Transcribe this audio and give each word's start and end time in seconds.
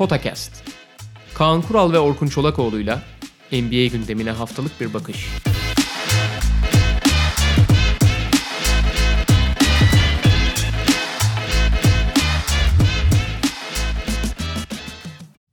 Potakast. 0.00 0.64
Kaan 1.34 1.62
Kural 1.62 1.92
ve 1.92 1.98
Orkun 1.98 2.26
Çolakoğlu'yla 2.26 3.02
NBA 3.52 3.86
gündemine 3.86 4.30
haftalık 4.30 4.80
bir 4.80 4.94
bakış. 4.94 5.28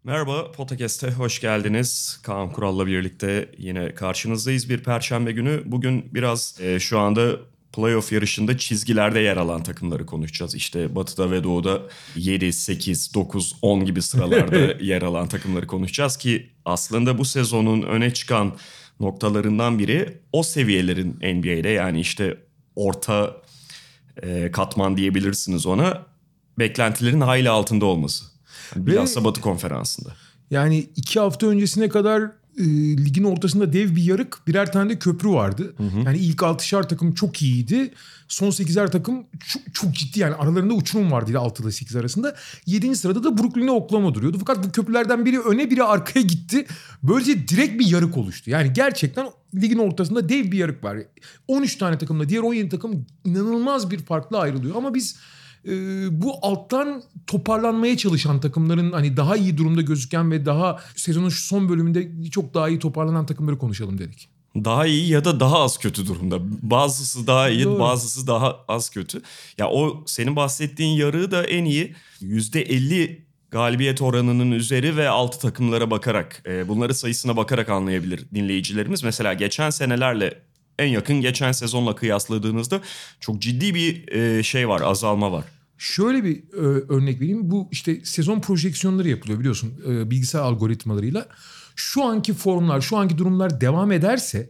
Merhaba, 0.04 0.52
Podcast'e 0.52 1.12
hoş 1.12 1.42
geldiniz. 1.42 2.20
Kaan 2.24 2.52
Kural'la 2.52 2.88
birlikte 2.88 3.52
yine 3.58 3.96
karşınızdayız 3.96 4.70
bir 4.70 4.84
perşembe 4.84 5.32
günü. 5.32 5.62
Bugün 5.66 6.14
biraz 6.14 6.62
e, 6.62 6.80
şu 6.80 7.00
anda 7.00 7.38
playoff 7.78 8.12
yarışında 8.12 8.58
çizgilerde 8.58 9.20
yer 9.20 9.38
alan 9.38 9.64
takımları 9.64 10.06
konuşacağız. 10.06 10.56
İşte 10.56 10.96
Batı'da 10.96 11.32
ve 11.32 11.44
Doğu'da 11.44 11.82
7, 12.16 12.54
8, 12.54 13.14
9, 13.14 13.56
10 13.62 13.86
gibi 13.86 14.02
sıralarda 14.02 14.58
yer 14.82 15.02
alan 15.02 15.28
takımları 15.28 15.68
konuşacağız 15.68 16.18
ki 16.18 16.50
aslında 16.66 17.18
bu 17.18 17.26
sezonun 17.26 17.82
öne 17.82 18.14
çıkan 18.14 18.56
noktalarından 19.00 19.80
biri 19.80 20.22
o 20.32 20.44
seviyelerin 20.44 21.12
NBA'de 21.14 21.70
yani 21.70 22.00
işte 22.00 22.38
orta 22.76 23.38
e, 24.24 24.52
katman 24.52 24.98
diyebilirsiniz 24.98 25.66
ona 25.66 26.06
beklentilerin 26.60 27.22
hayli 27.22 27.50
altında 27.50 27.86
olması. 27.86 28.26
Yani 28.76 28.88
bilhassa 28.88 29.24
Batı 29.24 29.42
konferansında. 29.42 30.14
Yani 30.52 30.78
iki 30.96 31.20
hafta 31.20 31.48
öncesine 31.48 31.90
kadar 31.90 32.32
e, 32.58 32.64
ligin 32.98 33.24
ortasında 33.24 33.74
dev 33.74 33.96
bir 33.96 34.04
yarık 34.04 34.48
birer 34.48 34.72
tane 34.72 34.90
de 34.90 35.00
köprü 35.00 35.30
vardı. 35.30 35.74
Hı 35.78 35.84
hı. 35.84 36.00
Yani 36.06 36.18
ilk 36.18 36.44
altışar 36.44 36.90
takım 36.90 37.14
çok 37.14 37.42
iyiydi. 37.42 37.94
Son 38.28 38.50
sekizer 38.50 38.92
takım 38.92 39.26
çok, 39.48 39.62
çok 39.74 39.94
ciddi 39.94 40.20
yani 40.20 40.36
aralarında 40.36 40.74
uçurum 40.74 41.12
vardı 41.12 41.40
6 41.40 41.64
ile 41.64 41.72
8 41.72 41.96
arasında. 41.96 42.36
Yedinci 42.66 43.00
sırada 43.00 43.24
da 43.24 43.38
Brooklyn'e 43.38 43.72
Oklahoma 43.72 44.14
duruyordu. 44.14 44.38
Fakat 44.40 44.66
bu 44.66 44.72
köprülerden 44.72 45.26
biri 45.26 45.40
öne 45.40 45.72
biri 45.72 45.84
arkaya 45.84 46.22
gitti. 46.22 46.66
Böylece 47.04 47.48
direkt 47.48 47.80
bir 47.80 47.88
yarık 47.88 48.18
oluştu. 48.18 48.50
Yani 48.50 48.74
gerçekten 48.74 49.28
ligin 49.56 49.78
ortasında 49.78 50.30
dev 50.30 50.52
bir 50.52 50.58
yarık 50.58 50.84
var. 50.84 50.98
13 51.48 51.76
tane 51.76 51.98
takımla 51.98 52.30
diğer 52.30 52.42
17 52.42 52.70
takım 52.70 53.06
inanılmaz 53.26 53.92
bir 53.92 54.00
farklı 54.00 54.40
ayrılıyor. 54.40 54.76
Ama 54.76 54.94
biz 54.94 55.16
e, 55.68 55.72
bu 56.22 56.34
alttan 56.42 57.04
toparlanmaya 57.28 57.98
çalışan 57.98 58.40
takımların 58.40 58.92
hani 58.92 59.18
daha 59.18 59.36
iyi 59.36 59.58
durumda 59.58 59.82
gözüken 59.82 60.32
ve 60.32 60.46
daha 60.46 60.80
sezonun 60.96 61.30
şu 61.30 61.42
son 61.42 61.70
bölümünde 61.70 62.30
çok 62.32 62.54
daha 62.54 62.70
iyi 62.70 62.80
toparlanan 62.80 63.26
takımları 63.26 63.58
konuşalım 63.58 63.98
dedik. 63.98 64.30
Daha 64.56 64.86
iyi 64.86 65.10
ya 65.10 65.26
da 65.26 65.40
daha 65.40 65.60
az 65.60 65.78
kötü 65.78 66.08
durumda. 66.08 66.40
Bazısı 66.62 67.28
daha 67.28 67.50
iyi, 67.50 67.64
Doğru. 67.64 67.80
bazısı 67.80 68.28
daha 68.28 68.56
az 68.68 68.90
kötü. 68.90 69.22
Ya 69.58 69.70
o 69.70 70.04
senin 70.06 70.36
bahsettiğin 70.36 70.96
yarığı 70.96 71.32
da 71.32 71.44
en 71.44 71.66
iyi 71.66 71.96
%50 72.22 73.18
galibiyet 73.52 74.02
oranının 74.02 74.52
üzeri 74.52 74.98
ve 74.98 75.10
altı 75.10 75.40
takımlara 75.40 75.92
bakarak, 75.92 76.44
e, 76.48 76.68
bunları 76.68 76.94
sayısına 76.94 77.38
bakarak 77.38 77.70
anlayabilir 77.70 78.26
dinleyicilerimiz. 78.34 79.04
Mesela 79.04 79.34
geçen 79.34 79.70
senelerle 79.70 80.42
en 80.80 80.88
yakın 80.88 81.22
geçen 81.22 81.52
sezonla 81.52 81.96
kıyasladığınızda 81.96 82.82
çok 83.20 83.42
ciddi 83.42 83.76
bir 83.76 84.08
e, 84.08 84.44
şey 84.44 84.70
var, 84.70 84.82
azalma 84.82 85.32
var. 85.32 85.44
Şöyle 85.78 86.24
bir 86.24 86.38
e, 86.54 86.58
örnek 86.94 87.22
vereyim. 87.22 87.52
Bu 87.52 87.70
işte 87.72 88.02
sezon 88.04 88.42
projeksiyonları 88.42 89.10
yapılıyor 89.10 89.40
biliyorsun 89.40 89.74
e, 89.88 90.12
bilgisayar 90.12 90.42
algoritmalarıyla. 90.42 91.28
Şu 91.76 92.04
anki 92.04 92.34
formlar, 92.34 92.82
şu 92.82 92.98
anki 92.98 93.18
durumlar 93.18 93.62
devam 93.62 93.92
ederse 93.92 94.50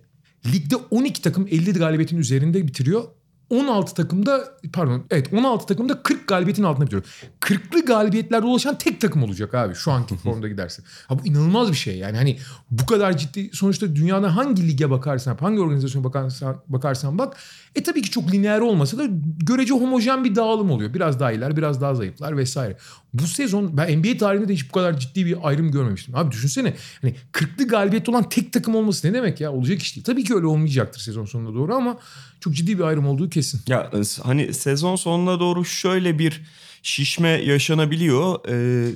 ligde 0.53 0.75
12 0.75 1.21
takım 1.21 1.47
50 1.47 1.73
galibiyetin 1.73 2.17
üzerinde 2.17 2.67
bitiriyor. 2.67 3.03
16 3.49 3.93
takımda 3.93 4.43
pardon 4.73 5.03
evet 5.11 5.33
16 5.33 5.65
takımda 5.65 6.03
40 6.03 6.27
galibiyetin 6.27 6.63
altına 6.63 6.85
bitiriyor. 6.85 7.05
40'lı 7.41 7.85
galibiyetlerde 7.85 8.45
ulaşan 8.45 8.77
tek 8.77 9.01
takım 9.01 9.23
olacak 9.23 9.53
abi 9.53 9.75
şu 9.75 9.91
anki 9.91 10.17
formda 10.23 10.47
giderse. 10.47 10.83
Ha 11.07 11.19
bu 11.19 11.25
inanılmaz 11.27 11.71
bir 11.71 11.77
şey 11.77 11.97
yani 11.97 12.17
hani 12.17 12.37
bu 12.71 12.85
kadar 12.85 13.17
ciddi 13.17 13.49
sonuçta 13.53 13.95
dünyada 13.95 14.35
hangi 14.35 14.67
lige 14.67 14.89
bakarsan 14.89 15.37
hangi 15.37 15.59
organizasyona 15.59 16.03
bakarsan, 16.03 16.61
bakarsan 16.67 17.17
bak 17.17 17.37
e 17.75 17.83
tabii 17.83 18.01
ki 18.01 18.11
çok 18.11 18.33
lineer 18.33 18.59
olmasa 18.59 18.97
da 18.97 19.03
görece 19.39 19.73
homojen 19.73 20.23
bir 20.23 20.35
dağılım 20.35 20.71
oluyor. 20.71 20.93
Biraz 20.93 21.19
daha 21.19 21.31
iyiler 21.31 21.57
biraz 21.57 21.81
daha 21.81 21.95
zayıflar 21.95 22.37
vesaire. 22.37 22.77
Bu 23.13 23.27
sezon 23.27 23.77
ben 23.77 23.99
NBA 23.99 24.17
tarihinde 24.17 24.47
de 24.47 24.53
hiç 24.53 24.69
bu 24.69 24.71
kadar 24.71 24.99
ciddi 24.99 25.25
bir 25.25 25.37
ayrım 25.43 25.71
görmemiştim. 25.71 26.15
Abi 26.15 26.31
düşünsene 26.31 26.73
hani 27.01 27.15
40'lı 27.33 27.67
galibiyet 27.67 28.09
olan 28.09 28.29
tek 28.29 28.53
takım 28.53 28.75
olması 28.75 29.07
ne 29.07 29.13
demek 29.13 29.41
ya 29.41 29.51
olacak 29.51 29.81
iş 29.81 29.95
değil. 29.95 30.05
Tabii 30.05 30.23
ki 30.23 30.35
öyle 30.35 30.45
olmayacaktır 30.45 30.99
sezon 30.99 31.25
sonunda 31.25 31.59
doğru 31.59 31.75
ama 31.75 31.97
çok 32.39 32.53
ciddi 32.53 32.77
bir 32.77 32.83
ayrım 32.83 33.07
olduğu 33.07 33.29
kesin. 33.37 33.61
Ya 33.67 33.91
hani 34.23 34.53
sezon 34.53 34.95
sonuna 34.95 35.39
doğru 35.39 35.65
şöyle 35.65 36.19
bir 36.19 36.41
şişme 36.83 37.29
yaşanabiliyor. 37.29 38.39
Ee, 38.49 38.95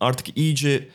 artık 0.00 0.36
iyice 0.36 0.88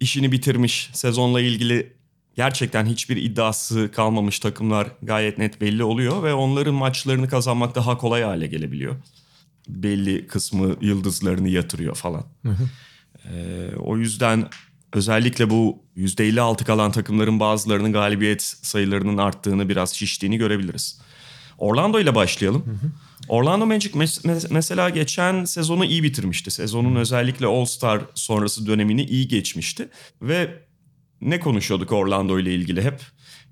işini 0.00 0.32
bitirmiş 0.32 0.90
sezonla 0.92 1.40
ilgili 1.40 1.92
gerçekten 2.36 2.86
hiçbir 2.86 3.16
iddiası 3.16 3.90
kalmamış 3.92 4.38
takımlar 4.38 4.88
gayet 5.02 5.38
net 5.38 5.60
belli 5.60 5.84
oluyor 5.84 6.22
ve 6.22 6.34
onların 6.34 6.74
maçlarını 6.74 7.28
kazanmak 7.28 7.74
daha 7.74 7.98
kolay 7.98 8.22
hale 8.22 8.46
gelebiliyor. 8.46 8.96
Belli 9.68 10.26
kısmı 10.26 10.76
yıldızlarını 10.80 11.48
yatırıyor 11.48 11.94
falan. 11.94 12.24
Hı 12.42 12.48
hı. 12.48 12.68
Ee, 13.28 13.76
o 13.76 13.96
yüzden 13.96 14.48
özellikle 14.92 15.50
bu 15.50 15.82
%56 15.96 16.64
kalan 16.64 16.92
takımların 16.92 17.40
bazılarının 17.40 17.92
galibiyet 17.92 18.42
sayılarının 18.42 19.18
arttığını 19.18 19.68
biraz 19.68 19.94
şiştiğini 19.94 20.36
görebiliriz. 20.38 21.00
Orlando 21.58 22.00
ile 22.00 22.14
başlayalım. 22.14 22.62
Hı 22.66 22.70
hı. 22.70 22.90
Orlando 23.28 23.66
Magic 23.66 23.90
mes- 23.90 24.46
mesela 24.50 24.88
geçen 24.90 25.44
sezonu 25.44 25.84
iyi 25.84 26.02
bitirmişti. 26.02 26.50
Sezonun 26.50 26.96
özellikle 26.96 27.46
All-Star 27.46 28.00
sonrası 28.14 28.66
dönemini 28.66 29.04
iyi 29.04 29.28
geçmişti. 29.28 29.88
Ve 30.22 30.62
ne 31.20 31.40
konuşuyorduk 31.40 31.92
Orlando 31.92 32.38
ile 32.38 32.54
ilgili 32.54 32.82
hep? 32.82 33.00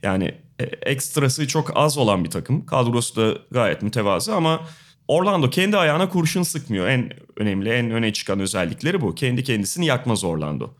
Yani 0.02 0.34
e, 0.58 0.64
ekstrası 0.64 1.48
çok 1.48 1.76
az 1.76 1.98
olan 1.98 2.24
bir 2.24 2.30
takım. 2.30 2.66
Kadrosu 2.66 3.16
da 3.16 3.38
gayet 3.50 3.82
mütevazı 3.82 4.34
ama 4.34 4.60
Orlando 5.08 5.50
kendi 5.50 5.76
ayağına 5.76 6.08
kurşun 6.08 6.42
sıkmıyor. 6.42 6.88
En 6.88 7.10
önemli, 7.36 7.70
en 7.70 7.90
öne 7.90 8.12
çıkan 8.12 8.40
özellikleri 8.40 9.00
bu. 9.00 9.14
Kendi 9.14 9.44
kendisini 9.44 9.86
yakmaz 9.86 10.24
Orlando 10.24 10.74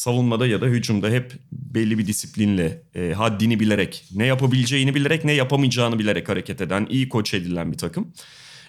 savunmada 0.00 0.46
ya 0.46 0.60
da 0.60 0.66
hücumda 0.66 1.08
hep 1.08 1.32
belli 1.52 1.98
bir 1.98 2.06
disiplinle, 2.06 2.82
e, 2.94 3.12
haddini 3.12 3.60
bilerek, 3.60 4.04
ne 4.14 4.26
yapabileceğini 4.26 4.94
bilerek, 4.94 5.24
ne 5.24 5.32
yapamayacağını 5.32 5.98
bilerek 5.98 6.28
hareket 6.28 6.60
eden, 6.60 6.86
iyi 6.90 7.08
koç 7.08 7.34
edilen 7.34 7.72
bir 7.72 7.78
takım. 7.78 8.12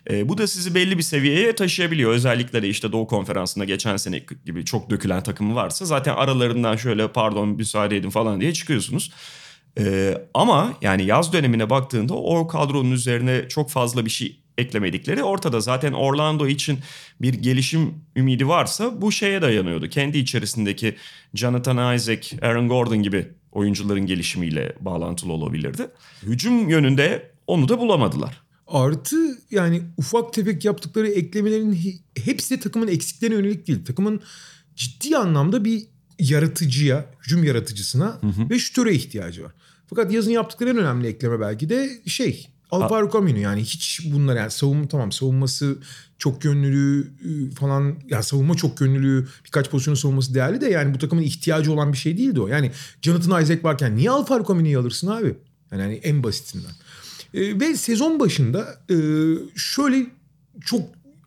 E, 0.09 0.29
bu 0.29 0.37
da 0.37 0.47
sizi 0.47 0.75
belli 0.75 0.97
bir 0.97 1.03
seviyeye 1.03 1.55
taşıyabiliyor. 1.55 2.11
Özellikle 2.11 2.61
de 2.61 2.69
işte 2.69 2.91
Doğu 2.91 3.07
Konferansı'nda 3.07 3.65
geçen 3.65 3.97
sene 3.97 4.25
gibi 4.45 4.65
çok 4.65 4.89
dökülen 4.89 5.23
takımı 5.23 5.55
varsa 5.55 5.85
zaten 5.85 6.15
aralarından 6.15 6.75
şöyle 6.75 7.07
pardon 7.07 7.49
müsaade 7.49 7.97
edin 7.97 8.09
falan 8.09 8.41
diye 8.41 8.53
çıkıyorsunuz. 8.53 9.11
E, 9.79 10.17
ama 10.33 10.73
yani 10.81 11.05
yaz 11.05 11.33
dönemine 11.33 11.69
baktığında 11.69 12.13
o 12.13 12.47
kadronun 12.47 12.91
üzerine 12.91 13.47
çok 13.49 13.69
fazla 13.69 14.05
bir 14.05 14.09
şey 14.09 14.39
eklemedikleri 14.61 15.23
ortada. 15.23 15.59
Zaten 15.59 15.93
Orlando 15.93 16.47
için 16.47 16.79
bir 17.21 17.33
gelişim 17.33 17.93
ümidi 18.15 18.47
varsa 18.47 19.01
bu 19.01 19.11
şeye 19.11 19.41
dayanıyordu. 19.41 19.89
Kendi 19.89 20.17
içerisindeki 20.17 20.95
Jonathan 21.33 21.95
Isaac, 21.95 22.33
Aaron 22.41 22.67
Gordon 22.67 23.03
gibi 23.03 23.27
oyuncuların 23.51 24.05
gelişimiyle 24.05 24.75
bağlantılı 24.79 25.33
olabilirdi. 25.33 25.87
Hücum 26.23 26.69
yönünde 26.69 27.31
onu 27.47 27.69
da 27.69 27.79
bulamadılar. 27.79 28.41
Artı 28.67 29.37
yani 29.51 29.81
ufak 29.97 30.33
tefek 30.33 30.65
yaptıkları 30.65 31.07
eklemelerin 31.07 32.01
hepsi 32.25 32.59
takımın 32.59 32.87
eksiklerine 32.87 33.35
yönelik 33.35 33.67
değil. 33.67 33.85
Takımın 33.85 34.21
ciddi 34.75 35.17
anlamda 35.17 35.65
bir 35.65 35.83
yaratıcıya, 36.19 37.05
hücum 37.23 37.43
yaratıcısına 37.43 38.17
hı 38.21 38.27
hı. 38.27 38.49
ve 38.49 38.59
şütöre 38.59 38.93
ihtiyacı 38.93 39.43
var. 39.43 39.51
Fakat 39.87 40.11
yazın 40.11 40.31
yaptıkları 40.31 40.69
en 40.69 40.77
önemli 40.77 41.07
ekleme 41.07 41.39
belki 41.39 41.69
de 41.69 42.01
şey 42.05 42.49
Alvaro 42.71 43.11
Camino 43.13 43.39
yani 43.39 43.61
hiç 43.61 44.01
bunlar 44.13 44.35
yani 44.35 44.51
savunma 44.51 44.87
tamam 44.87 45.11
savunması 45.11 45.77
çok 46.17 46.45
yönlülüğü 46.45 47.11
ıı, 47.25 47.51
falan 47.51 47.95
ya 48.09 48.23
savunma 48.23 48.55
çok 48.55 48.81
yönlülüğü 48.81 49.27
birkaç 49.45 49.69
pozisyonu 49.69 49.97
savunması 49.97 50.33
değerli 50.33 50.61
de 50.61 50.69
yani 50.69 50.93
bu 50.93 50.97
takımın 50.97 51.21
ihtiyacı 51.21 51.73
olan 51.73 51.93
bir 51.93 51.97
şey 51.97 52.17
değildi 52.17 52.41
o. 52.41 52.47
Yani 52.47 52.71
Jonathan 53.01 53.43
Isaac 53.43 53.63
varken 53.63 53.95
niye 53.95 54.09
Alvaro 54.09 54.47
Camino'yu 54.47 54.79
alırsın 54.79 55.07
abi? 55.07 55.35
Yani, 55.71 55.81
yani 55.81 55.93
en 55.93 56.23
basitinden. 56.23 56.71
E, 57.33 57.59
ve 57.59 57.77
sezon 57.77 58.19
başında 58.19 58.77
e, 58.89 58.95
şöyle 59.55 60.05
çok 60.65 60.81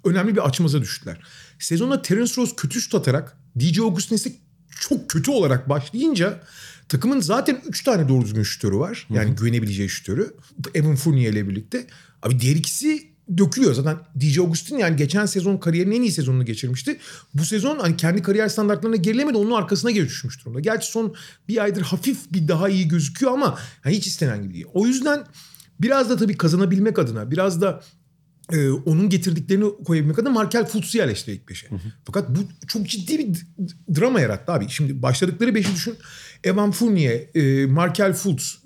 önemli 0.04 0.36
bir 0.36 0.46
açmaza 0.46 0.80
düştüler. 0.80 1.18
Sezona 1.58 2.02
Terence 2.02 2.32
Ross 2.36 2.56
kötü 2.56 2.80
şut 2.80 2.94
atarak 2.94 3.36
DJ 3.60 3.80
Augustin 3.80 4.16
ise 4.16 4.32
çok 4.80 5.10
kötü 5.10 5.30
olarak 5.30 5.68
başlayınca 5.68 6.40
Takımın 6.88 7.20
zaten 7.20 7.60
3 7.68 7.82
tane 7.82 8.08
doğru 8.08 8.24
düzgün 8.24 8.42
şütörü 8.42 8.76
var. 8.76 9.06
Yani 9.10 9.28
Hı-hı. 9.28 9.36
güvenebileceği 9.36 9.88
şütörü. 9.88 10.34
Evan 10.74 10.96
Fournier 10.96 11.32
ile 11.32 11.48
birlikte. 11.48 11.86
Abi 12.22 12.40
diğer 12.40 12.56
ikisi 12.56 13.08
dökülüyor. 13.38 13.74
Zaten 13.74 13.96
DJ 14.20 14.38
Augustin 14.38 14.78
yani 14.78 14.96
geçen 14.96 15.26
sezon 15.26 15.56
kariyerinin 15.56 15.96
en 15.96 16.02
iyi 16.02 16.12
sezonunu 16.12 16.44
geçirmişti. 16.44 16.98
Bu 17.34 17.44
sezon 17.44 17.78
hani 17.78 17.96
kendi 17.96 18.22
kariyer 18.22 18.48
standartlarına 18.48 18.96
gerilemedi. 18.96 19.38
Onun 19.38 19.50
arkasına 19.50 19.90
geri 19.90 20.04
düşmüş 20.04 20.40
durumda. 20.40 20.60
Gerçi 20.60 20.90
son 20.90 21.14
bir 21.48 21.62
aydır 21.62 21.82
hafif 21.82 22.32
bir 22.32 22.48
daha 22.48 22.68
iyi 22.68 22.88
gözüküyor 22.88 23.32
ama 23.32 23.58
yani 23.84 23.96
hiç 23.96 24.06
istenen 24.06 24.42
gibi 24.42 24.54
değil. 24.54 24.66
O 24.74 24.86
yüzden 24.86 25.24
biraz 25.80 26.10
da 26.10 26.16
tabii 26.16 26.36
kazanabilmek 26.36 26.98
adına 26.98 27.30
biraz 27.30 27.60
da 27.60 27.82
e, 28.52 28.70
onun 28.70 29.08
getirdiklerini 29.08 29.64
koyabilmek 29.84 30.18
adına 30.18 30.30
Markel 30.30 30.66
Fultz'u 30.66 30.98
yerleştiriyor 30.98 31.40
ilk 31.40 31.48
beşe. 31.48 31.68
Fakat 32.04 32.30
bu 32.30 32.66
çok 32.68 32.88
ciddi 32.88 33.18
bir 33.18 33.46
drama 34.00 34.20
yarattı 34.20 34.52
abi. 34.52 34.68
Şimdi 34.68 35.02
başladıkları 35.02 35.54
beşi 35.54 35.74
düşün. 35.74 35.94
Evan 36.44 36.70
Fournier, 36.70 37.20
e, 37.34 37.66
Markel 37.66 38.12
Fultz, 38.12 38.58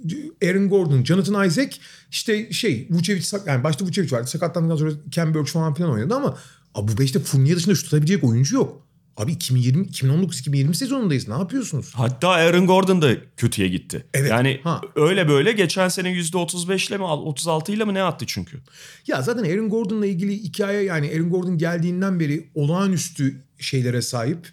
Aaron 0.44 0.68
Gordon, 0.68 1.04
Jonathan 1.04 1.46
Isaac, 1.46 1.76
işte 2.10 2.52
şey 2.52 2.86
Vucevic, 2.90 3.24
yani 3.46 3.64
başta 3.64 3.84
Vucevic 3.84 4.10
vardı. 4.10 4.26
Sakatlandıktan 4.26 4.76
sonra 4.76 4.92
Ken 5.10 5.34
Burks 5.34 5.52
falan 5.52 5.74
filan 5.74 5.90
oynadı 5.90 6.14
ama 6.14 6.38
abi 6.74 6.92
bu 6.92 6.98
beşte 6.98 7.18
Fournier 7.18 7.56
dışında 7.56 7.74
şut 7.74 7.86
atabilecek 7.86 8.24
oyuncu 8.24 8.56
yok. 8.56 8.87
Abi 9.18 9.32
2020 9.32 9.86
2019-2020 9.86 10.74
sezonundayız. 10.74 11.28
Ne 11.28 11.34
yapıyorsunuz? 11.34 11.92
Hatta 11.94 12.28
Aaron 12.28 12.66
Gordon 12.66 13.02
da 13.02 13.16
kötüye 13.36 13.68
gitti. 13.68 14.06
Evet, 14.14 14.30
Yani 14.30 14.60
ha. 14.64 14.80
öyle 14.96 15.28
böyle 15.28 15.52
geçen 15.52 15.88
sene 15.88 16.08
%35 16.12 16.88
ile 16.88 16.96
mi 16.98 17.04
36 17.04 17.72
ile 17.72 17.84
mi 17.84 17.94
ne 17.94 18.02
attı 18.02 18.24
çünkü? 18.28 18.58
Ya 19.06 19.22
zaten 19.22 19.44
Aaron 19.44 19.68
Gordon'la 19.68 20.06
ilgili 20.06 20.42
hikaye 20.42 20.82
yani 20.82 21.10
Aaron 21.14 21.30
Gordon 21.30 21.58
geldiğinden 21.58 22.20
beri 22.20 22.48
olağanüstü 22.54 23.44
şeylere 23.58 24.02
sahip. 24.02 24.48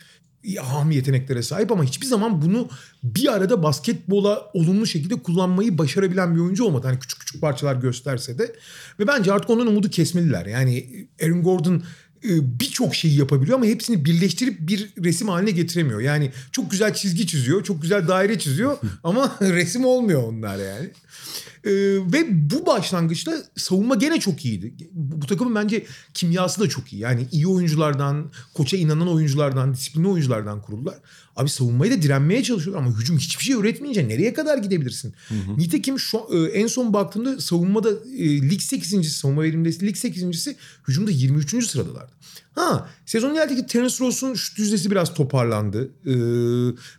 Ham 0.61 0.91
yeteneklere 0.91 1.41
sahip 1.43 1.71
ama 1.71 1.83
hiçbir 1.83 2.05
zaman 2.05 2.41
bunu 2.41 2.69
bir 3.03 3.33
arada 3.33 3.63
basketbola 3.63 4.51
olumlu 4.53 4.85
şekilde 4.85 5.15
kullanmayı 5.15 5.77
başarabilen 5.77 6.35
bir 6.35 6.39
oyuncu 6.39 6.63
olmadı. 6.65 6.87
Hani 6.87 6.99
küçük 6.99 7.19
küçük 7.19 7.41
parçalar 7.41 7.75
gösterse 7.75 8.39
de. 8.39 8.55
Ve 8.99 9.07
bence 9.07 9.33
artık 9.33 9.49
ondan 9.49 9.67
umudu 9.67 9.89
kesmeliler. 9.89 10.45
Yani 10.45 10.85
Aaron 11.23 11.43
Gordon 11.43 11.83
birçok 12.59 12.95
şeyi 12.95 13.17
yapabiliyor 13.17 13.57
ama 13.57 13.65
hepsini 13.65 14.05
birleştirip 14.05 14.59
bir 14.59 14.89
resim 15.03 15.29
haline 15.29 15.51
getiremiyor. 15.51 15.99
Yani 15.99 16.31
çok 16.51 16.71
güzel 16.71 16.93
çizgi 16.93 17.27
çiziyor, 17.27 17.63
çok 17.63 17.81
güzel 17.81 18.07
daire 18.07 18.39
çiziyor 18.39 18.77
ama 19.03 19.37
resim 19.41 19.85
olmuyor 19.85 20.23
onlar 20.23 20.57
yani. 20.57 20.89
Ee, 21.65 21.71
ve 22.13 22.49
bu 22.51 22.65
başlangıçta 22.65 23.43
savunma 23.55 23.95
gene 23.95 24.19
çok 24.19 24.45
iyiydi. 24.45 24.73
Bu, 24.91 25.21
bu 25.21 25.27
takımın 25.27 25.55
bence 25.55 25.85
kimyası 26.13 26.61
da 26.61 26.69
çok 26.69 26.93
iyi. 26.93 27.01
Yani 27.01 27.27
iyi 27.31 27.47
oyunculardan, 27.47 28.31
koça 28.53 28.77
inanan 28.77 29.07
oyunculardan, 29.07 29.73
disiplinli 29.73 30.07
oyunculardan 30.07 30.61
kuruldular. 30.61 30.95
Abi 31.35 31.49
savunmayı 31.49 31.91
da 31.91 32.01
direnmeye 32.01 32.43
çalışıyorlar 32.43 32.83
ama 32.85 32.97
hücum 32.97 33.17
hiçbir 33.17 33.43
şey 33.43 33.55
üretmeyince 33.55 34.07
nereye 34.07 34.33
kadar 34.33 34.57
gidebilirsin? 34.57 35.13
Nitekim 35.57 35.99
şu 35.99 36.21
e, 36.33 36.37
en 36.37 36.67
son 36.67 36.93
baktığımda 36.93 37.41
savunmada 37.41 37.89
e, 38.17 38.49
lig 38.49 38.61
8. 38.61 39.11
savunma 39.11 39.43
verimlisi 39.43 39.87
lig 39.87 39.95
8. 39.95 40.47
hücumda 40.87 41.11
23. 41.11 41.67
sıradalardı. 41.67 42.11
Ha 42.55 42.89
sezon 43.05 43.33
ilerledeki 43.33 43.65
Terence 43.65 43.95
Ross'un 43.99 44.33
şut 44.33 44.59
yüzdesi 44.59 44.91
biraz 44.91 45.13
toparlandı. 45.13 45.91
Ee, 46.05 46.13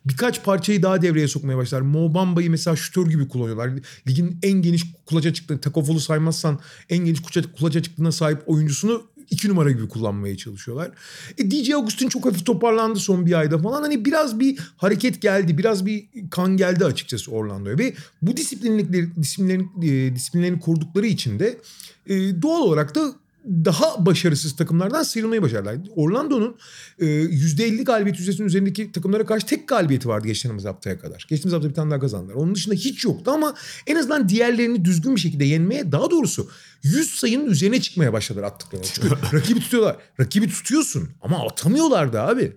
birkaç 0.05 0.45
parçayı 0.45 0.83
daha 0.83 1.03
devreye 1.03 1.29
sokmaya 1.29 1.59
başlar. 1.59 1.81
Mo 1.81 2.15
Bamba'yı 2.15 2.51
mesela 2.51 2.77
şütör 2.77 3.07
gibi 3.07 3.29
kullanıyorlar. 3.29 3.71
Ligin 4.09 4.39
en 4.43 4.63
geniş 4.63 4.85
kulaça 5.07 5.35
çıktığını, 5.35 5.61
Takovol'u 5.61 6.01
saymazsan 6.01 6.61
en 6.91 6.99
geniş 6.99 7.21
kulaça, 7.59 7.83
çıktığına 7.83 8.13
sahip 8.13 8.43
oyuncusunu 8.47 9.03
iki 9.31 9.49
numara 9.49 9.71
gibi 9.71 9.89
kullanmaya 9.89 10.37
çalışıyorlar. 10.37 10.91
E, 11.39 11.51
DJ 11.51 11.71
Augustin 11.71 12.09
çok 12.09 12.27
hafif 12.27 12.47
toparlandı 12.47 12.99
son 12.99 13.27
bir 13.27 13.33
ayda 13.33 13.59
falan. 13.59 13.83
Hani 13.83 14.05
biraz 14.05 14.41
bir 14.41 14.59
hareket 14.77 15.23
geldi, 15.23 15.59
biraz 15.59 15.87
bir 15.87 16.09
kan 16.31 16.57
geldi 16.57 16.85
açıkçası 16.85 17.31
Orlando'ya. 17.31 17.79
Ve 17.79 17.95
bu 18.23 18.37
disiplinlikleri, 18.37 19.17
disiplinlerini, 19.17 19.91
e, 19.91 20.15
disiplinlerini 20.15 20.61
kurdukları 20.61 21.07
için 21.07 21.39
de 21.39 21.59
e, 22.07 22.43
doğal 22.43 22.61
olarak 22.61 22.95
da 22.95 23.13
daha 23.47 24.07
başarısız 24.07 24.57
takımlardan 24.57 25.03
sıyrılmayı 25.03 25.43
başardılar. 25.43 25.77
Orlando'nun 25.97 26.57
e, 26.99 27.05
%50 27.07 27.85
galibiyet 27.85 28.19
yüzdesinin 28.19 28.47
üzerindeki 28.47 28.93
takımlara 28.93 29.27
karşı 29.27 29.47
tek 29.47 29.69
galibiyeti 29.69 30.09
vardı 30.09 30.27
geçtiğimiz 30.27 30.65
haftaya 30.65 30.99
kadar. 30.99 31.27
Geçtiğimiz 31.29 31.55
hafta 31.55 31.69
bir 31.69 31.75
tane 31.75 31.91
daha 31.91 32.01
kazandılar. 32.01 32.35
Onun 32.35 32.55
dışında 32.55 32.75
hiç 32.75 33.05
yoktu 33.05 33.31
ama 33.31 33.55
en 33.87 33.97
azından 33.97 34.29
diğerlerini 34.29 34.85
düzgün 34.85 35.17
bir 35.17 35.21
şekilde 35.21 35.45
yenmeye 35.45 35.93
daha 35.93 36.11
doğrusu 36.11 36.51
100 36.83 37.15
sayının 37.15 37.47
üzerine 37.47 37.81
çıkmaya 37.81 38.13
başladılar 38.13 38.45
attıkları. 38.45 38.83
Çünkü 38.83 39.09
rakibi 39.33 39.61
tutuyorlar. 39.61 39.97
Rakibi 40.21 40.49
tutuyorsun 40.49 41.09
ama 41.23 41.47
atamıyorlar 41.47 42.13
da 42.13 42.29
abi. 42.29 42.53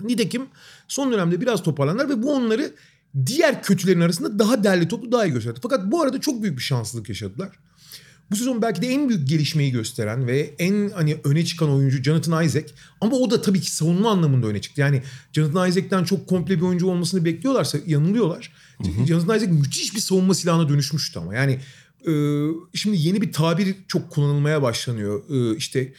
Nitekim 0.00 0.46
son 0.88 1.12
dönemde 1.12 1.40
biraz 1.40 1.62
toparlandılar 1.62 2.08
ve 2.08 2.22
bu 2.22 2.34
onları 2.34 2.74
diğer 3.26 3.62
kötülerin 3.62 4.00
arasında 4.00 4.38
daha 4.38 4.64
değerli 4.64 4.88
toplu 4.88 5.12
daha 5.12 5.26
iyi 5.26 5.32
gösterdi. 5.32 5.60
Fakat 5.62 5.92
bu 5.92 6.02
arada 6.02 6.20
çok 6.20 6.42
büyük 6.42 6.56
bir 6.56 6.62
şanslılık 6.62 7.08
yaşadılar. 7.08 7.50
Bu 8.30 8.36
sezon 8.36 8.62
belki 8.62 8.82
de 8.82 8.88
en 8.88 9.08
büyük 9.08 9.28
gelişmeyi 9.28 9.72
gösteren 9.72 10.26
ve 10.26 10.54
en 10.58 10.90
hani 10.90 11.16
öne 11.24 11.44
çıkan 11.44 11.70
oyuncu 11.70 12.02
Jonathan 12.02 12.44
Isaac. 12.44 12.66
Ama 13.00 13.16
o 13.16 13.30
da 13.30 13.42
tabii 13.42 13.60
ki 13.60 13.70
savunma 13.70 14.10
anlamında 14.10 14.46
öne 14.46 14.60
çıktı. 14.60 14.80
Yani 14.80 15.02
Jonathan 15.32 15.68
Isaac'ten 15.68 16.04
çok 16.04 16.26
komple 16.26 16.56
bir 16.56 16.62
oyuncu 16.62 16.86
olmasını 16.86 17.24
bekliyorlarsa 17.24 17.78
yanılıyorlar. 17.86 18.52
Jonathan 19.06 19.36
Isaac 19.36 19.52
müthiş 19.52 19.94
bir 19.94 20.00
savunma 20.00 20.34
silahına 20.34 20.68
dönüşmüştü 20.68 21.18
ama. 21.18 21.34
Yani 21.34 21.58
e, 22.06 22.12
şimdi 22.74 22.96
yeni 23.00 23.22
bir 23.22 23.32
tabir 23.32 23.74
çok 23.88 24.10
kullanılmaya 24.10 24.62
başlanıyor. 24.62 25.22
E, 25.30 25.56
işte 25.56 25.92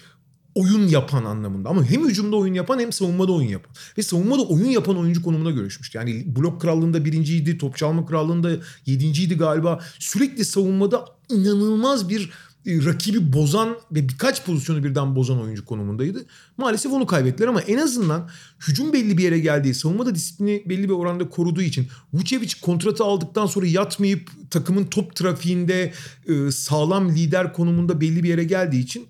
oyun 0.56 0.88
yapan 0.88 1.26
anlamında. 1.26 1.70
Ama 1.70 1.84
hem 1.84 2.08
hücumda 2.08 2.36
oyun 2.36 2.54
yapan 2.54 2.80
hem 2.80 2.92
savunmada 2.92 3.32
oyun 3.32 3.50
yapan. 3.50 3.72
Ve 3.98 4.04
savunmada 4.04 4.42
oyun 4.42 4.70
yapan 4.70 4.98
oyuncu 4.98 5.24
konumuna 5.24 5.52
görüşmüştü. 5.52 5.98
Yani 5.98 6.24
blok 6.36 6.62
krallığında 6.62 7.06
birinciydi, 7.06 7.58
top 7.58 7.78
çalma 7.78 8.06
krallığında 8.06 8.52
yedinciydi 8.86 9.38
galiba. 9.38 9.80
Sürekli 10.00 10.46
savunmada 10.46 11.06
inanılmaz 11.30 12.10
bir 12.10 12.32
e, 12.66 12.86
rakibi 12.86 13.34
bozan 13.34 13.78
ve 13.92 14.10
birkaç 14.10 14.46
pozisyonu 14.46 14.84
birden 14.84 15.16
bozan 15.16 15.42
oyuncu 15.42 15.66
konumundaydı. 15.66 16.26
Maalesef 16.58 16.94
onu 16.94 17.06
kaybettiler 17.06 17.48
ama 17.48 17.62
en 17.62 17.78
azından 17.78 18.30
hücum 18.68 18.94
belli 18.94 19.18
bir 19.18 19.24
yere 19.24 19.40
geldiği, 19.40 19.74
savunmada 19.74 20.16
disiplini 20.16 20.64
belli 20.66 20.84
bir 20.84 20.94
oranda 20.94 21.30
koruduğu 21.30 21.62
için 21.62 21.88
Vucevic 22.14 22.54
kontratı 22.62 23.04
aldıktan 23.04 23.46
sonra 23.46 23.66
yatmayıp 23.66 24.30
takımın 24.50 24.86
top 24.86 25.16
trafiğinde 25.16 25.94
e, 26.28 26.52
sağlam 26.52 27.10
lider 27.10 27.54
konumunda 27.54 28.02
belli 28.02 28.24
bir 28.24 28.30
yere 28.30 28.44
geldiği 28.44 28.84
için 28.84 29.08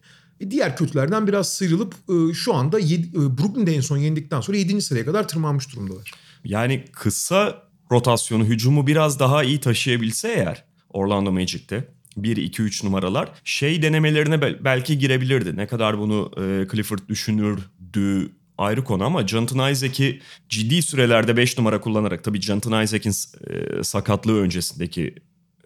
diğer 0.49 0.77
kötülerden 0.77 1.27
biraz 1.27 1.53
sıyrılıp 1.53 1.95
e, 2.09 2.33
şu 2.33 2.53
anda 2.53 2.79
yedi, 2.79 3.07
e, 3.07 3.37
Brooklyn'de 3.37 3.75
en 3.75 3.81
son 3.81 3.97
yendikten 3.97 4.41
sonra 4.41 4.57
7. 4.57 4.81
sıraya 4.81 5.05
kadar 5.05 5.27
tırmanmış 5.27 5.73
durumdalar. 5.75 6.11
Yani 6.43 6.85
kısa 6.91 7.63
rotasyonu 7.91 8.45
hücumu 8.45 8.87
biraz 8.87 9.19
daha 9.19 9.43
iyi 9.43 9.59
taşıyabilse 9.59 10.27
eğer 10.29 10.63
Orlando 10.89 11.31
Magic'te 11.31 11.87
1 12.17 12.37
2 12.37 12.61
3 12.61 12.83
numaralar 12.83 13.31
şey 13.43 13.81
denemelerine 13.81 14.41
bel- 14.41 14.63
belki 14.63 14.97
girebilirdi. 14.97 15.57
Ne 15.57 15.67
kadar 15.67 15.99
bunu 15.99 16.31
e, 16.37 16.67
Clifford 16.71 16.99
düşünürdü 17.09 18.31
ayrı 18.57 18.83
konu 18.83 19.03
ama 19.03 19.27
Jonathan 19.27 19.71
Isaac'i 19.71 20.21
ciddi 20.49 20.81
sürelerde 20.81 21.37
5 21.37 21.57
numara 21.57 21.81
kullanarak 21.81 22.23
tabii 22.23 22.41
Jonathan 22.41 22.83
Isaac'in 22.83 23.13
e, 23.49 23.83
sakatlığı 23.83 24.39
öncesindeki 24.41 25.15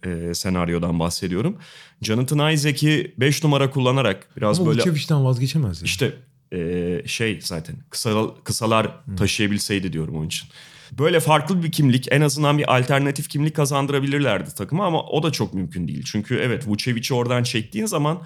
e, 0.06 0.34
senaryodan 0.34 1.00
bahsediyorum. 1.00 1.58
Jonathan 2.02 2.52
Isaac'i 2.52 3.14
5 3.18 3.44
numara 3.44 3.70
kullanarak 3.70 4.28
biraz 4.38 4.60
Ama 4.60 4.70
böyle 4.70 4.82
Vucevic'den 4.82 5.26
vazgeçemez. 5.26 5.78
Yani. 5.78 5.86
işte 5.86 6.14
e, 6.54 7.02
şey 7.06 7.40
zaten 7.42 7.76
kısa, 7.90 8.28
kısalar 8.44 8.92
taşıyabilseydi 9.18 9.94
diyorum 9.94 10.16
onun 10.16 10.28
için. 10.28 10.50
Böyle 10.92 11.20
farklı 11.20 11.64
bir 11.64 11.72
kimlik 11.72 12.08
en 12.12 12.22
azından 12.22 12.58
bir 12.58 12.78
alternatif 12.78 13.30
kimlik 13.30 13.56
kazandırabilirlerdi 13.56 14.56
takıma 14.56 14.86
ama 14.86 15.04
o 15.04 15.24
da 15.24 15.32
çok 15.32 15.54
mümkün 15.54 15.88
değil. 15.88 16.04
Çünkü 16.06 16.36
evet 16.36 16.68
Vucevic'i 16.68 17.14
oradan 17.14 17.44
çektiğin 17.44 17.86
zaman 17.86 18.22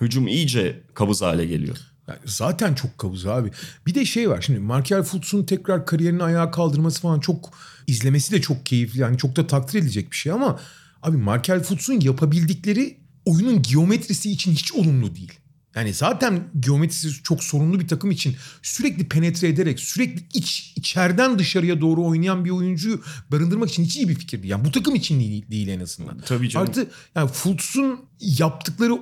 hücum 0.00 0.28
iyice 0.28 0.80
kabız 0.94 1.22
hale 1.22 1.46
geliyor. 1.46 1.76
Yani 2.08 2.18
zaten 2.24 2.74
çok 2.74 2.98
kavuz 2.98 3.26
abi. 3.26 3.50
Bir 3.86 3.94
de 3.94 4.04
şey 4.04 4.30
var 4.30 4.40
şimdi 4.40 4.58
Markel 4.58 5.02
Fultz'un 5.02 5.44
tekrar 5.44 5.86
kariyerini 5.86 6.22
ayağa 6.22 6.50
kaldırması 6.50 7.00
falan 7.00 7.20
çok 7.20 7.50
izlemesi 7.86 8.32
de 8.32 8.40
çok 8.40 8.66
keyifli. 8.66 9.00
Yani 9.00 9.18
çok 9.18 9.36
da 9.36 9.46
takdir 9.46 9.78
edilecek 9.78 10.10
bir 10.10 10.16
şey 10.16 10.32
ama 10.32 10.60
abi 11.08 11.16
Markel 11.16 11.62
Fultz'un 11.62 12.00
yapabildikleri 12.00 12.96
oyunun 13.24 13.62
geometrisi 13.62 14.30
için 14.30 14.52
hiç 14.52 14.72
olumlu 14.72 15.16
değil. 15.16 15.32
Yani 15.74 15.92
zaten 15.94 16.48
geometrisi 16.60 17.22
çok 17.22 17.44
sorunlu 17.44 17.80
bir 17.80 17.88
takım 17.88 18.10
için 18.10 18.36
sürekli 18.62 19.08
penetre 19.08 19.48
ederek 19.48 19.80
sürekli 19.80 20.22
iç 20.34 20.72
içeriden 20.76 21.38
dışarıya 21.38 21.80
doğru 21.80 22.04
oynayan 22.04 22.44
bir 22.44 22.50
oyuncuyu 22.50 23.02
barındırmak 23.32 23.70
için 23.70 23.84
hiç 23.84 23.96
iyi 23.96 24.08
bir 24.08 24.14
fikir 24.14 24.42
değil. 24.42 24.50
Yani 24.50 24.64
bu 24.64 24.70
takım 24.70 24.94
için 24.94 25.20
değil, 25.20 25.44
değil 25.50 25.68
en 25.68 25.80
azından. 25.80 26.20
Tabii 26.20 26.48
canım. 26.48 26.68
Artı 26.68 26.90
yani 27.14 27.30
Fultz'un 27.30 28.00
yaptıkları 28.20 28.98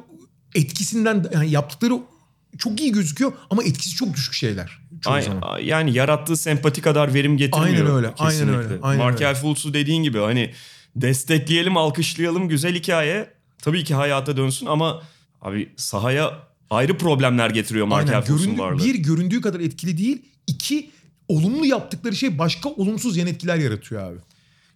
etkisinden 0.55 1.27
yani 1.35 1.51
yaptıkları 1.51 1.95
çok 2.59 2.81
iyi 2.81 2.93
gözüküyor 2.93 3.33
ama 3.51 3.65
etkisi 3.65 3.97
çok 3.97 4.15
düşük 4.15 4.35
şeyler. 4.35 4.79
Çoğu 5.01 5.13
Ay- 5.15 5.23
zaman. 5.23 5.59
yani 5.59 5.93
yarattığı 5.93 6.37
sempati 6.37 6.83
kadar 6.83 7.15
verim 7.15 7.37
getirmiyor. 7.37 7.75
Aynen 7.75 7.87
öyle, 7.87 8.15
aynen 8.19 8.31
kesinlikle. 8.31 8.57
öyle, 8.57 8.79
aynen 8.83 9.05
Markel 9.05 9.29
öyle. 9.29 9.39
Fultz'u 9.39 9.75
dediğin 9.75 10.03
gibi 10.03 10.19
hani 10.19 10.53
destekleyelim, 10.97 11.77
alkışlayalım 11.77 12.49
güzel 12.49 12.75
hikaye. 12.75 13.31
Tabii 13.63 13.85
ki 13.85 13.95
hayata 13.95 14.37
dönsün 14.37 14.67
ama 14.67 15.03
abi 15.43 15.73
sahaya 15.77 16.39
ayrı 16.71 16.99
problemler 16.99 17.51
getiriyor 17.51 17.87
Markel 17.87 18.23
Aynen. 18.31 18.59
Varlığı. 18.59 18.85
bir 18.85 18.95
göründüğü 18.95 19.41
kadar 19.41 19.61
etkili 19.61 19.99
değil. 19.99 20.23
İki 20.47 20.91
olumlu 21.29 21.67
yaptıkları 21.67 22.17
şey 22.17 22.39
başka 22.39 22.69
olumsuz 22.69 23.17
yan 23.17 23.27
etkiler 23.27 23.57
yaratıyor 23.57 24.03
abi. 24.03 24.19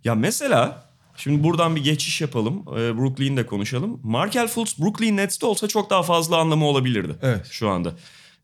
Ya 0.04 0.14
mesela 0.14 0.84
şimdi 1.16 1.42
buradan 1.44 1.76
bir 1.76 1.84
geçiş 1.84 2.20
yapalım. 2.20 2.62
Ee, 2.68 2.96
Brooklyn'i 2.98 3.36
de 3.36 3.46
konuşalım. 3.46 4.00
Markel 4.02 4.48
Fultz 4.48 4.78
Brooklyn 4.78 5.16
Nets'te 5.16 5.46
olsa 5.46 5.68
çok 5.68 5.90
daha 5.90 6.02
fazla 6.02 6.36
anlamı 6.36 6.64
olabilirdi 6.64 7.14
Evet. 7.22 7.46
şu 7.50 7.68
anda. 7.68 7.92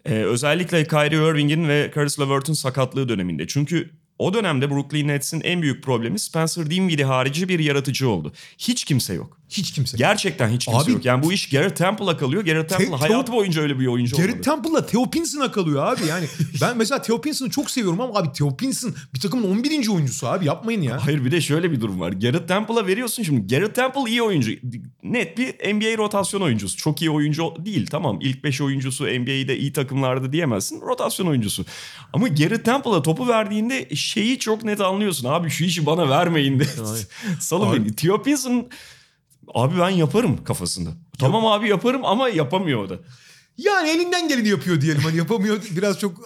Ee, 0.04 0.12
özellikle 0.14 0.86
Kyrie 0.86 1.30
Irving'in 1.30 1.68
ve 1.68 1.92
Caris 1.94 2.20
LeVert'ün 2.20 2.52
sakatlığı 2.52 3.08
döneminde. 3.08 3.46
Çünkü 3.46 3.90
o 4.18 4.34
dönemde 4.34 4.70
Brooklyn 4.70 5.08
Nets'in 5.08 5.40
en 5.40 5.62
büyük 5.62 5.84
problemi 5.84 6.18
Spencer 6.18 6.70
Dinwiddie 6.70 7.04
harici 7.04 7.48
bir 7.48 7.58
yaratıcı 7.58 8.08
oldu. 8.08 8.32
Hiç 8.58 8.84
kimse 8.84 9.14
yok. 9.14 9.38
Hiç 9.48 9.72
kimse. 9.72 9.96
Gerçekten 9.96 10.48
hiç 10.48 10.64
kimse 10.64 10.80
Abi- 10.80 10.92
yok. 10.92 11.04
Yani 11.04 11.22
bu 11.22 11.32
iş 11.32 11.48
Garrett 11.48 11.76
Temple'a 11.76 12.16
kalıyor. 12.16 12.44
Garrett 12.44 12.68
Temple 12.68 12.86
Theo- 12.86 12.96
hayatı 13.00 13.32
boyunca 13.32 13.62
öyle 13.62 13.80
bir 13.80 13.86
oyuncu 13.86 14.16
Garrett 14.16 14.30
olmadı. 14.48 14.62
Temple'la 14.62 14.86
Theo 14.86 15.10
Pinson'a 15.10 15.52
kalıyor 15.52 15.86
abi. 15.86 16.06
Yani 16.06 16.26
ben 16.60 16.76
mesela 16.76 17.02
Theo 17.02 17.20
Pinson'ı 17.20 17.50
çok 17.50 17.70
seviyorum 17.70 18.00
ama 18.00 18.18
abi 18.18 18.32
Theo 18.32 18.56
Pinson 18.56 18.94
bir 19.14 19.20
takımın 19.20 19.50
11. 19.58 19.88
oyuncusu 19.88 20.26
abi 20.26 20.44
yapmayın 20.46 20.82
ya. 20.82 21.06
Hayır 21.06 21.24
bir 21.24 21.32
de 21.32 21.40
şöyle 21.40 21.70
bir 21.72 21.80
durum 21.80 22.00
var. 22.00 22.12
Garrett 22.12 22.48
Temple'a 22.48 22.86
veriyorsun 22.86 23.22
şimdi. 23.22 23.54
Garrett 23.54 23.74
Temple 23.74 24.10
iyi 24.10 24.22
oyuncu. 24.22 24.50
Net 25.02 25.38
bir 25.38 25.74
NBA 25.74 25.98
rotasyon 25.98 26.40
oyuncusu. 26.40 26.76
Çok 26.76 27.02
iyi 27.02 27.10
oyuncu 27.10 27.54
değil 27.58 27.86
tamam. 27.90 28.18
İlk 28.22 28.44
5 28.44 28.60
oyuncusu 28.60 29.04
NBA'de 29.04 29.58
iyi 29.58 29.72
takımlarda 29.72 30.32
diyemezsin. 30.32 30.80
Rotasyon 30.80 31.26
oyuncusu. 31.26 31.64
Ama 32.12 32.28
Garrett 32.28 32.64
Temple'a 32.64 33.02
topu 33.02 33.28
verdiğinde 33.28 33.88
şeyi 33.94 34.38
çok 34.38 34.64
net 34.64 34.80
anlıyorsun. 34.80 35.28
Abi 35.28 35.50
şu 35.50 35.64
işi 35.64 35.86
bana 35.86 36.08
vermeyin 36.10 36.60
de. 36.60 36.64
Salın 37.40 37.72
beni. 37.76 37.96
Theo 37.96 38.22
Pinson 38.22 38.68
abi 39.54 39.80
ben 39.80 39.90
yaparım 39.90 40.44
kafasında. 40.44 40.90
Tamam 41.18 41.46
abi 41.46 41.68
yaparım 41.68 42.04
ama 42.04 42.28
yapamıyor 42.28 42.84
o 42.84 42.88
da. 42.88 42.98
Yani 43.58 43.88
elinden 43.88 44.28
geleni 44.28 44.48
yapıyor 44.48 44.80
diyelim. 44.80 45.02
Hani 45.02 45.16
yapamıyor 45.16 45.62
biraz 45.76 46.00
çok 46.00 46.20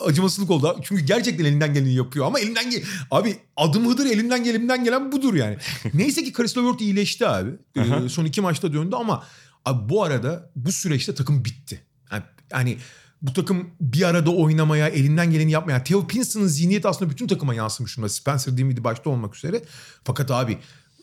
acımasızlık 0.00 0.50
oldu. 0.50 0.76
Çünkü 0.82 1.04
gerçekten 1.04 1.44
elinden 1.44 1.74
geleni 1.74 1.94
yapıyor. 1.94 2.26
Ama 2.26 2.40
elinden 2.40 2.70
gel 2.70 2.82
Abi 3.10 3.36
adım 3.56 3.88
hıdır 3.88 4.06
elinden 4.06 4.44
gelimden 4.44 4.84
gelen 4.84 5.12
budur 5.12 5.34
yani. 5.34 5.56
Neyse 5.94 6.24
ki 6.24 6.32
Karis 6.32 6.56
Levert 6.56 6.80
iyileşti 6.80 7.26
abi. 7.26 7.50
Ee, 7.76 8.08
son 8.08 8.24
iki 8.24 8.40
maçta 8.40 8.72
döndü 8.72 8.96
ama 8.96 9.24
abi 9.64 9.88
bu 9.88 10.02
arada 10.02 10.50
bu 10.56 10.72
süreçte 10.72 11.14
takım 11.14 11.44
bitti. 11.44 11.82
Yani, 12.12 12.22
yani 12.52 12.78
bu 13.22 13.32
takım 13.32 13.70
bir 13.80 14.02
arada 14.02 14.30
oynamaya, 14.30 14.88
elinden 14.88 15.30
geleni 15.30 15.50
yapmaya. 15.50 15.84
Theo 15.84 16.06
Pinson'ın 16.06 16.46
zihniyeti 16.46 16.88
aslında 16.88 17.10
bütün 17.10 17.26
takıma 17.26 17.54
yansımış 17.54 17.96
durumda. 17.96 18.08
Spencer 18.08 18.56
Dinwiddie 18.56 18.84
başta 18.84 19.10
olmak 19.10 19.36
üzere. 19.36 19.62
Fakat 20.04 20.30
abi 20.30 20.58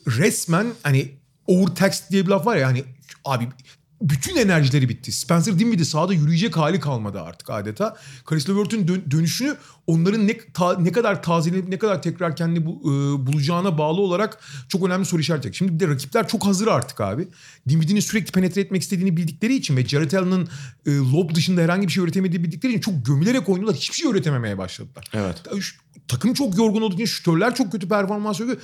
resmen 0.06 0.66
hani 0.82 1.19
overtaxed 1.50 2.10
diye 2.10 2.24
bir 2.26 2.30
laf 2.30 2.46
var 2.46 2.56
ya 2.56 2.66
hani 2.68 2.84
abi 3.24 3.48
bütün 4.02 4.36
enerjileri 4.36 4.88
bitti. 4.88 5.12
Spencer 5.12 5.58
Dinwiddie 5.58 5.84
sahada 5.84 6.14
yürüyecek 6.14 6.56
hali 6.56 6.80
kalmadı 6.80 7.20
artık 7.20 7.50
adeta. 7.50 7.96
Karis 8.24 8.48
Levert'ün 8.48 8.88
dön- 8.88 9.04
dönüşünü 9.10 9.56
onların 9.86 10.26
ne 10.28 10.38
ta- 10.54 10.78
ne 10.78 10.92
kadar 10.92 11.22
tazelenip 11.22 11.68
ne 11.68 11.78
kadar 11.78 12.02
tekrar 12.02 12.36
kendini 12.36 12.66
bu, 12.66 12.70
e, 12.84 13.26
bulacağına 13.26 13.78
bağlı 13.78 14.00
olarak 14.00 14.38
çok 14.68 14.86
önemli 14.86 15.04
soru 15.06 15.20
işaretecek. 15.20 15.54
Şimdi 15.54 15.72
bir 15.74 15.80
de 15.80 15.88
rakipler 15.88 16.28
çok 16.28 16.46
hazır 16.46 16.66
artık 16.66 17.00
abi. 17.00 17.28
Dinwiddie'nin 17.68 18.00
sürekli 18.00 18.32
penetre 18.32 18.60
etmek 18.60 18.82
istediğini 18.82 19.16
bildikleri 19.16 19.54
için 19.54 19.76
ve 19.76 19.86
Jarrett 19.86 20.14
Allen'ın 20.14 20.48
e, 20.86 20.90
lob 20.96 21.34
dışında 21.34 21.60
herhangi 21.60 21.86
bir 21.86 21.92
şey 21.92 22.04
üretemediği 22.04 22.44
bildikleri 22.44 22.72
için 22.72 22.80
çok 22.80 23.06
gömülerek 23.06 23.48
oynuyorlar. 23.48 23.76
Hiçbir 23.76 23.94
şey 23.96 24.10
üretememeye 24.10 24.58
başladılar. 24.58 25.04
Evet. 25.14 25.36
Takım 26.10 26.34
çok 26.34 26.58
yorgun 26.58 26.82
olduğu 26.82 26.94
için 26.94 27.04
şütörler 27.04 27.54
çok 27.54 27.72
kötü 27.72 27.88
performans 27.88 28.40
veriyor. 28.40 28.56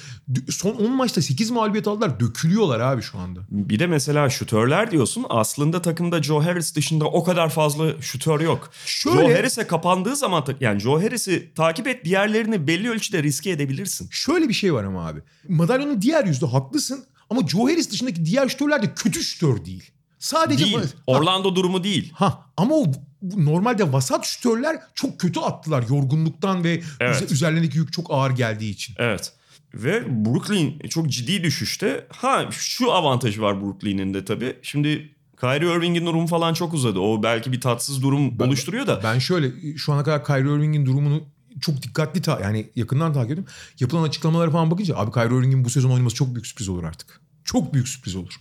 Son 0.51 0.71
10 0.75 0.93
maçta 0.93 1.23
8 1.23 1.51
mağlubiyet 1.51 1.89
aldılar. 1.89 2.21
Dökülüyorlar 2.21 2.81
abi 2.81 3.03
şu 3.03 3.19
anda. 3.19 3.41
Bir 3.51 3.79
de 3.79 3.87
mesela 3.87 4.31
şutörler 4.31 4.91
diyorsun. 4.91 5.27
Aslında 5.29 5.83
takımda 5.83 6.23
Joe 6.23 6.45
Harris 6.45 6.77
dışında 6.77 7.05
o 7.05 7.25
kadar 7.25 7.49
fazla 7.51 8.03
şutör 8.03 8.41
yok. 8.41 8.71
Şöyle- 8.87 9.17
Joe 9.17 9.35
Harris'e 9.35 9.67
kapandığı 9.67 10.17
zaman 10.17 10.45
yani 10.61 10.81
Joe 10.81 11.03
Harris'i 11.03 11.51
takip 11.55 11.87
et 11.87 12.05
diğerlerini 12.05 12.67
belli 12.67 12.91
ölçüde 12.91 13.23
riske 13.23 13.51
edebilirsin. 13.51 14.09
Şöyle 14.11 14.49
bir 14.49 14.55
şey 14.55 14.75
var 14.75 14.85
ama 14.85 15.07
abi. 15.09 15.21
Madalyonun 15.49 16.03
diğer 16.03 16.25
yüzde 16.25 16.47
haklısın 16.47 17.05
ama 17.31 17.49
Joe 17.49 17.63
Harris 17.65 17.91
dışındaki 17.91 18.25
diğer 18.25 18.49
şütörler 18.49 18.83
de 18.83 18.95
kötü 18.95 19.23
şütör 19.23 19.65
değil. 19.65 19.91
Sadece 20.27 20.65
Değil. 20.65 20.77
Ha, 20.79 20.83
Orlando 21.07 21.57
durumu 21.57 21.85
değil. 21.85 22.13
ha, 22.15 22.51
ama 22.57 22.75
o 22.75 22.85
normalde 23.37 23.93
vasat 23.93 24.27
şütörler 24.27 24.77
çok 24.95 25.21
kötü 25.21 25.41
attılar 25.41 25.83
yorgunluktan 25.91 26.65
ve 26.65 26.83
Evet. 27.01 27.17
üze- 27.23 27.33
üzerlerindeki 27.33 27.79
yük 27.79 27.93
çok 27.93 28.07
ağır 28.11 28.31
geldiği 28.31 28.71
için. 28.71 28.95
Evet. 28.99 29.33
Ve 29.75 30.25
Brooklyn 30.25 30.79
çok 30.89 31.11
ciddi 31.11 31.43
düşüşte. 31.43 32.07
Ha 32.11 32.49
şu 32.51 32.93
avantajı 32.93 33.43
var 33.43 33.61
Brooklyn'in 33.61 34.15
de 34.15 34.25
tabii. 34.25 34.57
Şimdi 34.63 35.15
Kyrie 35.41 35.77
Irving'in 35.77 36.07
durumu 36.07 36.27
falan 36.27 36.55
çok 36.55 36.75
uzadı. 36.75 36.99
O 36.99 37.23
belki 37.23 37.53
bir 37.53 37.61
tatsız 37.61 38.03
durum 38.03 38.41
oluşturuyor 38.41 38.87
da. 38.87 39.01
Ben 39.03 39.19
şöyle 39.19 39.77
şu 39.77 39.93
ana 39.93 40.05
kadar 40.05 40.25
Kyrie 40.25 40.57
Irving'in 40.57 40.87
durumunu 40.87 41.23
çok 41.61 41.83
dikkatli 41.83 42.23
ta 42.23 42.41
yani 42.43 42.71
yakından 42.77 43.13
takip 43.13 43.31
ediyorum. 43.33 43.53
Yapılan 43.81 44.03
açıklamalara 44.03 44.51
falan 44.51 44.71
bakınca 44.71 44.97
abi 44.97 45.11
Kyrie 45.13 45.39
Irving'in 45.39 45.65
bu 45.65 45.71
sezon 45.71 45.91
oynaması 45.91 46.17
çok 46.17 46.35
büyük 46.35 46.47
sürpriz 46.47 46.69
olur 46.69 46.85
artık. 46.85 47.21
Çok 47.45 47.75
büyük 47.75 47.89
sürpriz 47.89 48.17
olur. 48.17 48.35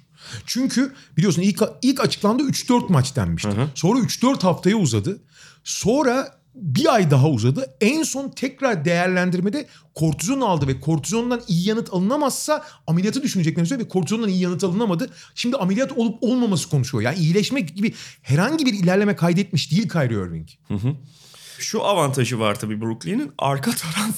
Çünkü 0.46 0.94
biliyorsun 1.18 1.42
ilk 1.42 1.62
ilk 1.82 2.00
açıklandı 2.00 2.44
3-4 2.44 2.92
maç 2.92 3.16
denmişti. 3.16 3.50
Hı 3.50 3.62
hı. 3.62 3.68
Sonra 3.76 4.00
3-4 4.00 4.42
haftaya 4.42 4.76
uzadı. 4.76 5.22
Sonra 5.64 6.38
bir 6.56 6.94
ay 6.94 7.12
daha 7.12 7.30
uzadı. 7.30 7.76
En 7.82 8.04
son 8.04 8.30
tekrar 8.30 8.86
değerlendirmede 8.86 9.68
kortizon 9.96 10.42
aldı 10.42 10.68
ve 10.68 10.80
kortizondan 10.80 11.42
iyi 11.48 11.68
yanıt 11.68 11.94
alınamazsa 11.94 12.64
ameliyatı 12.88 13.24
düşüneceklerini 13.24 13.68
söyledi 13.68 13.86
ve 13.86 13.90
kortizondan 13.90 14.30
iyi 14.30 14.42
yanıt 14.42 14.64
alınamadı. 14.64 15.10
Şimdi 15.36 15.58
ameliyat 15.58 15.92
olup 15.92 16.24
olmaması 16.24 16.70
konuşuyor. 16.70 17.04
Yani 17.04 17.18
iyileşmek 17.18 17.76
gibi 17.76 17.94
herhangi 18.22 18.66
bir 18.66 18.74
ilerleme 18.74 19.16
kaydetmiş 19.16 19.72
değil 19.72 19.90
Kyrie 19.90 20.28
Irving. 20.28 20.50
Şu 21.60 21.84
avantajı 21.84 22.40
var 22.40 22.60
tabii 22.60 22.82
Brooklyn'in. 22.82 23.32
Arka 23.38 23.72
taraf 23.72 24.16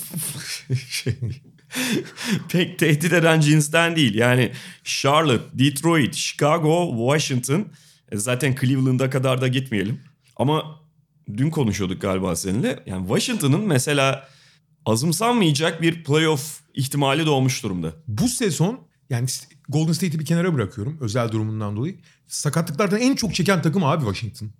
şey, 0.89 1.15
pek 2.49 2.79
tehdit 2.79 3.13
eden 3.13 3.39
cinsten 3.39 3.95
değil. 3.95 4.15
Yani 4.15 4.51
Charlotte, 4.83 5.45
Detroit, 5.53 6.15
Chicago, 6.15 6.95
Washington 7.09 7.67
e, 8.11 8.17
zaten 8.17 8.55
Cleveland'a 8.61 9.09
kadar 9.09 9.41
da 9.41 9.47
gitmeyelim. 9.47 10.01
Ama 10.35 10.79
dün 11.37 11.49
konuşuyorduk 11.49 12.01
galiba 12.01 12.35
seninle. 12.35 12.83
Yani 12.85 13.07
Washington'ın 13.07 13.61
mesela 13.61 14.27
azımsanmayacak 14.85 15.81
bir 15.81 16.03
playoff 16.03 16.59
ihtimali 16.73 17.25
doğmuş 17.25 17.63
durumda. 17.63 17.93
Bu 18.07 18.27
sezon 18.27 18.79
yani 19.09 19.27
Golden 19.69 19.93
State'i 19.93 20.19
bir 20.19 20.25
kenara 20.25 20.53
bırakıyorum 20.53 20.97
özel 21.01 21.31
durumundan 21.31 21.75
dolayı. 21.77 21.95
Sakatlıklardan 22.27 22.99
en 22.99 23.15
çok 23.15 23.35
çeken 23.35 23.61
takım 23.61 23.83
abi 23.83 24.03
Washington. 24.03 24.51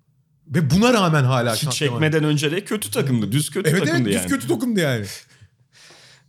Ve 0.46 0.70
buna 0.70 0.92
rağmen 0.92 1.24
hala 1.24 1.54
Hiç 1.54 1.70
çekmeden 1.70 2.24
önce 2.24 2.50
de 2.50 2.64
kötü 2.64 2.90
takımdı. 2.90 3.32
Düz 3.32 3.50
kötü 3.50 3.70
Evet 3.70 3.78
evet 3.78 3.88
takımdı 3.88 4.08
düz 4.08 4.16
yani. 4.16 4.28
kötü 4.28 4.48
takımdı 4.48 4.80
yani. 4.80 5.06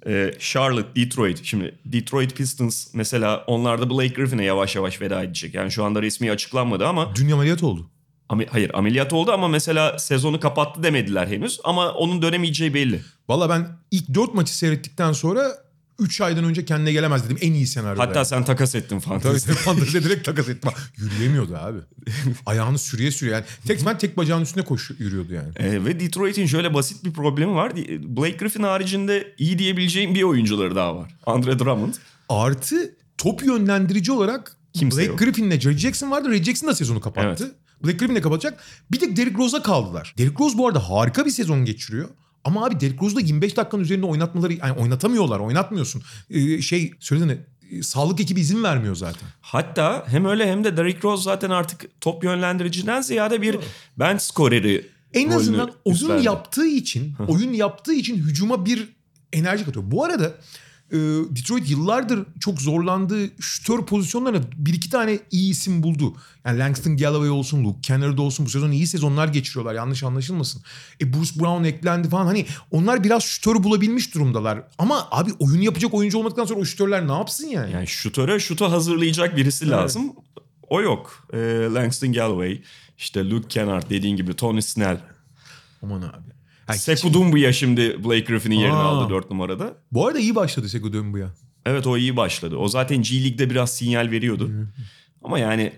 Ee, 0.07 0.33
Charlotte, 0.39 0.95
Detroit. 0.95 1.43
Şimdi 1.43 1.75
Detroit 1.85 2.35
Pistons 2.35 2.87
mesela 2.93 3.43
onlar 3.47 3.81
da 3.81 3.89
Blake 3.89 4.07
Griffin'e 4.13 4.43
yavaş 4.43 4.75
yavaş 4.75 5.01
veda 5.01 5.23
edecek. 5.23 5.53
Yani 5.53 5.71
şu 5.71 5.83
anda 5.83 6.01
resmi 6.01 6.31
açıklanmadı 6.31 6.87
ama 6.87 7.15
Dün 7.15 7.31
ameliyat 7.31 7.63
oldu. 7.63 7.89
Ame- 8.29 8.47
hayır 8.51 8.71
ameliyat 8.73 9.13
oldu 9.13 9.31
ama 9.31 9.47
mesela 9.47 9.99
sezonu 9.99 10.39
kapattı 10.39 10.83
demediler 10.83 11.27
henüz 11.27 11.59
ama 11.63 11.91
onun 11.91 12.21
dönemeyeceği 12.21 12.73
belli. 12.73 13.01
Valla 13.29 13.49
ben 13.49 13.67
ilk 13.91 14.13
4 14.13 14.33
maçı 14.33 14.57
seyrettikten 14.57 15.11
sonra 15.11 15.51
3 15.99 16.21
aydan 16.21 16.43
önce 16.43 16.65
kendine 16.65 16.91
gelemez 16.91 17.25
dedim 17.25 17.37
en 17.41 17.53
iyi 17.53 17.67
senaryoda. 17.67 18.03
Hatta 18.03 18.25
sen 18.25 18.45
takas 18.45 18.75
ettin 18.75 18.99
Tabii 18.99 19.19
fantezi. 19.19 19.53
fanteziye 19.53 20.03
direkt 20.03 20.25
takas 20.25 20.49
etme. 20.49 20.71
Yürüyemiyordu 20.97 21.55
abi. 21.55 21.77
Ayağını 22.45 22.79
sürüye 22.79 23.11
sürüye. 23.11 23.35
Yani 23.35 23.45
tek 23.67 23.85
ben 23.85 23.97
tek 23.97 24.17
bacağının 24.17 24.43
üstüne 24.43 24.63
koşu 24.63 24.95
yürüyordu 24.99 25.33
yani. 25.33 25.49
Ee, 25.55 25.85
ve 25.85 25.99
Detroit'in 25.99 26.45
şöyle 26.45 26.73
basit 26.73 27.05
bir 27.05 27.11
problemi 27.13 27.55
var. 27.55 27.75
Blake 28.15 28.37
Griffin 28.37 28.63
haricinde 28.63 29.33
iyi 29.37 29.59
diyebileceğim 29.59 30.15
bir 30.15 30.23
oyuncuları 30.23 30.75
daha 30.75 30.95
var. 30.95 31.15
Andre 31.25 31.59
Drummond. 31.59 31.93
Artı 32.29 32.95
top 33.17 33.45
yönlendirici 33.45 34.11
olarak 34.11 34.55
Kimse 34.73 34.97
Blake 34.97 35.09
yok. 35.09 35.19
Griffin'le 35.19 35.59
Jerry 35.59 35.77
Jackson 35.77 36.11
vardı. 36.11 36.29
Ray 36.29 36.43
Jackson 36.43 36.69
da 36.69 36.75
sezonu 36.75 37.01
kapattı. 37.01 37.55
Blake 37.83 37.97
Griffin 37.97 38.15
de 38.15 38.21
kapatacak. 38.21 38.63
Bir 38.91 38.99
tek 38.99 39.17
Derrick 39.17 39.37
Rose'a 39.37 39.61
kaldılar. 39.63 40.13
Derrick 40.17 40.43
Rose 40.43 40.57
bu 40.57 40.67
arada 40.67 40.89
harika 40.89 41.25
bir 41.25 41.31
sezon 41.31 41.65
geçiriyor. 41.65 42.09
Ama 42.43 42.65
abi 42.65 42.79
Derrick 42.79 43.05
Rose'da 43.05 43.19
25 43.19 43.57
dakikanın 43.57 43.83
üzerinde 43.83 44.05
oynatmaları 44.05 44.53
yani 44.53 44.73
oynatamıyorlar, 44.73 45.39
oynatmıyorsun. 45.39 46.01
Ee, 46.29 46.61
şey 46.61 46.93
söylediğine 46.99 47.37
e, 47.71 47.83
sağlık 47.83 48.19
ekibi 48.19 48.39
izin 48.39 48.63
vermiyor 48.63 48.95
zaten. 48.95 49.29
Hatta 49.41 50.05
hem 50.07 50.25
öyle 50.25 50.51
hem 50.51 50.63
de 50.63 50.77
Derrick 50.77 50.99
Rose 51.03 51.23
zaten 51.23 51.49
artık 51.49 52.01
top 52.01 52.23
yönlendiriciden 52.23 53.01
ziyade 53.01 53.41
bir 53.41 53.57
bench 53.97 54.21
skoreri 54.21 54.87
En 55.13 55.29
azından 55.29 55.71
oyun 55.85 56.21
yaptığı 56.21 56.67
için, 56.67 57.15
oyun 57.27 57.53
yaptığı 57.53 57.93
için 57.93 58.17
hücuma 58.17 58.65
bir 58.65 58.89
enerji 59.33 59.65
katıyor. 59.65 59.91
Bu 59.91 60.03
arada 60.03 60.35
e, 60.91 60.97
Detroit 61.35 61.69
yıllardır 61.69 62.25
çok 62.39 62.61
zorlandığı 62.61 63.29
şütör 63.41 63.85
pozisyonlarına 63.85 64.41
bir 64.55 64.73
iki 64.73 64.89
tane 64.89 65.19
iyi 65.31 65.51
isim 65.51 65.83
buldu. 65.83 66.15
Yani 66.45 66.59
Langston 66.59 66.97
Galloway 66.97 67.29
olsun, 67.29 67.63
Luke 67.63 67.81
Kennard 67.81 68.17
olsun 68.17 68.45
bu 68.45 68.49
sezon 68.49 68.71
iyi 68.71 68.87
sezonlar 68.87 69.27
geçiriyorlar 69.27 69.73
yanlış 69.73 70.03
anlaşılmasın. 70.03 70.61
E 71.01 71.13
Bruce 71.13 71.39
Brown 71.39 71.63
eklendi 71.63 72.09
falan 72.09 72.25
hani 72.25 72.45
onlar 72.71 73.03
biraz 73.03 73.23
şütör 73.23 73.63
bulabilmiş 73.63 74.15
durumdalar. 74.15 74.63
Ama 74.77 75.07
abi 75.11 75.31
oyun 75.39 75.61
yapacak 75.61 75.93
oyuncu 75.93 76.17
olmadıktan 76.17 76.45
sonra 76.45 76.59
o 76.59 76.65
şütörler 76.65 77.07
ne 77.07 77.11
yapsın 77.11 77.47
yani? 77.47 77.73
Yani 77.73 77.87
şutöre 77.87 78.39
şutu 78.39 78.71
hazırlayacak 78.71 79.37
birisi 79.37 79.69
lazım. 79.69 80.13
O 80.69 80.81
yok. 80.81 81.27
Ee, 81.33 81.37
Langston 81.73 82.13
Galloway, 82.13 82.61
işte 82.97 83.29
Luke 83.29 83.47
Kennard 83.47 83.89
dediğin 83.89 84.15
gibi 84.15 84.33
Tony 84.33 84.61
Snell. 84.61 85.01
Aman 85.83 86.01
abi. 86.01 86.38
Doumbouya 87.13 87.53
şimdi 87.53 88.03
Blake 88.03 88.19
Griffin'in 88.19 88.55
yerini 88.55 88.75
Aa. 88.75 88.83
aldı 88.83 89.13
4 89.13 89.29
numarada. 89.29 89.73
bu 89.91 90.07
arada 90.07 90.19
iyi 90.19 90.35
başladı 90.35 90.69
Sekou 90.69 90.93
Doumbouya. 90.93 91.29
Evet 91.65 91.87
o 91.87 91.97
iyi 91.97 92.15
başladı. 92.17 92.55
O 92.55 92.67
zaten 92.67 93.01
G 93.01 93.23
League'de 93.23 93.49
biraz 93.49 93.75
sinyal 93.75 94.11
veriyordu. 94.11 94.51
Ama 95.23 95.39
yani 95.39 95.73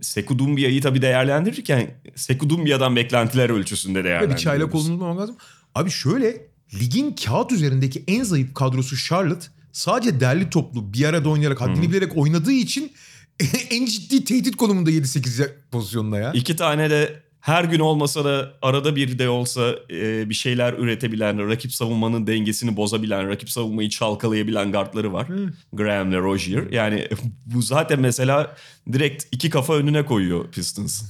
Sekou 0.00 0.38
Doumbouya 0.38 0.80
tabii 0.80 1.02
değerlendirirken 1.02 1.90
Sekou 2.14 2.50
Doumbouyadan 2.50 2.96
beklentiler 2.96 3.50
ölçüsünde 3.50 4.04
değerlendiriyoruz. 4.04 4.36
bir 4.36 4.42
çaylak 4.44 4.74
unutmamak 4.74 5.18
lazım. 5.18 5.36
Abi 5.74 5.90
şöyle 5.90 6.46
ligin 6.80 7.12
kağıt 7.24 7.52
üzerindeki 7.52 8.04
en 8.06 8.22
zayıf 8.22 8.54
kadrosu 8.54 8.96
Charlotte 8.96 9.46
sadece 9.72 10.20
derli 10.20 10.50
toplu 10.50 10.92
bir 10.92 11.04
arada 11.04 11.28
oynayarak 11.28 11.60
haddini 11.60 11.90
bilerek 11.90 12.16
oynadığı 12.16 12.52
için 12.52 12.92
en 13.70 13.86
ciddi 13.86 14.24
tehdit 14.24 14.56
konumunda 14.56 14.90
7-8 14.90 15.50
pozisyonda 15.70 16.18
ya. 16.18 16.32
İki 16.32 16.56
tane 16.56 16.90
de 16.90 17.22
her 17.40 17.64
gün 17.64 17.78
olmasa 17.78 18.24
da 18.24 18.52
arada 18.62 18.96
bir 18.96 19.18
de 19.18 19.28
olsa 19.28 19.74
e, 19.90 20.28
bir 20.28 20.34
şeyler 20.34 20.72
üretebilen, 20.72 21.48
rakip 21.48 21.72
savunmanın 21.72 22.26
dengesini 22.26 22.76
bozabilen, 22.76 23.28
rakip 23.28 23.50
savunmayı 23.50 23.88
çalkalayabilen 23.88 24.72
guardları 24.72 25.12
var. 25.12 25.28
Graham 25.72 26.12
ve 26.12 26.18
Rozier. 26.18 26.70
Yani 26.70 27.08
bu 27.46 27.62
zaten 27.62 28.00
mesela 28.00 28.56
direkt 28.92 29.24
iki 29.32 29.50
kafa 29.50 29.74
önüne 29.74 30.04
koyuyor 30.04 30.50
Pistons. 30.50 31.02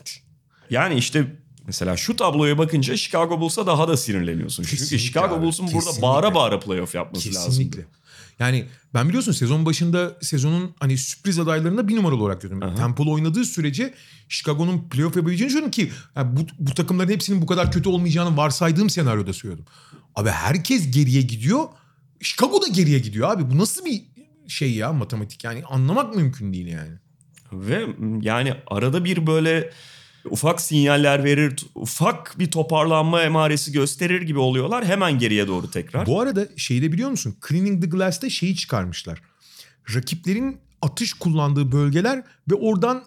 yani 0.70 0.94
işte 0.94 1.26
mesela 1.66 1.96
şu 1.96 2.16
tabloya 2.16 2.58
bakınca 2.58 2.96
Chicago 2.96 3.40
Bulls'a 3.40 3.66
daha 3.66 3.88
da 3.88 3.96
sinirleniyorsun. 3.96 4.62
Çünkü 4.62 4.76
Kesinlikle 4.76 5.06
Chicago 5.06 5.34
abi, 5.34 5.42
Bulls'un 5.42 5.72
burada 5.72 6.02
bağıra 6.02 6.34
bağıra 6.34 6.60
playoff 6.60 6.94
yapması 6.94 7.30
Kesinlikle. 7.30 7.78
lazım. 7.78 7.90
Yani 8.38 8.64
ben 8.94 9.08
biliyorsun 9.08 9.32
sezon 9.32 9.66
başında 9.66 10.16
sezonun 10.20 10.74
hani 10.80 10.98
sürpriz 10.98 11.38
adaylarında 11.38 11.88
bir 11.88 11.96
numaralı 11.96 12.22
olarak 12.22 12.42
görüyorum. 12.42 12.74
Tempolu 12.76 13.12
oynadığı 13.12 13.44
sürece 13.44 13.94
Chicago'nun 14.28 14.88
playoff 14.88 15.16
yapabileceğini 15.16 15.48
düşünüyorum 15.48 15.70
ki 15.70 15.90
yani 16.16 16.36
bu, 16.36 16.40
bu 16.58 16.74
takımların 16.74 17.08
hepsinin 17.08 17.42
bu 17.42 17.46
kadar 17.46 17.72
kötü 17.72 17.88
olmayacağını 17.88 18.36
varsaydığım 18.36 18.90
senaryoda 18.90 19.32
söylüyordum. 19.32 19.66
Abi 20.14 20.30
herkes 20.30 20.90
geriye 20.90 21.22
gidiyor. 21.22 21.64
Chicago 22.20 22.62
da 22.62 22.66
geriye 22.68 22.98
gidiyor 22.98 23.30
abi. 23.30 23.50
Bu 23.50 23.58
nasıl 23.58 23.84
bir 23.84 24.02
şey 24.48 24.74
ya 24.74 24.92
matematik 24.92 25.44
yani 25.44 25.64
anlamak 25.64 26.16
mümkün 26.16 26.52
değil 26.52 26.66
yani. 26.66 26.92
Ve 27.52 27.86
yani 28.20 28.54
arada 28.66 29.04
bir 29.04 29.26
böyle 29.26 29.70
ufak 30.30 30.60
sinyaller 30.60 31.24
verir, 31.24 31.66
ufak 31.74 32.38
bir 32.38 32.50
toparlanma 32.50 33.22
emaresi 33.22 33.72
gösterir 33.72 34.22
gibi 34.22 34.38
oluyorlar. 34.38 34.84
Hemen 34.84 35.18
geriye 35.18 35.46
doğru 35.46 35.70
tekrar. 35.70 36.06
Bu 36.06 36.20
arada 36.20 36.48
şeyi 36.56 36.82
de 36.82 36.92
biliyor 36.92 37.10
musun? 37.10 37.36
Cleaning 37.48 37.82
the 37.82 37.88
Glass'ta 37.88 38.30
şeyi 38.30 38.56
çıkarmışlar. 38.56 39.22
Rakiplerin 39.94 40.60
atış 40.82 41.12
kullandığı 41.12 41.72
bölgeler 41.72 42.22
ve 42.50 42.54
oradan 42.54 43.04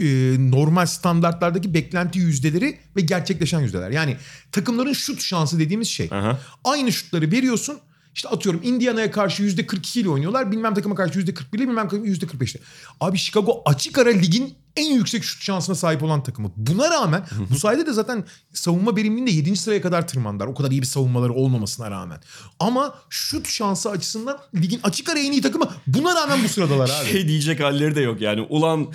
e, 0.00 0.06
normal 0.38 0.86
standartlardaki 0.86 1.74
beklenti 1.74 2.18
yüzdeleri 2.18 2.78
ve 2.96 3.00
gerçekleşen 3.00 3.60
yüzdeler. 3.60 3.90
Yani 3.90 4.16
takımların 4.52 4.92
şut 4.92 5.22
şansı 5.22 5.58
dediğimiz 5.58 5.88
şey. 5.88 6.08
Aha. 6.12 6.40
Aynı 6.64 6.92
şutları 6.92 7.32
veriyorsun. 7.32 7.78
İşte 8.14 8.28
atıyorum 8.28 8.60
Indiana'ya 8.64 9.10
karşı 9.10 9.42
%42 9.42 9.98
ile 9.98 10.08
oynuyorlar. 10.08 10.52
Bilmem 10.52 10.74
takıma 10.74 10.94
karşı 10.94 11.20
%41 11.20 11.56
ile 11.56 11.68
bilmem 11.68 11.88
takıma 11.88 12.06
%45 12.06 12.50
ile. 12.50 12.62
Abi 13.00 13.18
Chicago 13.18 13.62
açık 13.66 13.98
ara 13.98 14.10
ligin 14.10 14.54
en 14.76 14.94
yüksek 14.94 15.24
şut 15.24 15.42
şansına 15.42 15.74
sahip 15.74 16.02
olan 16.02 16.22
takımı. 16.22 16.50
Buna 16.56 16.90
rağmen 16.90 17.26
bu 17.50 17.58
sayede 17.58 17.86
de 17.86 17.92
zaten 17.92 18.24
savunma 18.52 18.96
verimliliğinde 18.96 19.30
7. 19.30 19.56
sıraya 19.56 19.82
kadar 19.82 20.08
tırmandılar. 20.08 20.46
O 20.46 20.54
kadar 20.54 20.70
iyi 20.70 20.82
bir 20.82 20.86
savunmaları 20.86 21.32
olmamasına 21.32 21.90
rağmen. 21.90 22.20
Ama 22.60 22.94
şut 23.10 23.48
şansı 23.48 23.90
açısından 23.90 24.38
ligin 24.54 24.80
açık 24.82 25.08
ara 25.08 25.18
en 25.18 25.32
iyi 25.32 25.42
takımı. 25.42 25.68
Buna 25.86 26.14
rağmen 26.14 26.44
bu 26.44 26.48
sıradalar 26.48 26.90
abi. 27.00 27.08
Şey 27.12 27.28
diyecek 27.28 27.60
halleri 27.60 27.94
de 27.94 28.00
yok 28.00 28.20
yani. 28.20 28.40
Ulan 28.40 28.92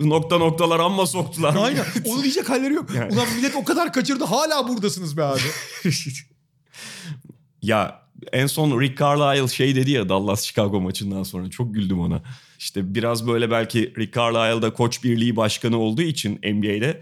nokta 0.00 0.38
noktalar 0.38 0.80
amma 0.80 1.06
soktular. 1.06 1.56
Aynen. 1.56 1.84
Onu 2.04 2.22
diyecek 2.22 2.50
halleri 2.50 2.74
yok. 2.74 2.94
Yani. 2.94 3.12
Ulan 3.14 3.26
millet 3.36 3.56
o 3.56 3.64
kadar 3.64 3.92
kaçırdı 3.92 4.24
hala 4.24 4.68
buradasınız 4.68 5.16
be 5.16 5.22
abi. 5.22 5.40
ya 7.62 8.02
en 8.32 8.46
son 8.46 8.80
Rick 8.80 8.98
Carlisle 8.98 9.48
şey 9.56 9.74
dedi 9.74 9.90
ya 9.90 10.08
Dallas 10.08 10.42
Chicago 10.42 10.80
maçından 10.80 11.22
sonra 11.22 11.50
çok 11.50 11.74
güldüm 11.74 12.00
ona. 12.00 12.22
İşte 12.58 12.94
biraz 12.94 13.26
böyle 13.26 13.50
belki 13.50 13.92
Rick 13.98 14.14
Carlisle 14.14 14.62
da 14.62 14.72
koç 14.72 15.04
birliği 15.04 15.36
başkanı 15.36 15.78
olduğu 15.78 16.02
için 16.02 16.32
NBA'de 16.32 17.00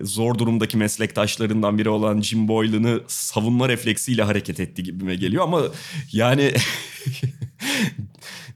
zor 0.00 0.38
durumdaki 0.38 0.76
meslektaşlarından 0.76 1.78
biri 1.78 1.88
olan 1.88 2.20
Jim 2.20 2.48
Boylan'ı 2.48 3.00
savunma 3.06 3.68
refleksiyle 3.68 4.22
hareket 4.22 4.60
etti 4.60 4.82
gibime 4.82 5.14
geliyor 5.14 5.44
ama 5.44 5.62
yani 6.12 6.52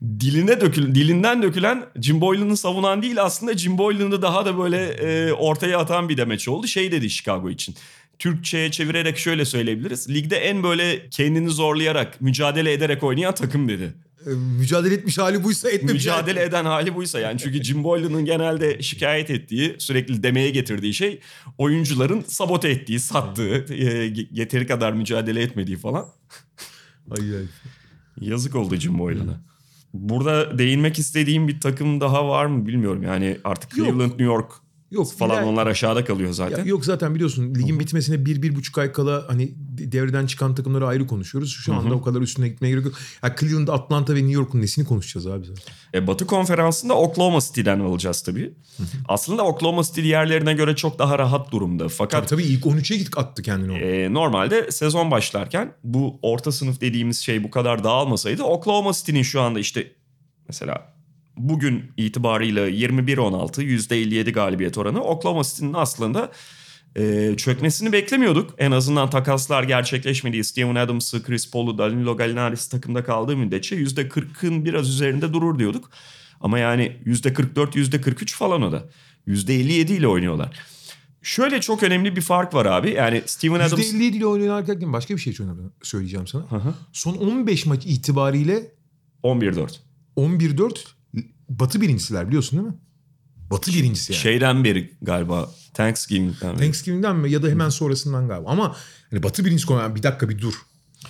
diline 0.21 0.61
dökül 0.61 0.95
dilinden 0.95 1.43
dökülen 1.43 1.87
Jim 2.01 2.21
Boylan'ı 2.21 2.57
savunan 2.57 3.03
değil 3.03 3.23
aslında 3.23 3.59
Jim 3.59 3.79
Boylan'ı 3.79 4.23
daha 4.23 4.45
da 4.45 4.59
böyle 4.59 4.87
e, 4.87 5.33
ortaya 5.33 5.79
atan 5.79 6.09
bir 6.09 6.17
demeç 6.17 6.49
oldu. 6.49 6.67
Şey 6.67 6.93
dedi 6.93 7.11
Chicago 7.11 7.51
için. 7.51 7.75
Türkçe'ye 8.19 8.71
çevirerek 8.71 9.19
şöyle 9.19 9.45
söyleyebiliriz. 9.45 10.11
Ligde 10.11 10.37
en 10.37 10.63
böyle 10.63 11.09
kendini 11.11 11.51
zorlayarak, 11.51 12.21
mücadele 12.21 12.73
ederek 12.73 13.03
oynayan 13.03 13.35
takım 13.35 13.69
dedi. 13.69 13.95
Ee, 14.27 14.31
Mücadele 14.31 14.95
etmiş 14.95 15.19
hali 15.19 15.45
buysa 15.45 15.71
etmemiş. 15.71 16.05
Mücadele 16.05 16.43
eden 16.43 16.65
hali 16.65 16.95
buysa 16.95 17.21
yani 17.21 17.39
çünkü 17.39 17.65
Jim 17.65 17.85
Boylan'ın 17.85 18.25
genelde 18.25 18.83
şikayet 18.83 19.31
ettiği, 19.31 19.77
sürekli 19.79 20.23
demeye 20.23 20.51
getirdiği 20.51 20.95
şey 20.95 21.21
oyuncuların 21.59 22.25
sabote 22.27 22.69
ettiği, 22.69 23.01
sattığı, 23.01 23.75
e, 23.75 24.13
yeteri 24.31 24.67
kadar 24.67 24.93
mücadele 24.93 25.43
etmediği 25.43 25.77
falan. 25.77 26.07
Ay, 27.11 27.37
ay. 27.37 27.45
Yazık 28.21 28.55
oldu 28.55 28.77
Jim 28.77 28.99
Boylan'a. 28.99 29.41
Burada 29.95 30.59
değinmek 30.59 30.99
istediğim 30.99 31.49
bir 31.49 31.61
takım 31.61 32.01
daha 32.01 32.29
var 32.29 32.47
mı 32.47 32.67
bilmiyorum. 32.67 33.03
Yani 33.03 33.39
artık 33.45 33.77
Yok. 33.77 33.87
Cleveland, 33.87 34.11
New 34.11 34.25
York 34.25 34.53
Yok 34.95 35.13
falan 35.13 35.37
iler- 35.43 35.47
onlar 35.47 35.67
aşağıda 35.67 36.05
kalıyor 36.05 36.33
zaten. 36.33 36.59
Ya 36.59 36.65
yok 36.65 36.85
zaten 36.85 37.15
biliyorsun 37.15 37.55
ligin 37.55 37.81
bitmesine 37.81 38.27
bir, 38.27 38.43
bir 38.43 38.55
buçuk 38.55 38.79
ay 38.79 38.93
kala 38.93 39.25
hani 39.29 39.55
devreden 39.59 40.27
çıkan 40.27 40.55
takımları 40.55 40.87
ayrı 40.87 41.07
konuşuyoruz. 41.07 41.53
Şu 41.53 41.75
anda 41.75 41.95
o 41.95 42.03
kadar 42.03 42.21
üstüne 42.21 42.49
gitmeye 42.49 42.71
gerek 42.71 42.85
yok. 42.85 42.95
Ya 43.23 43.37
Cleveland, 43.41 43.69
Atlanta 43.69 44.15
ve 44.15 44.19
New 44.19 44.33
York'un 44.33 44.61
nesini 44.61 44.85
konuşacağız 44.85 45.27
abi 45.27 45.47
zaten. 45.47 45.75
E, 45.95 46.07
Batı 46.07 46.27
konferansında 46.27 46.95
Oklahoma 46.95 47.41
City'den 47.41 47.81
alacağız 47.81 48.23
tabii. 48.23 48.55
Aslında 49.09 49.43
Oklahoma 49.45 49.83
City 49.83 50.03
diğerlerine 50.03 50.55
göre 50.55 50.77
çok 50.77 50.99
daha 50.99 51.19
rahat 51.19 51.53
durumda. 51.53 51.85
Tabii 51.85 51.95
Fakat 51.95 52.29
tabii 52.29 52.43
ilk 52.43 52.65
13'e 52.65 52.97
git 52.97 53.19
attı 53.19 53.43
kendini 53.43 53.73
e, 53.79 54.13
normalde 54.13 54.71
sezon 54.71 55.11
başlarken 55.11 55.73
bu 55.85 56.19
orta 56.23 56.53
sınıf 56.53 56.81
dediğimiz 56.81 57.19
şey 57.19 57.45
bu 57.45 57.51
kadar 57.51 57.85
dağılmasaydı 57.85 58.43
Oklahoma 58.43 58.93
City'nin 58.93 59.23
şu 59.23 59.41
anda 59.41 59.59
işte 59.61 59.93
mesela 60.49 60.94
bugün 61.37 61.93
itibarıyla 61.97 62.69
21-16 62.69 63.63
%57 63.63 64.33
galibiyet 64.33 64.79
oranı 64.79 65.03
Oklahoma 65.03 65.43
City'nin 65.43 65.75
aslında 65.75 66.31
e, 66.97 67.35
çökmesini 67.37 67.93
beklemiyorduk. 67.93 68.55
En 68.59 68.71
azından 68.71 69.11
takaslar 69.11 69.63
gerçekleşmediği 69.63 70.45
Steven 70.45 70.75
Adams'ı, 70.75 71.23
Chris 71.23 71.51
Paul'u, 71.51 71.79
Danilo 71.79 72.17
Gallinari'si 72.17 72.71
takımda 72.71 73.05
kaldığı 73.05 73.37
müddetçe 73.37 73.77
%40'ın 73.77 74.65
biraz 74.65 74.89
üzerinde 74.89 75.33
durur 75.33 75.59
diyorduk. 75.59 75.91
Ama 76.41 76.59
yani 76.59 76.97
%44, 77.07 77.73
%43 77.73 78.35
falan 78.35 78.63
o 78.63 78.73
da. 78.73 78.85
%57 79.29 79.93
ile 79.93 80.09
oynuyorlar. 80.09 80.61
Şöyle 81.23 81.61
çok 81.61 81.83
önemli 81.83 82.17
bir 82.17 82.21
fark 82.21 82.55
var 82.55 82.67
abi. 82.67 82.91
Yani 82.91 83.23
Steven 83.27 83.61
Adams... 83.61 83.93
%57 83.93 84.03
ile 84.17 84.27
oynarken 84.27 84.93
başka 84.93 85.15
bir 85.15 85.21
şey 85.21 85.37
söyleyeceğim 85.83 86.27
sana. 86.27 86.51
Hı 86.51 86.57
hı. 86.57 86.75
Son 86.93 87.15
15 87.15 87.67
maç 87.67 87.87
itibariyle 87.87 88.73
11-4. 89.23 89.77
11-4 90.17 90.79
Batı 91.49 91.81
birincisiler 91.81 92.29
biliyorsun 92.29 92.59
değil 92.59 92.69
mi? 92.69 92.79
Batı 93.51 93.73
birincisi 93.73 94.13
yani. 94.13 94.23
Şeyden 94.23 94.65
beri 94.65 94.95
galiba 95.03 95.51
Thanksgiving'den 95.75 96.53
beri. 96.53 96.61
Thanksgiving'den 96.61 97.17
mi 97.17 97.31
ya 97.31 97.43
da 97.43 97.49
hemen 97.49 97.69
sonrasından 97.69 98.29
galiba. 98.29 98.51
Ama 98.51 98.77
hani 99.11 99.23
Batı 99.23 99.45
birincisi 99.45 99.67
koyan 99.67 99.95
bir 99.95 100.03
dakika 100.03 100.29
bir 100.29 100.39
dur. 100.39 100.55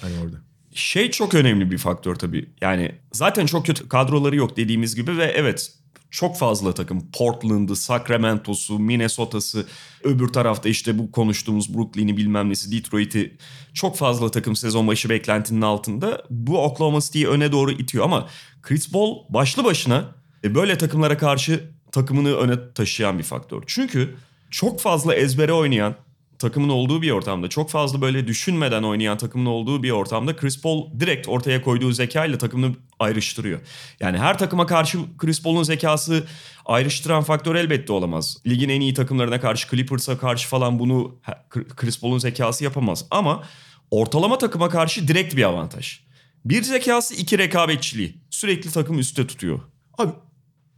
Hani 0.01 0.15
orada. 0.25 0.37
Şey 0.75 1.11
çok 1.11 1.35
önemli 1.35 1.71
bir 1.71 1.79
faktör 1.79 2.15
tabii. 2.15 2.51
Yani 2.61 2.95
zaten 3.13 3.47
çok 3.47 3.67
kötü 3.67 3.89
kadroları 3.89 4.37
yok 4.37 4.57
dediğimiz 4.57 4.95
gibi 4.95 5.19
ve 5.19 5.25
evet 5.25 5.73
çok 6.11 6.39
fazla 6.39 6.75
takım. 6.75 7.11
Portland'ı, 7.13 7.77
Sacramento'su, 7.77 8.79
Minnesota'sı, 8.79 9.67
öbür 10.05 10.29
tarafta 10.29 10.69
işte 10.69 10.99
bu 10.99 11.13
konuştuğumuz 11.13 11.75
Brooklyn'i 11.75 12.17
bilmem 12.17 12.51
nesi, 12.51 12.73
Detroit'i 12.73 13.37
çok 13.73 13.97
fazla 13.97 14.31
takım 14.31 14.57
sezon 14.57 14.87
başı 14.87 15.09
beklentinin 15.09 15.63
altında. 15.63 16.23
Bu 16.31 16.65
Oklahoma 16.65 17.01
City'yi 17.01 17.29
öne 17.29 17.53
doğru 17.53 17.73
itiyor 17.73 18.05
ama 18.05 18.29
Chris 18.63 18.91
Paul 18.91 19.17
başlı 19.29 19.65
başına 19.65 20.15
e, 20.45 20.55
böyle 20.55 20.79
takımlara 20.79 21.19
karşı 21.19 21.71
takımını 21.93 22.37
öne 22.37 22.73
taşıyan 22.75 23.19
bir 23.19 23.25
faktör. 23.25 23.63
Çünkü 23.67 24.17
çok 24.51 24.81
fazla 24.81 25.15
ezbere 25.15 25.53
oynayan, 25.53 25.95
takımın 26.39 26.69
olduğu 26.69 27.03
bir 27.03 27.11
ortamda 27.11 27.49
çok 27.49 27.71
fazla 27.71 28.01
böyle 28.01 28.27
düşünmeden 28.27 28.83
oynayan 28.83 29.19
takımın 29.19 29.47
olduğu 29.47 29.83
bir 29.83 29.91
ortamda 29.91 30.37
Chris 30.37 30.63
Paul 30.63 31.01
direkt 31.01 31.29
ortaya 31.29 31.63
koyduğu 31.63 31.93
zekayla 31.93 32.39
takımını 32.39 32.75
ayrıştırıyor. 32.99 33.61
Yani 34.01 34.19
her 34.19 34.39
takıma 34.39 34.67
karşı 34.67 34.99
Chris 35.19 35.43
Paul'un 35.43 35.63
zekası 35.63 36.27
ayrıştıran 36.67 37.23
faktör 37.23 37.55
elbette 37.55 37.93
olamaz. 37.93 38.37
Ligin 38.47 38.69
en 38.69 38.81
iyi 38.81 38.95
takımlarına 38.95 39.41
karşı 39.41 39.69
Clippers'a 39.71 40.19
karşı 40.19 40.49
falan 40.49 40.79
bunu 40.79 41.15
Chris 41.51 42.01
Paul'un 42.01 42.19
zekası 42.19 42.65
yapamaz. 42.65 43.05
Ama 43.11 43.45
ortalama 43.91 44.39
takıma 44.39 44.69
karşı 44.69 45.09
direkt 45.09 45.37
bir 45.37 45.43
avantaj. 45.43 46.01
Bir 46.45 46.63
zekası 46.63 47.15
iki 47.15 47.39
rekabetçiliği. 47.39 48.15
Sürekli 48.31 48.71
takım 48.71 48.99
üstte 48.99 49.27
tutuyor. 49.27 49.61
Abi 49.99 50.13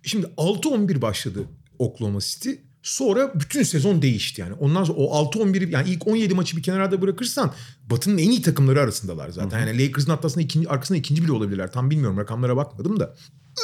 şimdi 0.07 0.27
6-11 0.27 1.03
başladı 1.03 1.45
Oklahoma 1.79 2.21
City. 2.21 2.51
Sonra 2.83 3.33
bütün 3.35 3.63
sezon 3.63 4.03
değişti 4.03 4.41
yani. 4.41 4.53
Ondan 4.53 4.85
sonra 4.85 4.99
o 4.99 5.31
6-11'i 5.31 5.73
yani 5.73 5.91
ilk 5.91 6.07
17 6.07 6.35
maçı 6.35 6.57
bir 6.57 6.63
kenarda 6.63 7.03
bırakırsan 7.03 7.53
Batı'nın 7.91 8.19
en 8.19 8.31
iyi 8.31 8.43
takımları 8.43 8.81
arasındalar 8.81 9.29
zaten. 9.29 9.59
Yani 9.67 9.83
Lakers'ın 9.83 10.11
hatta 10.11 10.41
ikinci, 10.41 10.69
arkasında 10.69 10.99
ikinci 10.99 11.25
bile 11.25 11.33
olabilirler. 11.33 11.73
Tam 11.73 11.91
bilmiyorum 11.91 12.19
rakamlara 12.19 12.57
bakmadım 12.57 13.01
da. 13.01 13.15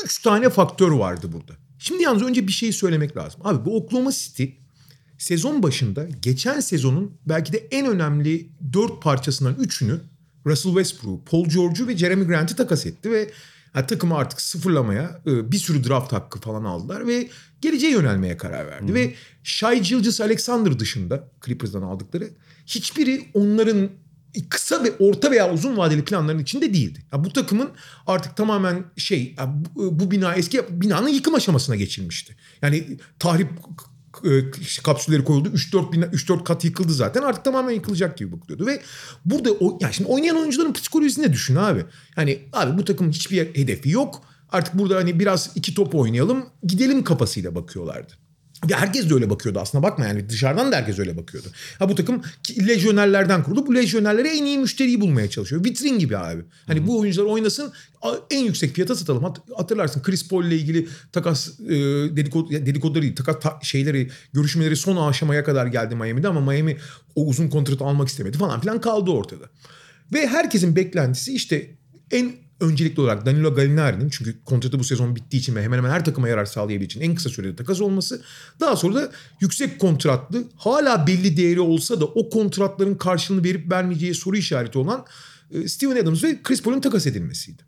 Üç 0.04 0.22
tane 0.22 0.50
faktör 0.50 0.90
vardı 0.90 1.32
burada. 1.32 1.52
Şimdi 1.78 2.02
yalnız 2.02 2.22
önce 2.22 2.46
bir 2.46 2.52
şey 2.52 2.72
söylemek 2.72 3.16
lazım. 3.16 3.40
Abi 3.44 3.64
bu 3.64 3.76
Oklahoma 3.76 4.12
City 4.12 4.44
sezon 5.18 5.62
başında 5.62 6.08
geçen 6.22 6.60
sezonun 6.60 7.14
belki 7.26 7.52
de 7.52 7.58
en 7.70 7.86
önemli 7.86 8.48
dört 8.72 9.02
parçasından 9.02 9.54
üçünü 9.54 10.00
Russell 10.46 10.72
Westbrook, 10.72 11.26
Paul 11.26 11.44
George'u 11.44 11.88
ve 11.88 11.96
Jeremy 11.96 12.24
Grant'i 12.24 12.56
takas 12.56 12.86
etti 12.86 13.10
ve 13.10 13.30
yani 13.74 13.86
takımı 13.86 14.16
artık 14.16 14.40
sıfırlamaya 14.40 15.20
e, 15.26 15.52
bir 15.52 15.58
sürü 15.58 15.84
draft 15.84 16.12
hakkı 16.12 16.40
falan 16.40 16.64
aldılar 16.64 17.06
ve 17.06 17.28
geleceğe 17.60 17.92
yönelmeye 17.92 18.36
karar 18.36 18.66
verdi. 18.66 18.90
Hı. 18.90 18.94
Ve 18.94 19.14
Shai 19.42 19.82
Gilgeous 19.82 20.20
Alexander 20.20 20.78
dışında 20.78 21.28
Clippers'dan 21.44 21.82
aldıkları 21.82 22.30
hiçbiri 22.66 23.30
onların 23.34 23.90
kısa 24.48 24.84
ve 24.84 24.92
orta 24.98 25.30
veya 25.30 25.52
uzun 25.52 25.76
vadeli 25.76 26.04
planların 26.04 26.38
içinde 26.38 26.74
değildi. 26.74 27.04
Yani 27.12 27.24
bu 27.24 27.32
takımın 27.32 27.70
artık 28.06 28.36
tamamen 28.36 28.84
şey 28.96 29.36
bu, 29.74 30.00
bu 30.00 30.10
bina 30.10 30.34
eski 30.34 30.60
binanın 30.70 31.08
yıkım 31.08 31.34
aşamasına 31.34 31.76
geçilmişti. 31.76 32.36
Yani 32.62 32.98
tahrip 33.18 33.48
kapsülleri 34.84 35.24
koyuldu. 35.24 35.48
3-4 35.48 35.92
bin 35.92 36.02
3-4 36.02 36.44
kat 36.44 36.64
yıkıldı 36.64 36.92
zaten. 36.92 37.22
Artık 37.22 37.44
tamamen 37.44 37.72
yıkılacak 37.72 38.18
gibi 38.18 38.32
bakılıyordu 38.32 38.66
ve 38.66 38.82
burada 39.24 39.50
o 39.52 39.78
yani 39.80 39.94
şimdi 39.94 40.10
oynayan 40.10 40.36
oyuncuların 40.36 40.72
psikolojisini 40.72 41.24
de 41.24 41.32
düşün 41.32 41.56
abi. 41.56 41.84
Yani 42.16 42.38
abi 42.52 42.78
bu 42.78 42.84
takımın 42.84 43.12
hiçbir 43.12 43.54
hedefi 43.56 43.90
yok. 43.90 44.22
Artık 44.52 44.74
burada 44.74 44.96
hani 44.96 45.20
biraz 45.20 45.50
iki 45.54 45.74
top 45.74 45.94
oynayalım, 45.94 46.46
gidelim 46.62 47.04
kafasıyla 47.04 47.54
bakıyorlardı. 47.54 48.21
Ve 48.70 48.74
herkes 48.74 49.10
de 49.10 49.14
öyle 49.14 49.30
bakıyordu 49.30 49.58
aslında 49.60 49.82
bakma 49.82 50.06
yani 50.06 50.28
dışarıdan 50.28 50.72
da 50.72 50.76
herkes 50.76 50.98
öyle 50.98 51.16
bakıyordu. 51.16 51.48
Ha 51.78 51.88
bu 51.88 51.94
takım 51.94 52.22
lejyonerlerden 52.68 53.42
kuruldu. 53.42 53.66
Bu 53.66 53.74
lejyonerlere 53.74 54.28
en 54.28 54.44
iyi 54.44 54.58
müşteriyi 54.58 55.00
bulmaya 55.00 55.30
çalışıyor. 55.30 55.64
Vitrin 55.64 55.98
gibi 55.98 56.18
abi. 56.18 56.42
Hani 56.66 56.78
Hı-hı. 56.78 56.86
bu 56.86 56.98
oyuncular 56.98 57.26
oynasın 57.26 57.72
en 58.30 58.44
yüksek 58.44 58.74
fiyata 58.74 58.94
satalım. 58.94 59.34
Hatırlarsın 59.56 60.02
Chris 60.02 60.28
Paul 60.28 60.44
ile 60.44 60.56
ilgili 60.56 60.88
takas 61.12 61.60
e, 61.60 61.74
dedikodu, 62.16 62.50
dedikoduları 62.50 63.02
değil, 63.02 63.16
takas 63.16 63.40
ta, 63.40 63.58
şeyleri, 63.62 64.10
görüşmeleri 64.32 64.76
son 64.76 65.08
aşamaya 65.08 65.44
kadar 65.44 65.66
geldi 65.66 65.94
Miami'de 65.94 66.28
ama 66.28 66.52
Miami 66.52 66.76
o 67.14 67.26
uzun 67.26 67.48
kontratı 67.48 67.84
almak 67.84 68.08
istemedi 68.08 68.38
falan 68.38 68.60
filan 68.60 68.80
kaldı 68.80 69.10
ortada. 69.10 69.44
Ve 70.12 70.26
herkesin 70.26 70.76
beklentisi 70.76 71.34
işte 71.34 71.76
en 72.10 72.32
öncelikli 72.62 73.00
olarak 73.00 73.26
Danilo 73.26 73.54
Gallinari'nin 73.54 74.08
çünkü 74.08 74.44
kontratı 74.44 74.78
bu 74.78 74.84
sezon 74.84 75.16
bittiği 75.16 75.40
için 75.40 75.54
ve 75.54 75.62
hemen 75.62 75.78
hemen 75.78 75.90
her 75.90 76.04
takıma 76.04 76.28
yarar 76.28 76.44
sağlayabildiği 76.44 76.86
için 76.86 77.00
en 77.00 77.14
kısa 77.14 77.30
sürede 77.30 77.56
takas 77.56 77.80
olması. 77.80 78.22
Daha 78.60 78.76
sonra 78.76 78.94
da 78.94 79.12
yüksek 79.40 79.78
kontratlı 79.78 80.44
hala 80.56 81.06
belli 81.06 81.36
değeri 81.36 81.60
olsa 81.60 82.00
da 82.00 82.04
o 82.04 82.30
kontratların 82.30 82.94
karşılığını 82.94 83.44
verip 83.44 83.72
vermeyeceği 83.72 84.14
soru 84.14 84.36
işareti 84.36 84.78
olan 84.78 85.04
e, 85.50 85.68
Steven 85.68 85.96
Adams 85.96 86.24
ve 86.24 86.42
Chris 86.42 86.62
Paul'un 86.62 86.80
takas 86.80 87.06
edilmesiydi. 87.06 87.62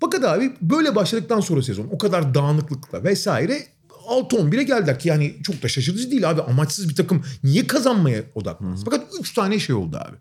Fakat 0.00 0.24
abi 0.24 0.52
böyle 0.62 0.94
başladıktan 0.94 1.40
sonra 1.40 1.62
sezon 1.62 1.88
o 1.90 1.98
kadar 1.98 2.34
dağınıklıkla 2.34 3.04
vesaire 3.04 3.66
6-11'e 4.08 4.62
geldik. 4.62 5.06
Yani 5.06 5.36
çok 5.42 5.62
da 5.62 5.68
şaşırtıcı 5.68 6.10
değil 6.10 6.30
abi. 6.30 6.42
Amaçsız 6.42 6.88
bir 6.88 6.94
takım 6.94 7.24
niye 7.44 7.66
kazanmaya 7.66 8.22
odaklanır? 8.34 8.80
Fakat 8.84 9.06
3 9.20 9.34
tane 9.34 9.58
şey 9.58 9.74
oldu 9.74 9.96
abi. 9.96 10.16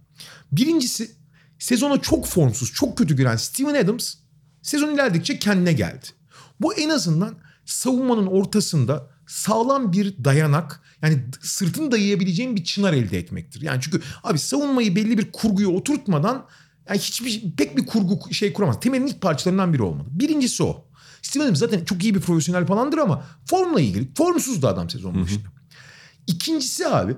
Birincisi 0.51 1.11
sezona 1.59 2.01
çok 2.01 2.25
formsuz, 2.25 2.73
çok 2.73 2.97
kötü 2.97 3.17
giren 3.17 3.35
Steven 3.35 3.75
Adams 3.75 4.15
sezon 4.61 4.93
ilerledikçe 4.93 5.39
kendine 5.39 5.73
geldi. 5.73 6.05
Bu 6.59 6.73
en 6.73 6.89
azından 6.89 7.35
savunmanın 7.65 8.27
ortasında 8.27 9.09
sağlam 9.27 9.93
bir 9.93 10.23
dayanak 10.23 10.81
yani 11.01 11.23
sırtını 11.41 11.91
dayayabileceğin 11.91 12.55
bir 12.55 12.63
çınar 12.63 12.93
elde 12.93 13.17
etmektir. 13.17 13.61
Yani 13.61 13.81
çünkü 13.81 14.01
abi 14.23 14.39
savunmayı 14.39 14.95
belli 14.95 15.17
bir 15.17 15.31
kurguya 15.31 15.69
oturtmadan 15.69 16.45
yani 16.89 16.99
hiçbir 16.99 17.55
pek 17.57 17.77
bir 17.77 17.85
kurgu 17.85 18.33
şey 18.33 18.53
kuramaz. 18.53 18.79
Temelin 18.79 19.07
ilk 19.07 19.21
parçalarından 19.21 19.73
biri 19.73 19.83
olmalı. 19.83 20.07
Birincisi 20.11 20.63
o. 20.63 20.87
Steven 21.21 21.45
Adams 21.45 21.59
zaten 21.59 21.85
çok 21.85 22.03
iyi 22.03 22.15
bir 22.15 22.19
profesyonel 22.19 22.65
falandır 22.65 22.97
ama 22.97 23.25
formla 23.45 23.81
ilgili 23.81 24.13
formsuz 24.15 24.61
da 24.61 24.67
adam 24.69 24.89
sezon 24.89 25.23
başında. 25.23 25.47
İkincisi 26.27 26.87
abi 26.87 27.15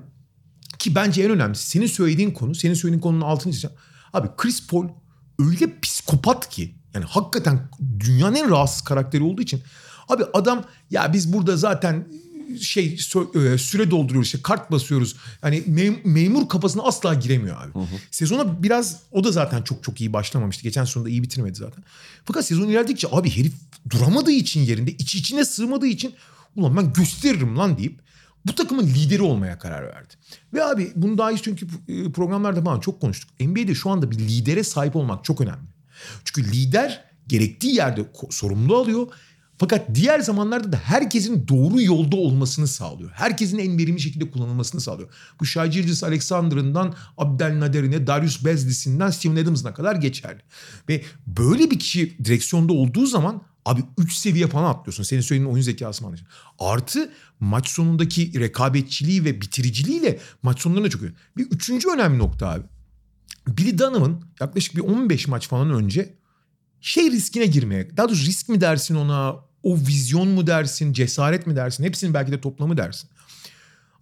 ki 0.80 0.96
bence 0.96 1.24
en 1.24 1.32
önemlisi 1.32 1.70
senin 1.70 1.88
söylediğin 1.88 2.32
konu, 2.32 2.56
senin 2.56 2.74
söylediğin 2.74 3.02
konunun 3.02 3.22
altını 3.22 3.54
çizeceğim. 3.54 3.78
Abi 4.14 4.28
Chris 4.38 4.68
Paul 4.68 4.88
öyle 5.40 5.80
psikopat 5.80 6.50
ki 6.50 6.76
yani 6.94 7.06
hakikaten 7.06 7.70
dünyanın 8.00 8.36
en 8.36 8.50
rahatsız 8.50 8.82
karakteri 8.82 9.24
olduğu 9.24 9.42
için 9.42 9.62
abi 10.08 10.24
adam 10.34 10.64
ya 10.92 11.14
biz 11.14 11.34
burada 11.34 11.58
zaten 11.58 12.08
şey 12.62 12.98
e, 13.36 13.58
süre 13.58 13.92
dolduruyoruz 13.92 14.28
işte 14.28 14.42
kart 14.42 14.72
basıyoruz. 14.72 15.16
Yani 15.44 15.58
mem- 15.58 16.08
memur 16.08 16.50
kafasına 16.50 16.84
asla 16.84 17.14
giremiyor 17.14 17.62
abi. 17.62 17.74
Hı 17.74 17.80
hı. 17.80 18.00
Sezona 18.12 18.64
biraz 18.64 19.00
o 19.12 19.24
da 19.24 19.32
zaten 19.32 19.62
çok 19.62 19.84
çok 19.84 20.02
iyi 20.02 20.14
başlamamıştı. 20.14 20.64
Geçen 20.64 20.84
sonunda 20.84 21.10
iyi 21.10 21.24
bitirmedi 21.24 21.58
zaten. 21.58 21.84
Fakat 22.26 22.46
sezon 22.46 22.68
ilerledikçe 22.68 23.08
abi 23.12 23.30
herif 23.30 23.54
duramadığı 23.90 24.32
için 24.32 24.62
yerinde 24.62 24.92
iç 24.92 25.16
içine 25.16 25.46
sığmadığı 25.46 25.88
için 25.88 26.14
ulan 26.56 26.78
ben 26.78 26.94
gösteririm 26.94 27.58
lan 27.58 27.78
deyip 27.78 28.02
bu 28.46 28.56
takımın 28.56 28.88
lideri 28.88 29.22
olmaya 29.22 29.60
karar 29.60 29.84
verdi. 29.84 30.14
Ve 30.54 30.64
abi 30.64 30.92
bunu 30.96 31.18
daha 31.18 31.32
iyi 31.32 31.42
çünkü 31.42 31.68
e, 31.88 32.12
programlarda 32.12 32.64
falan 32.64 32.80
çok 32.80 33.02
konuştuk. 33.02 33.30
NBA'de 33.40 33.76
şu 33.76 33.90
anda 33.90 34.12
bir 34.12 34.20
lidere 34.20 34.64
sahip 34.64 34.96
olmak 34.96 35.24
çok 35.24 35.42
önemli. 35.42 35.68
Çünkü 36.24 36.52
lider 36.52 37.06
gerektiği 37.28 37.76
yerde 37.76 38.06
sorumlu 38.30 38.78
alıyor. 38.78 39.08
Fakat 39.60 39.96
diğer 39.96 40.20
zamanlarda 40.20 40.72
da 40.72 40.78
herkesin 40.78 41.48
doğru 41.48 41.82
yolda 41.82 42.16
olmasını 42.16 42.68
sağlıyor. 42.68 43.12
Herkesin 43.14 43.58
en 43.58 43.78
verimli 43.78 44.00
şekilde 44.00 44.32
kullanılmasını 44.32 44.82
sağlıyor. 44.82 45.10
Bu 45.40 45.46
Shai 45.46 45.70
Gilgis 45.70 46.04
Alexander'ından 46.04 46.94
Abdelnader'ine, 47.18 48.08
Darius 48.08 48.46
Bezlis'inden 48.46 49.10
Steven 49.10 49.36
Adams'ına 49.36 49.74
kadar 49.74 49.96
geçerli. 49.96 50.42
Ve 50.90 51.04
böyle 51.28 51.72
bir 51.72 51.80
kişi 51.80 52.18
direksiyonda 52.26 52.74
olduğu 52.74 53.06
zaman 53.06 53.42
Abi 53.70 53.84
3 53.98 54.14
seviye 54.14 54.48
falan 54.48 54.70
atlıyorsun. 54.70 55.04
Senin 55.04 55.22
söylediğin 55.22 55.52
oyun 55.52 55.64
zekası 55.64 56.04
falan. 56.04 56.18
Artı 56.60 57.12
maç 57.40 57.68
sonundaki 57.70 58.40
rekabetçiliği 58.40 59.26
ve 59.26 59.42
bitiriciliğiyle 59.42 60.20
maç 60.44 60.60
sonlarında 60.60 60.90
çok 60.90 61.02
önemli. 61.02 61.18
Bir 61.38 61.46
üçüncü 61.46 61.90
önemli 61.90 62.18
nokta 62.18 62.50
abi. 62.50 62.64
Billy 63.48 63.80
Donovan 63.80 64.22
yaklaşık 64.40 64.76
bir 64.76 64.82
15 64.82 65.28
maç 65.28 65.48
falan 65.48 65.70
önce 65.70 66.16
şey 66.82 67.12
riskine 67.12 67.46
girmeye, 67.46 67.98
daha 67.98 68.10
doğrusu 68.10 68.26
risk 68.26 68.50
mi 68.50 68.62
dersin 68.62 68.96
ona, 68.96 69.36
o 69.64 69.78
vizyon 69.78 70.28
mu 70.28 70.48
dersin, 70.48 70.94
cesaret 70.94 71.48
mi 71.48 71.56
dersin, 71.56 71.84
hepsinin 71.84 72.14
belki 72.14 72.32
de 72.32 72.42
toplamı 72.42 72.78
dersin. 72.78 73.10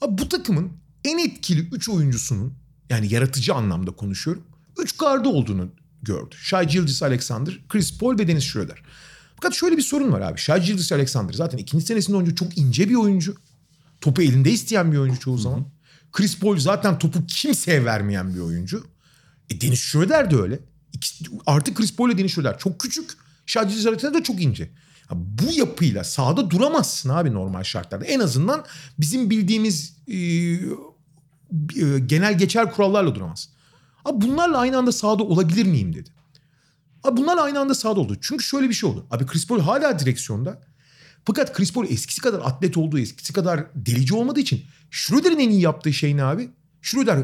Abi 0.01 0.17
bu 0.17 0.29
takımın 0.29 0.71
en 1.03 1.17
etkili 1.17 1.69
3 1.71 1.89
oyuncusunun 1.89 2.53
yani 2.89 3.13
yaratıcı 3.13 3.53
anlamda 3.53 3.91
konuşuyorum. 3.91 4.43
3 4.77 4.97
gardı 4.97 5.29
olduğunu 5.29 5.69
gördü. 6.03 6.35
Shai 6.37 6.67
Gilgis 6.67 7.03
Alexander, 7.03 7.59
Chris 7.69 7.97
Paul 7.97 8.19
ve 8.19 8.27
Dennis 8.27 8.43
Schroeder. 8.43 8.83
Fakat 9.41 9.53
şöyle 9.53 9.77
bir 9.77 9.81
sorun 9.81 10.11
var 10.11 10.21
abi. 10.21 10.39
Shai 10.39 10.61
Gilgis 10.61 10.91
Alexander 10.91 11.33
zaten 11.33 11.57
ikinci 11.57 11.85
senesinde 11.85 12.17
oyuncu 12.17 12.35
çok 12.35 12.57
ince 12.57 12.89
bir 12.89 12.95
oyuncu. 12.95 13.35
Topu 14.01 14.21
elinde 14.21 14.51
isteyen 14.51 14.91
bir 14.91 14.97
oyuncu 14.97 15.19
çoğu 15.19 15.37
zaman. 15.37 15.65
Chris 16.11 16.39
Paul 16.39 16.57
zaten 16.57 16.99
topu 16.99 17.25
kimseye 17.27 17.85
vermeyen 17.85 18.35
bir 18.35 18.39
oyuncu. 18.39 18.87
E 19.49 19.61
Dennis 19.61 19.79
Schroeder 19.79 20.31
de 20.31 20.35
öyle. 20.35 20.59
İkisi, 20.93 21.25
artık 21.45 21.77
Chris 21.77 21.95
Paul 21.95 22.09
ile 22.09 22.17
Dennis 22.17 22.33
Schroeder 22.33 22.59
çok 22.59 22.79
küçük. 22.79 23.09
Gilgis 23.47 23.85
Alexander 23.85 24.19
de 24.19 24.23
çok 24.23 24.41
ince. 24.41 24.63
Ya 25.11 25.17
bu 25.17 25.51
yapıyla 25.53 26.03
sahada 26.03 26.49
duramazsın 26.49 27.09
abi 27.09 27.33
normal 27.33 27.63
şartlarda. 27.63 28.05
En 28.05 28.19
azından 28.19 28.65
bizim 28.99 29.29
bildiğimiz 29.29 29.97
e, 30.07 30.15
e, 30.15 30.59
genel 32.05 32.37
geçer 32.37 32.71
kurallarla 32.71 33.15
duramaz. 33.15 33.49
Abi 34.05 34.21
bunlarla 34.27 34.57
aynı 34.57 34.77
anda 34.77 34.91
sahada 34.91 35.23
olabilir 35.23 35.65
miyim 35.65 35.95
dedi. 35.95 36.09
Abi 37.03 37.17
bunlar 37.17 37.37
aynı 37.37 37.59
anda 37.59 37.75
sahada 37.75 37.99
oldu. 37.99 38.17
Çünkü 38.21 38.43
şöyle 38.43 38.69
bir 38.69 38.73
şey 38.73 38.89
oldu. 38.89 39.07
Abi 39.11 39.25
Chris 39.25 39.47
Paul 39.47 39.59
hala 39.59 39.99
direksiyonda. 39.99 40.61
Fakat 41.25 41.53
Chris 41.53 41.73
Paul 41.73 41.85
eskisi 41.89 42.21
kadar 42.21 42.39
atlet 42.39 42.77
olduğu, 42.77 42.99
eskisi 42.99 43.33
kadar 43.33 43.65
delici 43.75 44.15
olmadığı 44.15 44.39
için 44.39 44.65
Schroeder'in 44.91 45.39
en 45.39 45.49
iyi 45.49 45.61
yaptığı 45.61 45.93
şey 45.93 46.17
ne 46.17 46.23
abi? 46.23 46.49
Schroeder 46.81 47.17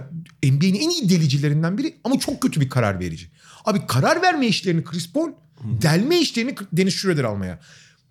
NBA'nin 0.44 0.80
en 0.80 0.90
iyi 0.90 1.10
delicilerinden 1.10 1.78
biri 1.78 1.98
ama 2.04 2.20
çok 2.20 2.42
kötü 2.42 2.62
bir 2.62 2.70
karar 2.70 3.00
verici. 3.00 3.32
Abi 3.66 3.88
karar 3.88 4.22
verme 4.22 4.48
işlerini 4.48 4.84
Chris 4.84 5.12
Paul, 5.12 5.32
delme 5.64 6.20
işlerini 6.20 6.56
Dennis 6.74 6.96
Schroeder 6.96 7.24
almaya. 7.24 7.60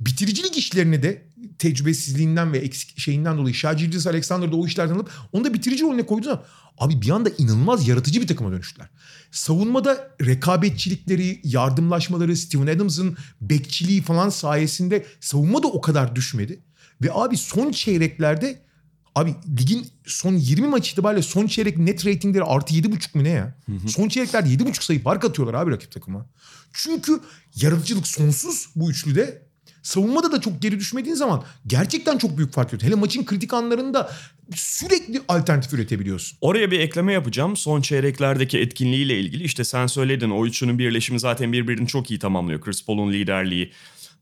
Bitiricilik 0.06 0.56
işlerini 0.58 1.02
de 1.02 1.26
tecrübesizliğinden 1.58 2.52
ve 2.52 2.58
eksik 2.58 2.98
şeyinden 2.98 3.38
dolayı 3.38 3.54
Shai 3.54 3.90
Alexander 4.06 4.52
da 4.52 4.56
o 4.56 4.66
işlerden 4.66 4.94
alıp 4.94 5.10
onu 5.32 5.44
da 5.44 5.54
bitirici 5.54 5.84
rolüne 5.84 6.06
koyduğu 6.06 6.24
zaman 6.24 6.44
Abi 6.78 7.02
bir 7.02 7.10
anda 7.10 7.30
inanılmaz 7.38 7.88
yaratıcı 7.88 8.20
bir 8.20 8.26
takıma 8.26 8.52
dönüştüler. 8.52 8.88
Savunmada 9.30 10.10
rekabetçilikleri, 10.26 11.40
yardımlaşmaları, 11.44 12.36
Steven 12.36 12.66
Adams'ın 12.66 13.16
bekçiliği 13.40 14.02
falan 14.02 14.28
sayesinde 14.28 15.06
savunma 15.20 15.62
da 15.62 15.66
o 15.66 15.80
kadar 15.80 16.16
düşmedi. 16.16 16.60
Ve 17.02 17.12
abi 17.12 17.36
son 17.36 17.72
çeyreklerde 17.72 18.62
abi 19.14 19.34
ligin 19.58 19.86
son 20.06 20.34
20 20.34 20.68
maç 20.68 20.90
itibariyle 20.90 21.22
son 21.22 21.46
çeyrek 21.46 21.78
net 21.78 22.06
ratingleri 22.06 22.44
artı 22.44 22.74
7.5 22.74 23.18
mu 23.18 23.24
ne 23.24 23.28
ya? 23.28 23.54
Hı 23.66 23.72
hı. 23.72 23.88
Son 23.88 24.08
çeyreklerde 24.08 24.48
7.5 24.48 24.84
sayı 24.84 25.02
fark 25.02 25.24
atıyorlar 25.24 25.54
abi 25.54 25.70
rakip 25.70 25.92
takıma. 25.92 26.26
Çünkü 26.72 27.20
yaratıcılık 27.54 28.06
sonsuz 28.06 28.68
bu 28.76 28.90
üçlüde 28.90 29.42
Savunmada 29.82 30.32
da 30.32 30.40
çok 30.40 30.62
geri 30.62 30.78
düşmediğin 30.80 31.14
zaman 31.14 31.44
gerçekten 31.66 32.18
çok 32.18 32.38
büyük 32.38 32.52
fark 32.52 32.72
yaratıyor. 32.72 32.92
Hele 32.92 33.00
maçın 33.00 33.24
kritik 33.24 33.54
anlarında 33.54 34.12
sürekli 34.54 35.20
alternatif 35.28 35.72
üretebiliyorsun. 35.72 36.38
Oraya 36.40 36.70
bir 36.70 36.80
ekleme 36.80 37.12
yapacağım. 37.12 37.56
Son 37.56 37.80
çeyreklerdeki 37.80 38.58
etkinliğiyle 38.58 39.20
ilgili. 39.20 39.44
İşte 39.44 39.64
sen 39.64 39.86
söyledin 39.86 40.30
o 40.30 40.46
üçünün 40.46 40.78
birleşimi 40.78 41.20
zaten 41.20 41.52
birbirini 41.52 41.86
çok 41.86 42.10
iyi 42.10 42.18
tamamlıyor. 42.18 42.60
Chris 42.60 42.86
Paul'un 42.86 43.12
liderliği, 43.12 43.72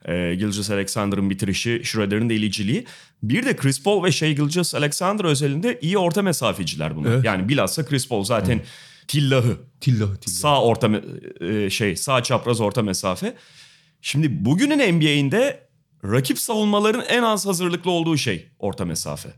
e, 0.05 0.35
Gilgis 0.35 0.71
Alexander'ın 0.71 1.31
bitirişi, 1.31 1.81
Schroeder'ın 1.85 2.31
deliciliği. 2.31 2.87
Bir 3.23 3.45
de 3.45 3.57
Chris 3.57 3.83
Paul 3.83 4.05
ve 4.05 4.13
Shea 4.13 4.33
Gilgis 4.33 4.75
Alexander 4.75 5.25
özelinde 5.25 5.79
iyi 5.83 5.99
orta 5.99 6.23
mesafeciler 6.23 6.97
bunlar. 6.97 7.11
Evet. 7.11 7.25
Yani 7.25 7.49
bilhassa 7.49 7.85
Chris 7.85 8.09
Paul 8.09 8.25
zaten... 8.25 8.57
Evet 8.57 8.67
tillahı. 9.11 9.57
Tillahı 9.81 10.17
tillahı. 10.17 10.39
Sağ 10.39 10.63
orta 10.63 10.91
e, 11.41 11.71
şey 11.71 11.97
sağ 11.97 12.23
çapraz 12.23 12.61
orta 12.61 12.83
mesafe. 12.83 13.35
Şimdi 14.03 14.45
bugünün 14.45 14.97
NBA'inde 14.97 15.69
rakip 16.05 16.39
savunmaların 16.39 17.05
en 17.09 17.23
az 17.23 17.47
hazırlıklı 17.47 17.91
olduğu 17.91 18.17
şey 18.17 18.49
orta 18.59 18.85
mesafe. 18.85 19.29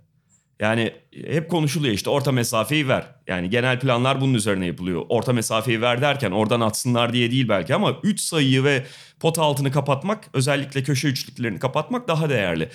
Yani 0.60 0.92
hep 1.26 1.50
konuşuluyor 1.50 1.94
işte 1.94 2.10
orta 2.10 2.32
mesafeyi 2.32 2.88
ver. 2.88 3.06
Yani 3.26 3.50
genel 3.50 3.80
planlar 3.80 4.20
bunun 4.20 4.34
üzerine 4.34 4.66
yapılıyor. 4.66 5.02
Orta 5.08 5.32
mesafeyi 5.32 5.80
ver 5.80 6.00
derken 6.00 6.30
oradan 6.30 6.60
atsınlar 6.60 7.12
diye 7.12 7.30
değil 7.30 7.48
belki 7.48 7.74
ama 7.74 7.96
3 8.02 8.20
sayıyı 8.20 8.64
ve 8.64 8.86
pot 9.20 9.38
altını 9.38 9.72
kapatmak 9.72 10.28
özellikle 10.32 10.82
köşe 10.82 11.08
üçlüklerini 11.08 11.58
kapatmak 11.58 12.08
daha 12.08 12.30
değerli. 12.30 12.68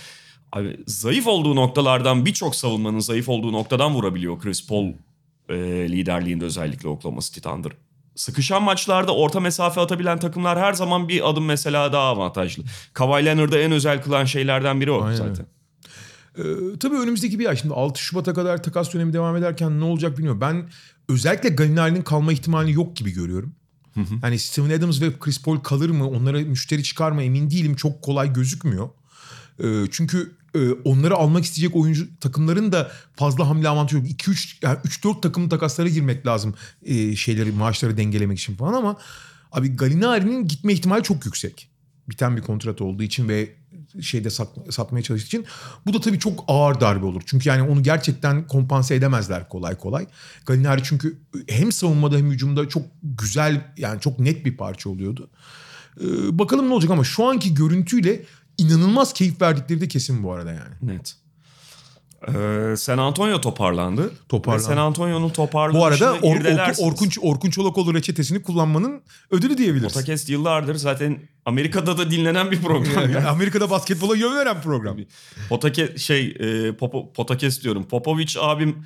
Abi 0.52 0.78
zayıf 0.88 1.28
olduğu 1.28 1.56
noktalardan 1.56 2.26
birçok 2.26 2.56
savunmanın 2.56 3.00
zayıf 3.00 3.30
olduğu 3.30 3.52
noktadan 3.52 3.94
vurabiliyor 3.94 4.40
Chris 4.40 4.68
Paul 4.68 4.94
e, 5.50 5.56
liderliğinde 5.90 6.46
özellikle 6.46 6.90
Oklahoma 6.90 7.22
City 7.22 7.40
Thunder. 7.40 7.72
Sıkışan 8.18 8.64
maçlarda 8.64 9.16
orta 9.16 9.40
mesafe 9.40 9.82
atabilen 9.82 10.20
takımlar 10.20 10.60
her 10.60 10.74
zaman 10.74 11.10
bir 11.10 11.30
adım 11.30 11.46
mesela 11.46 11.94
daha 11.94 12.04
avantajlı. 12.04 12.64
Kawhi 12.94 13.26
Leonard'ı 13.26 13.58
en 13.58 13.72
özel 13.72 14.04
kılan 14.04 14.26
şeylerden 14.26 14.82
biri 14.82 14.92
o 14.92 15.04
Aynen 15.04 15.16
zaten. 15.16 15.46
Ee, 16.38 16.44
tabii 16.80 16.96
önümüzdeki 16.96 17.40
bir 17.40 17.46
ay 17.46 17.56
şimdi 17.56 17.74
6 17.74 18.02
Şubat'a 18.02 18.34
kadar 18.34 18.64
takas 18.64 18.94
dönemi 18.94 19.14
devam 19.14 19.36
ederken 19.36 19.80
ne 19.80 19.84
olacak 19.84 20.18
bilmiyorum. 20.18 20.42
Ben 20.42 20.70
özellikle 21.10 21.50
Galinari'nin 21.50 22.02
kalma 22.02 22.34
ihtimali 22.34 22.74
yok 22.74 22.96
gibi 22.96 23.12
görüyorum. 23.12 23.56
Yani 24.24 24.40
Steven 24.40 24.70
Adams 24.70 25.02
ve 25.02 25.20
Chris 25.20 25.42
Paul 25.42 25.60
kalır 25.60 25.90
mı? 25.90 26.10
Onlara 26.10 26.40
müşteri 26.40 26.84
çıkar 26.84 27.12
mı? 27.12 27.24
Emin 27.24 27.50
değilim. 27.50 27.76
Çok 27.76 28.02
kolay 28.02 28.34
gözükmüyor. 28.34 28.90
Ee, 29.64 29.66
çünkü 29.92 30.32
onları 30.86 31.16
almak 31.16 31.44
isteyecek 31.44 31.76
oyuncu 31.76 32.20
takımların 32.20 32.72
da 32.72 32.92
fazla 33.16 33.50
hamle 33.50 33.70
avantajı 33.70 33.98
yok. 33.98 34.06
2-3 34.08 34.58
yani 34.62 34.78
3-4 34.78 35.22
takımın 35.22 35.50
takaslara 35.50 35.90
girmek 35.90 36.26
lazım 36.26 36.56
e, 36.84 37.16
şeyleri 37.16 37.52
maaşları 37.52 37.98
dengelemek 37.98 38.40
için 38.40 38.56
falan 38.56 38.74
ama 38.74 38.98
abi 39.52 39.76
Galinari'nin 39.76 40.48
gitme 40.48 40.74
ihtimali 40.74 41.04
çok 41.04 41.26
yüksek. 41.26 41.70
Biten 42.10 42.38
bir 42.38 42.42
kontrat 42.42 42.82
olduğu 42.82 43.04
için 43.04 43.30
ve 43.30 43.56
şeyde 44.02 44.30
sat- 44.30 44.74
satmaya 44.74 45.04
çalıştığı 45.04 45.28
için 45.28 45.46
bu 45.86 45.94
da 45.94 46.02
tabii 46.02 46.20
çok 46.20 46.44
ağır 46.48 46.80
darbe 46.80 47.06
olur. 47.06 47.22
Çünkü 47.26 47.50
yani 47.50 47.62
onu 47.62 47.84
gerçekten 47.84 48.48
kompanse 48.48 48.96
edemezler 48.96 49.50
kolay 49.50 49.78
kolay. 49.78 50.08
Galinari 50.46 50.84
çünkü 50.84 51.18
hem 51.48 51.72
savunmada 51.72 52.18
hem 52.18 52.32
hücumda 52.32 52.70
çok 52.70 52.84
güzel 53.04 53.74
yani 53.78 54.02
çok 54.02 54.20
net 54.20 54.46
bir 54.46 54.58
parça 54.58 54.90
oluyordu. 54.90 55.30
Ee, 56.02 56.40
bakalım 56.40 56.70
ne 56.70 56.74
olacak 56.74 56.92
ama 56.92 57.04
şu 57.04 57.26
anki 57.26 57.54
görüntüyle 57.54 58.26
inanılmaz 58.58 59.14
keyif 59.14 59.42
verdikleri 59.42 59.82
de 59.82 59.88
kesin 59.88 60.24
bu 60.24 60.32
arada 60.32 60.52
yani. 60.52 60.76
Net. 60.82 61.16
Ee, 62.28 62.76
San 62.78 62.98
Antonio 62.98 63.42
toparlandı. 63.42 64.12
Toparlandı. 64.30 64.64
Ve 64.64 64.68
San 64.68 64.78
Antonio'nun 64.78 65.30
toparlanışını 65.30 65.82
Bu 65.82 65.86
arada 65.86 66.06
Or- 66.06 66.18
Orkun, 66.18 66.42
irdelersiniz. 66.42 66.90
Orkun, 67.22 67.50
Çolakoğlu 67.50 67.94
reçetesini 67.94 68.42
kullanmanın 68.44 69.02
ödülü 69.32 69.58
diyebiliriz. 69.58 69.94
Podcast 69.94 70.30
yıllardır 70.30 70.76
zaten 70.76 71.20
Amerika'da 71.46 71.98
da 71.98 72.12
dinlenen 72.12 72.52
bir 72.52 72.62
program. 72.62 72.94
Yani 72.94 73.14
ya. 73.14 73.28
Amerika'da 73.30 73.70
basketbola 73.70 74.16
yön 74.16 74.36
veren 74.36 74.62
program. 74.62 74.98
Potake 75.50 75.98
şey 75.98 76.28
e, 76.40 76.76
Popo, 76.76 77.14
Potakes 77.14 77.64
diyorum. 77.64 77.84
Popovic 77.84 78.36
abim 78.40 78.86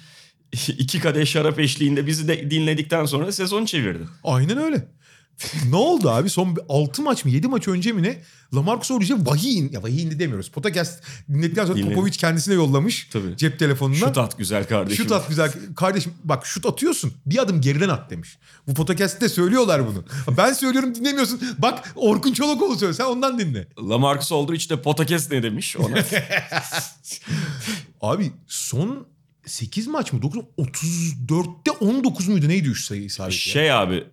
iki 0.67 0.99
kadeh 0.99 1.25
şarap 1.25 1.59
eşliğinde 1.59 2.07
bizi 2.07 2.27
de 2.27 2.51
dinledikten 2.51 3.05
sonra 3.05 3.31
sezon 3.31 3.65
çevirdi. 3.65 4.03
Aynen 4.23 4.57
öyle. 4.57 4.87
Ne 5.69 5.75
oldu 5.75 6.09
abi? 6.09 6.29
Son 6.29 6.57
6 6.69 7.01
maç 7.01 7.25
mı 7.25 7.31
7 7.31 7.47
maç 7.47 7.67
önce 7.67 7.91
mi 7.91 8.03
ne? 8.03 8.21
Lamarcus 8.53 8.91
Aldridge'e 8.91 9.25
vahiy 9.25 9.57
indi. 9.57 9.75
Ya 9.75 9.83
vahiy 9.83 10.01
indi 10.03 10.19
demiyoruz. 10.19 10.49
Podcast 10.49 11.03
dinledikten 11.29 11.65
sonra 11.65 11.77
Dinledim. 11.77 11.95
Popovic 11.95 12.11
kendisine 12.11 12.53
yollamış. 12.53 13.07
Tabii. 13.11 13.37
Cep 13.37 13.59
telefonundan. 13.59 14.07
Şut 14.07 14.17
at 14.17 14.37
güzel 14.37 14.67
kardeşim. 14.67 15.03
Şut 15.03 15.11
at 15.11 15.29
güzel. 15.29 15.51
Kardeşim 15.75 16.13
bak 16.23 16.45
şut 16.45 16.65
atıyorsun. 16.65 17.13
Bir 17.25 17.37
adım 17.41 17.61
geriden 17.61 17.89
at 17.89 18.09
demiş. 18.09 18.37
Bu 18.67 18.73
podcast'te 18.73 19.29
söylüyorlar 19.29 19.87
bunu. 19.87 20.03
Ben 20.37 20.53
söylüyorum 20.53 20.95
dinlemiyorsun. 20.95 21.41
Bak 21.57 21.93
Orkun 21.95 22.33
Çolakoğlu 22.33 22.73
söylüyor. 22.73 22.93
Sen 22.93 23.05
ondan 23.05 23.39
dinle. 23.39 23.67
Lamarcus 23.89 24.31
Aldridge 24.31 24.69
de 24.69 24.81
Potakes 24.81 25.31
ne 25.31 25.43
demiş 25.43 25.77
ona? 25.77 25.97
Abi 28.01 28.31
son 28.47 29.07
8 29.45 29.87
maç 29.87 30.13
mı? 30.13 30.21
9 30.21 30.41
34'te 30.57 31.71
19 31.71 32.27
muydu? 32.27 32.47
Neydi 32.49 32.67
3 32.67 32.85
sayı 32.85 33.03
isabeti? 33.03 33.35
ya? 33.35 33.53
şey 33.53 33.73
abi 33.73 34.03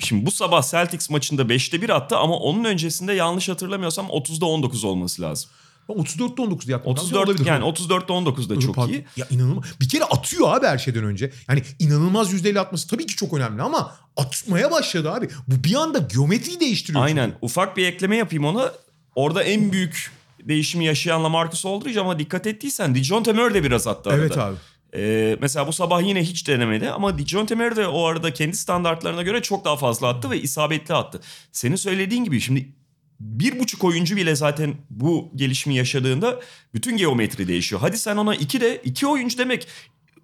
şimdi 0.00 0.26
bu 0.26 0.30
sabah 0.30 0.70
Celtics 0.70 1.10
maçında 1.10 1.42
5'te 1.42 1.82
1 1.82 1.88
attı 1.88 2.16
ama 2.16 2.36
onun 2.38 2.64
öncesinde 2.64 3.12
yanlış 3.12 3.48
hatırlamıyorsam 3.48 4.06
30'da 4.06 4.46
19 4.46 4.84
olması 4.84 5.22
lazım. 5.22 5.50
34'te 5.88 6.42
19 6.42 6.66
diye 6.66 6.76
aklımda. 6.76 7.00
34 7.00 7.28
Olabilir. 7.28 7.46
yani 7.46 7.64
34'te 7.64 8.12
19 8.12 8.50
da 8.50 8.60
çok 8.60 8.74
park- 8.74 8.90
iyi. 8.90 9.04
Ya 9.16 9.26
inanılmaz. 9.30 9.64
Bir 9.80 9.88
kere 9.88 10.04
atıyor 10.04 10.56
abi 10.56 10.66
her 10.66 10.78
şeyden 10.78 11.04
önce. 11.04 11.32
Yani 11.48 11.62
inanılmaz 11.78 12.32
yüzdeyle 12.32 12.60
atması 12.60 12.88
tabii 12.88 13.06
ki 13.06 13.16
çok 13.16 13.32
önemli 13.32 13.62
ama 13.62 13.96
atmaya 14.16 14.70
başladı 14.70 15.12
abi. 15.12 15.28
Bu 15.48 15.64
bir 15.64 15.74
anda 15.74 15.98
geometriyi 15.98 16.60
değiştiriyor. 16.60 17.04
Aynen. 17.04 17.32
Ufak 17.42 17.76
bir 17.76 17.86
ekleme 17.86 18.16
yapayım 18.16 18.44
ona. 18.44 18.72
Orada 19.14 19.42
en 19.42 19.72
büyük 19.72 20.10
değişimi 20.42 20.84
yaşayan 20.84 21.24
Lamarcus 21.24 21.66
Aldridge 21.66 22.00
ama 22.00 22.18
dikkat 22.18 22.46
ettiysen 22.46 22.94
Dijon 22.94 23.22
Murray 23.26 23.54
de 23.54 23.64
biraz 23.64 23.86
attı 23.86 24.10
arada. 24.10 24.20
Evet 24.20 24.38
abi. 24.38 24.56
Ee, 24.96 25.36
mesela 25.40 25.66
bu 25.66 25.72
sabah 25.72 26.02
yine 26.02 26.22
hiç 26.22 26.48
denemedi 26.48 26.90
ama 26.90 27.18
Dijon 27.18 27.46
Murray 27.50 27.76
de 27.76 27.86
o 27.86 28.04
arada 28.04 28.32
kendi 28.32 28.56
standartlarına 28.56 29.22
göre 29.22 29.42
çok 29.42 29.64
daha 29.64 29.76
fazla 29.76 30.08
attı 30.08 30.30
ve 30.30 30.40
isabetli 30.40 30.94
attı. 30.94 31.20
Senin 31.52 31.76
söylediğin 31.76 32.24
gibi 32.24 32.40
şimdi 32.40 32.72
bir 33.20 33.60
buçuk 33.60 33.84
oyuncu 33.84 34.16
bile 34.16 34.36
zaten 34.36 34.74
bu 34.90 35.30
gelişimi 35.34 35.76
yaşadığında 35.76 36.40
bütün 36.74 36.96
geometri 36.96 37.48
değişiyor. 37.48 37.80
Hadi 37.80 37.98
sen 37.98 38.16
ona 38.16 38.34
iki 38.34 38.60
de 38.60 38.82
iki 38.84 39.06
oyuncu 39.06 39.38
demek 39.38 39.66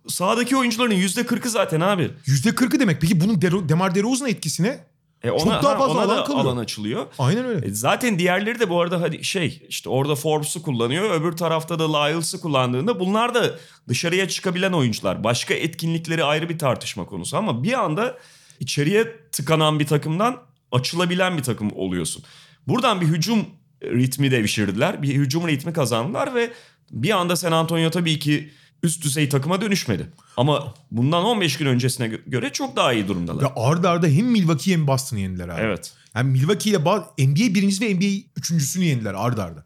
sahadaki 0.09 0.57
oyuncuların 0.57 0.95
yüzde 0.95 1.27
kırkı 1.27 1.51
zaten 1.51 1.81
abi. 1.81 2.11
%40'ı 2.27 2.81
demek. 2.81 3.01
Peki 3.01 3.21
bunun 3.21 3.69
Demar 3.69 3.95
DeRozan 3.95 4.29
etkisine 4.29 4.81
E 5.25 5.31
ona, 5.31 5.39
Çok 5.55 5.63
daha 5.63 5.75
ha, 5.75 5.79
fazla 5.79 5.93
ona 5.95 6.03
alan 6.03 6.19
da 6.19 6.25
kalıyor. 6.25 6.45
alan 6.45 6.57
açılıyor. 6.57 7.07
aynen 7.19 7.45
öyle. 7.45 7.67
E 7.67 7.71
Zaten 7.71 8.19
diğerleri 8.19 8.61
de 8.61 8.71
bu 8.71 8.81
arada 8.81 9.01
hadi 9.01 9.25
şey 9.25 9.63
işte 9.69 9.89
orada 9.89 10.15
Forbes'u 10.15 10.63
kullanıyor. 10.63 11.11
Öbür 11.21 11.33
tarafta 11.33 11.79
da 11.79 11.99
Lyles'ı 11.99 12.41
kullandığında 12.41 13.01
bunlar 13.01 13.35
da 13.35 13.51
dışarıya 13.89 14.29
çıkabilen 14.29 14.73
oyuncular. 14.73 15.25
Başka 15.25 15.55
etkinlikleri 15.55 16.25
ayrı 16.25 16.49
bir 16.49 16.59
tartışma 16.59 17.07
konusu 17.07 17.37
ama 17.37 17.63
bir 17.63 17.73
anda 17.73 18.19
içeriye 18.61 19.17
tıkanan 19.33 19.79
bir 19.81 19.87
takımdan 19.87 20.37
açılabilen 20.73 21.39
bir 21.39 21.43
takım 21.43 21.71
oluyorsun. 21.77 22.25
Buradan 22.69 23.01
bir 23.01 23.07
hücum 23.07 23.47
ritmi 23.83 24.31
devşirdiler. 24.31 25.03
Bir 25.03 25.15
hücum 25.15 25.49
ritmi 25.49 25.73
kazandılar 25.73 26.35
ve 26.35 26.51
bir 26.91 27.11
anda 27.11 27.37
San 27.37 27.53
Antonio 27.53 27.91
tabii 27.91 28.19
ki 28.19 28.51
üst 28.83 29.05
düzey 29.05 29.29
takıma 29.29 29.61
dönüşmedi. 29.61 30.07
Ama 30.37 30.75
bundan 30.91 31.25
15 31.25 31.57
gün 31.57 31.67
öncesine 31.67 32.07
gö- 32.07 32.31
göre 32.31 32.51
çok 32.53 32.77
daha 32.77 32.93
iyi 32.93 33.09
durumdalar. 33.09 33.43
Ve 33.45 33.49
arda 33.57 33.91
arda 33.91 34.07
hem 34.07 34.27
Milwaukee 34.27 34.73
hem 34.73 34.87
Boston'ı 34.87 35.21
yendiler 35.21 35.49
abi. 35.49 35.61
Evet. 35.61 35.93
Yani 36.15 36.31
Milwaukee 36.31 36.71
ile 36.71 36.77
ba- 36.79 37.05
NBA 37.19 37.55
birincisi 37.55 37.85
ve 37.85 37.95
NBA 37.95 38.23
üçüncüsünü 38.37 38.85
yendiler 38.85 39.15
arda 39.15 39.45
arda. 39.45 39.65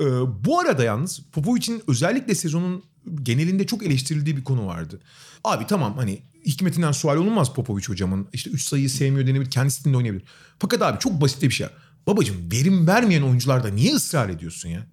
Ee, 0.00 0.04
bu 0.44 0.60
arada 0.60 0.84
yalnız 0.84 1.20
Popovic'in 1.32 1.82
özellikle 1.88 2.34
sezonun 2.34 2.84
genelinde 3.22 3.66
çok 3.66 3.82
eleştirildiği 3.82 4.36
bir 4.36 4.44
konu 4.44 4.66
vardı. 4.66 5.00
Abi 5.44 5.66
tamam 5.66 5.96
hani 5.96 6.22
hikmetinden 6.46 6.92
sual 6.92 7.16
olunmaz 7.16 7.54
Popovic 7.54 7.84
hocamın. 7.88 8.28
İşte 8.32 8.50
üç 8.50 8.62
sayıyı 8.64 8.90
sevmiyor 8.90 9.26
denebilir. 9.26 9.50
Kendi 9.50 9.70
stilinde 9.70 9.96
oynayabilir. 9.96 10.24
Fakat 10.58 10.82
abi 10.82 10.98
çok 10.98 11.20
basit 11.20 11.42
bir 11.42 11.50
şey. 11.50 11.66
Babacım 12.06 12.36
verim 12.52 12.86
vermeyen 12.86 13.22
oyuncularda 13.22 13.68
niye 13.68 13.94
ısrar 13.94 14.28
ediyorsun 14.28 14.68
ya? 14.68 14.86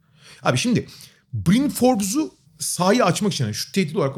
Abi 0.43 0.57
şimdi 0.57 0.87
Bryn 1.33 1.69
Forbes'u 1.69 2.31
sahaya 2.61 3.05
açmak 3.05 3.33
için 3.33 3.43
yani 3.43 3.53
şu 3.53 3.71
tehdit 3.71 3.95
olarak... 3.95 4.15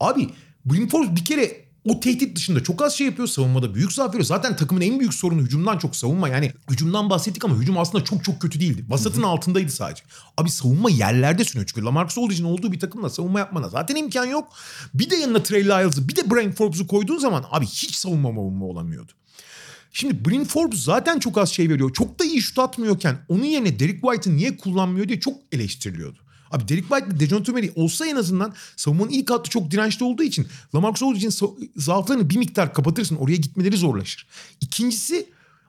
Abi 0.00 0.28
Bryn 0.64 0.88
Forbes 0.88 1.16
bir 1.16 1.24
kere 1.24 1.64
o 1.84 2.00
tehdit 2.00 2.36
dışında 2.36 2.62
çok 2.62 2.82
az 2.82 2.94
şey 2.94 3.06
yapıyor. 3.06 3.28
Savunmada 3.28 3.74
büyük 3.74 3.92
zaaf 3.92 4.08
veriyor. 4.08 4.24
Zaten 4.24 4.56
takımın 4.56 4.80
en 4.80 5.00
büyük 5.00 5.14
sorunu 5.14 5.42
hücumdan 5.42 5.78
çok 5.78 5.96
savunma. 5.96 6.28
Yani 6.28 6.52
hücumdan 6.70 7.10
bahsettik 7.10 7.44
ama 7.44 7.56
hücum 7.56 7.78
aslında 7.78 8.04
çok 8.04 8.24
çok 8.24 8.40
kötü 8.40 8.60
değildi. 8.60 8.84
Vasatın 8.88 9.22
altındaydı 9.22 9.72
sadece. 9.72 10.02
Abi 10.36 10.50
savunma 10.50 10.90
yerlerde 10.90 11.44
sürüyor. 11.44 11.66
Çünkü 11.66 11.84
Lamarcus 11.84 12.18
Aldridge'in 12.18 12.44
olduğu 12.44 12.72
bir 12.72 12.80
takımla 12.80 13.10
savunma 13.10 13.38
yapmana 13.38 13.68
zaten 13.68 13.96
imkan 13.96 14.24
yok. 14.24 14.52
Bir 14.94 15.10
de 15.10 15.16
yanına 15.16 15.42
Trey 15.42 15.64
Lyles'ı 15.64 16.08
bir 16.08 16.16
de 16.16 16.30
Bryn 16.30 16.52
Forbes'u 16.52 16.86
koyduğun 16.86 17.18
zaman 17.18 17.44
abi 17.50 17.66
hiç 17.66 17.94
savunma 17.94 18.28
savunma 18.28 18.64
olamıyordu. 18.64 19.12
Şimdi 19.92 20.24
Bryn 20.24 20.44
Forbes 20.44 20.80
zaten 20.80 21.18
çok 21.18 21.38
az 21.38 21.50
şey 21.50 21.70
veriyor. 21.70 21.92
Çok 21.92 22.18
da 22.18 22.24
iyi 22.24 22.42
şut 22.42 22.58
atmıyorken 22.58 23.18
onun 23.28 23.44
yerine 23.44 23.78
Derek 23.78 24.02
White'ı 24.02 24.36
niye 24.36 24.56
kullanmıyor 24.56 25.08
diye 25.08 25.20
çok 25.20 25.36
eleştiriliyordu. 25.52 26.18
Abi 26.54 26.68
Derek 26.68 26.84
White 26.88 27.20
Dejounte 27.20 27.52
Murray 27.52 27.72
olsa 27.76 28.06
en 28.06 28.16
azından 28.16 28.54
savunmanın 28.76 29.10
ilk 29.10 29.30
hattı 29.30 29.50
çok 29.50 29.70
dirençli 29.70 30.04
olduğu 30.04 30.22
için 30.22 30.46
Lamarcus 30.74 31.02
Aldridge'in 31.02 31.30
sa- 31.30 31.68
zaaflarını 31.76 32.30
bir 32.30 32.36
miktar 32.36 32.74
kapatırsın. 32.74 33.16
Oraya 33.16 33.36
gitmeleri 33.36 33.76
zorlaşır. 33.76 34.26
İkincisi 34.60 35.26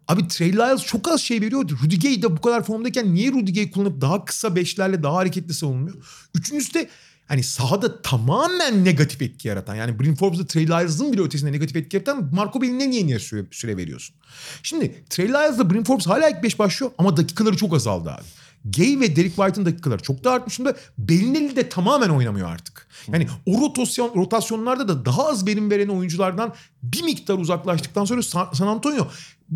abi 0.08 0.28
Trey 0.28 0.54
Lyles 0.54 0.82
çok 0.84 1.08
az 1.12 1.22
şey 1.22 1.42
veriyor. 1.42 1.70
Rudy 1.84 1.96
Gay 2.00 2.22
de 2.22 2.38
bu 2.38 2.42
kadar 2.42 2.64
formdayken 2.64 3.14
niye 3.16 3.32
Rudy 3.32 3.54
Gay 3.54 3.72
kullanıp 3.72 4.02
daha 4.02 4.26
kısa 4.26 4.56
beşlerle 4.56 5.04
daha 5.04 5.16
hareketli 5.16 5.54
savunmuyor? 5.54 5.96
Üçüncüsü 6.36 6.74
de 6.74 6.90
hani 7.28 7.44
sahada 7.44 8.02
tamamen 8.02 8.86
negatif 8.86 9.22
etki 9.22 9.48
yaratan 9.48 9.76
yani 9.76 10.00
Bryn 10.00 10.16
Forbes'da 10.16 10.46
Trey 10.48 10.68
Lyles'ın 10.68 11.14
bile 11.14 11.22
ötesinde 11.22 11.52
negatif 11.52 11.76
etki 11.76 11.98
yaratan 11.98 12.30
Marco 12.34 12.62
Bellin'e 12.62 12.90
niye 12.90 13.06
niye 13.08 13.20
süre, 13.20 13.46
süre 13.52 13.78
veriyorsun? 13.78 14.16
Şimdi 14.64 15.04
Trey 15.10 15.28
Lyles'la 15.28 15.70
Bryn 15.74 15.84
Forbes 15.84 16.08
hala 16.08 16.30
ilk 16.30 16.44
beş 16.44 16.60
başlıyor 16.60 16.92
ama 16.98 17.18
dakikaları 17.18 17.58
çok 17.58 17.74
azaldı 17.74 18.12
abi. 18.12 18.24
Gay 18.66 19.00
ve 19.00 19.16
Derek 19.16 19.36
White'ın 19.36 19.66
dakikaları 19.66 20.04
çok 20.04 20.24
da 20.24 20.32
artmış 20.32 20.60
durumda. 20.60 20.78
Bellinelli 20.98 21.56
de 21.56 21.70
tamamen 21.70 22.10
oynamıyor 22.10 22.50
artık. 22.50 22.88
Yani 23.08 23.28
o 23.46 23.62
rotasyon, 23.62 24.16
rotasyonlarda 24.16 24.88
da 24.88 25.06
daha 25.06 25.28
az 25.28 25.48
verim 25.48 25.72
veren 25.72 25.88
oyunculardan 25.88 26.54
bir 26.84 27.04
miktar 27.04 27.34
uzaklaştıktan 27.38 28.06
sonra 28.06 28.22
Sa- 28.22 28.56
San 28.56 28.68
Antonio 28.68 29.08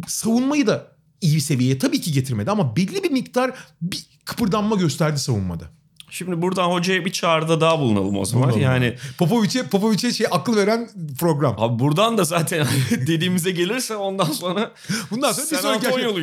savunmayı 0.08 0.68
da 0.68 0.92
iyi 1.22 1.42
seviyeye 1.42 1.78
tabii 1.78 2.02
ki 2.02 2.12
getirmedi 2.12 2.52
ama 2.52 2.76
belli 2.76 3.04
bir 3.04 3.12
miktar 3.12 3.52
bir 3.82 4.06
kıpırdanma 4.26 4.76
gösterdi 4.76 5.20
savunmada. 5.20 5.79
Şimdi 6.10 6.42
buradan 6.42 6.72
hocaya 6.72 7.06
bir 7.06 7.12
çağrıda 7.12 7.62
daha 7.62 7.80
bulunalım 7.80 8.18
o 8.18 8.26
zaman. 8.26 8.44
Bulunalım. 8.44 8.62
Yani 8.62 8.96
Popovic'e 9.18 9.64
Popovic'e 9.64 10.14
şey 10.14 10.28
akıl 10.32 10.56
veren 10.56 10.90
program. 11.20 11.56
abi 11.58 11.80
buradan 11.80 12.18
da 12.18 12.24
zaten 12.24 12.68
dediğimize 12.92 13.52
gelirse 13.52 13.96
ondan 13.96 14.32
sonra 14.32 14.72
Bundan 15.12 15.32
sonra 15.32 15.52
bir 15.52 15.58
sonraki 15.58 15.88
aşama, 15.88 16.18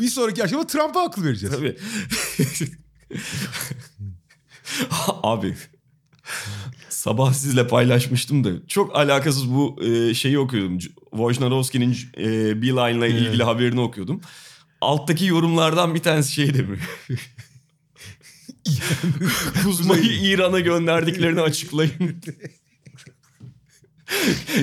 bir 0.00 0.08
sonraki 0.08 0.44
aşama 0.44 0.66
Trump'a 0.66 1.02
akıl 1.02 1.24
vereceğiz. 1.24 1.56
Tabii. 1.56 1.76
Abi 5.22 5.56
sabah 6.88 7.32
sizle 7.32 7.66
paylaşmıştım 7.66 8.44
da 8.44 8.66
çok 8.68 8.96
alakasız 8.96 9.50
bu 9.50 9.82
e, 9.84 10.14
şeyi 10.14 10.38
okuyordum. 10.38 10.78
Wojnarowski'nin 11.10 11.96
e, 12.18 12.26
Beeline'la 12.62 13.06
ilgili 13.06 13.42
haberini 13.42 13.80
okuyordum. 13.80 14.20
Alttaki 14.80 15.26
yorumlardan 15.26 15.94
bir 15.94 16.02
tanesi 16.02 16.32
şey 16.32 16.54
demiyor. 16.54 16.78
Kuzma'yı 19.62 20.22
İran'a 20.22 20.60
gönderdiklerini 20.60 21.40
açıklayın. 21.40 21.92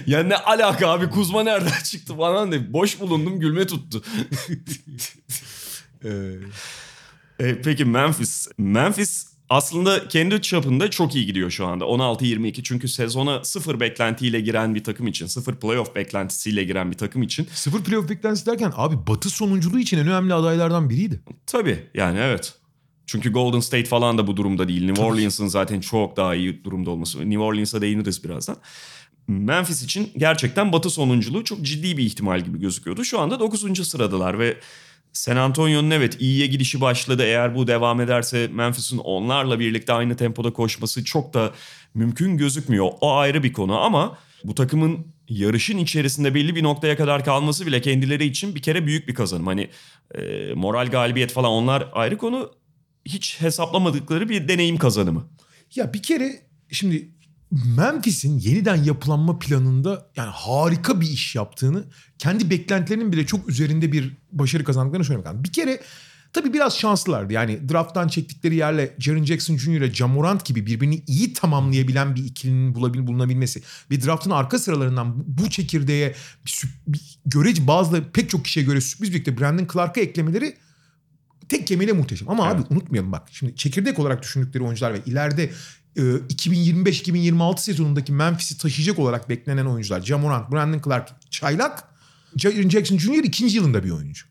yani 0.08 0.30
ne 0.30 0.36
alaka 0.36 0.90
abi 0.90 1.10
Kuzma 1.10 1.44
nereden 1.44 1.84
çıktı 1.84 2.18
falan 2.18 2.52
de 2.52 2.74
boş 2.74 3.00
bulundum 3.00 3.40
gülme 3.40 3.68
tuttu. 3.68 4.04
E, 7.40 7.62
peki 7.62 7.86
Memphis. 7.86 8.48
Memphis 8.58 9.28
aslında 9.50 10.08
kendi 10.08 10.42
çapında 10.42 10.90
çok 10.90 11.16
iyi 11.16 11.26
gidiyor 11.26 11.52
şu 11.52 11.66
anda. 11.68 11.84
16-22 11.86 12.64
çünkü 12.64 12.88
sezona 12.88 13.44
sıfır 13.44 13.80
beklentiyle 13.80 14.42
giren 14.42 14.76
bir 14.76 14.84
takım 14.84 15.08
için, 15.08 15.28
sıfır 15.28 15.56
playoff 15.56 15.96
beklentisiyle 15.96 16.64
giren 16.64 16.92
bir 16.92 16.98
takım 16.98 17.24
için. 17.24 17.48
Sıfır 17.54 17.84
playoff 17.84 18.10
beklentisi 18.10 18.46
derken 18.46 18.74
abi 18.76 19.08
batı 19.08 19.30
sonunculuğu 19.30 19.80
için 19.80 19.98
en 19.98 20.08
önemli 20.08 20.34
adaylardan 20.34 20.90
biriydi. 20.90 21.20
Tabii 21.46 21.80
yani 21.94 22.20
evet. 22.20 22.54
Çünkü 23.08 23.32
Golden 23.32 23.60
State 23.60 23.86
falan 23.86 24.18
da 24.18 24.28
bu 24.28 24.38
durumda 24.38 24.68
değil. 24.68 24.86
New 24.86 25.04
Orleans'ın 25.04 25.48
zaten 25.48 25.80
çok 25.80 26.18
daha 26.18 26.36
iyi 26.36 26.64
durumda 26.64 26.90
olması. 26.92 27.20
New 27.20 27.40
Orleans'a 27.40 27.82
değiniriz 27.82 28.24
birazdan. 28.24 28.58
Memphis 29.28 29.84
için 29.84 30.12
gerçekten 30.18 30.72
batı 30.72 30.90
sonunculuğu 30.90 31.44
çok 31.44 31.62
ciddi 31.62 31.98
bir 31.98 32.04
ihtimal 32.04 32.42
gibi 32.42 32.60
gözüküyordu. 32.60 33.04
Şu 33.04 33.20
anda 33.20 33.40
9. 33.40 33.88
sıradalar 33.88 34.40
ve 34.40 34.58
San 35.14 35.36
Antonio'nun 35.36 35.92
evet 35.92 36.22
iyiye 36.22 36.48
gidişi 36.48 36.82
başladı. 36.82 37.24
Eğer 37.24 37.56
bu 37.56 37.68
devam 37.68 38.02
ederse 38.02 38.50
Memphis'in 38.54 38.98
onlarla 38.98 39.60
birlikte 39.60 39.94
aynı 39.94 40.16
tempoda 40.16 40.54
koşması 40.54 41.04
çok 41.04 41.34
da 41.34 41.52
mümkün 41.94 42.38
gözükmüyor. 42.38 42.90
O 43.02 43.16
ayrı 43.16 43.44
bir 43.44 43.54
konu 43.54 43.80
ama 43.80 44.18
bu 44.44 44.56
takımın 44.56 45.08
yarışın 45.30 45.78
içerisinde 45.78 46.36
belli 46.36 46.56
bir 46.56 46.64
noktaya 46.64 46.98
kadar 46.98 47.26
kalması 47.26 47.66
bile 47.66 47.82
kendileri 47.82 48.26
için 48.26 48.56
bir 48.56 48.62
kere 48.62 48.86
büyük 48.86 49.08
bir 49.08 49.14
kazanım. 49.14 49.48
Hani 49.48 49.70
e, 50.16 50.54
moral 50.54 50.88
galibiyet 50.88 51.32
falan 51.32 51.52
onlar 51.52 51.90
ayrı 51.94 52.18
konu. 52.18 52.52
Hiç 53.08 53.42
hesaplamadıkları 53.42 54.30
bir 54.30 54.48
deneyim 54.48 54.78
kazanımı. 54.78 55.28
Ya 55.76 55.94
bir 55.94 56.04
kere 56.04 56.42
şimdi 56.72 57.12
Memphis'in 57.52 58.40
yeniden 58.40 58.84
yapılanma 58.84 59.40
planında 59.40 60.08
yani 60.16 60.30
harika 60.30 61.02
bir 61.02 61.08
iş 61.08 61.36
yaptığını, 61.36 61.84
kendi 62.18 62.50
beklentilerinin 62.50 63.12
bile 63.12 63.26
çok 63.26 63.50
üzerinde 63.50 63.92
bir 63.92 64.18
başarı 64.32 64.64
kazandıklarını 64.64 65.06
söylemek 65.06 65.28
lazım. 65.28 65.44
Bir 65.44 65.52
kere 65.52 65.82
tabii 66.34 66.54
biraz 66.54 66.78
şanslılardı. 66.78 67.34
Yani 67.34 67.70
drafttan 67.70 68.08
çektikleri 68.08 68.56
yerle 68.56 68.96
Jaren 69.00 69.24
Jackson 69.24 69.58
Jr. 69.58 69.70
ile 69.70 69.94
Jamorant 69.94 70.46
gibi 70.46 70.66
birbirini 70.66 71.04
iyi 71.08 71.34
tamamlayabilen 71.34 72.16
bir 72.16 72.24
ikilinin 72.26 72.76
bulabil, 72.76 73.08
bulunabilmesi 73.08 73.62
ve 73.92 74.04
draftın 74.04 74.32
arka 74.32 74.60
sıralarından 74.60 75.24
bu, 75.28 75.50
çekirdeğe 75.50 76.16
bir, 76.46 76.64
bir 76.88 77.20
görece 77.26 77.68
bazı 77.68 78.12
pek 78.12 78.30
çok 78.30 78.46
kişiye 78.46 78.66
göre 78.66 78.82
sürpriz 78.82 79.14
birlikte 79.14 79.40
Brandon 79.40 79.68
Clark'a 79.74 80.02
eklemeleri 80.02 80.58
tek 81.50 81.68
kemiğiyle 81.68 81.94
muhteşem. 81.94 82.30
Ama 82.30 82.48
abi 82.48 82.62
unutmayalım 82.70 83.12
bak 83.12 83.28
şimdi 83.32 83.56
çekirdek 83.56 84.00
olarak 84.00 84.24
düşündükleri 84.24 84.64
oyuncular 84.64 84.94
ve 84.94 85.00
ileride 85.06 85.52
e, 85.96 86.02
2025-2026 86.02 87.60
sezonundaki 87.60 88.12
Memphis'i 88.12 88.58
taşıyacak 88.58 89.00
olarak 89.00 89.30
beklenen 89.30 89.66
oyuncular. 89.66 90.02
Jamorant, 90.02 90.52
Brandon 90.52 90.82
Clark, 90.86 91.32
Çaylak, 91.32 91.84
Jaren 92.38 92.70
Jackson 92.70 92.98
Jr. 92.98 93.24
ikinci 93.24 93.56
yılında 93.56 93.84
bir 93.84 93.92
oyuncu. 93.92 94.26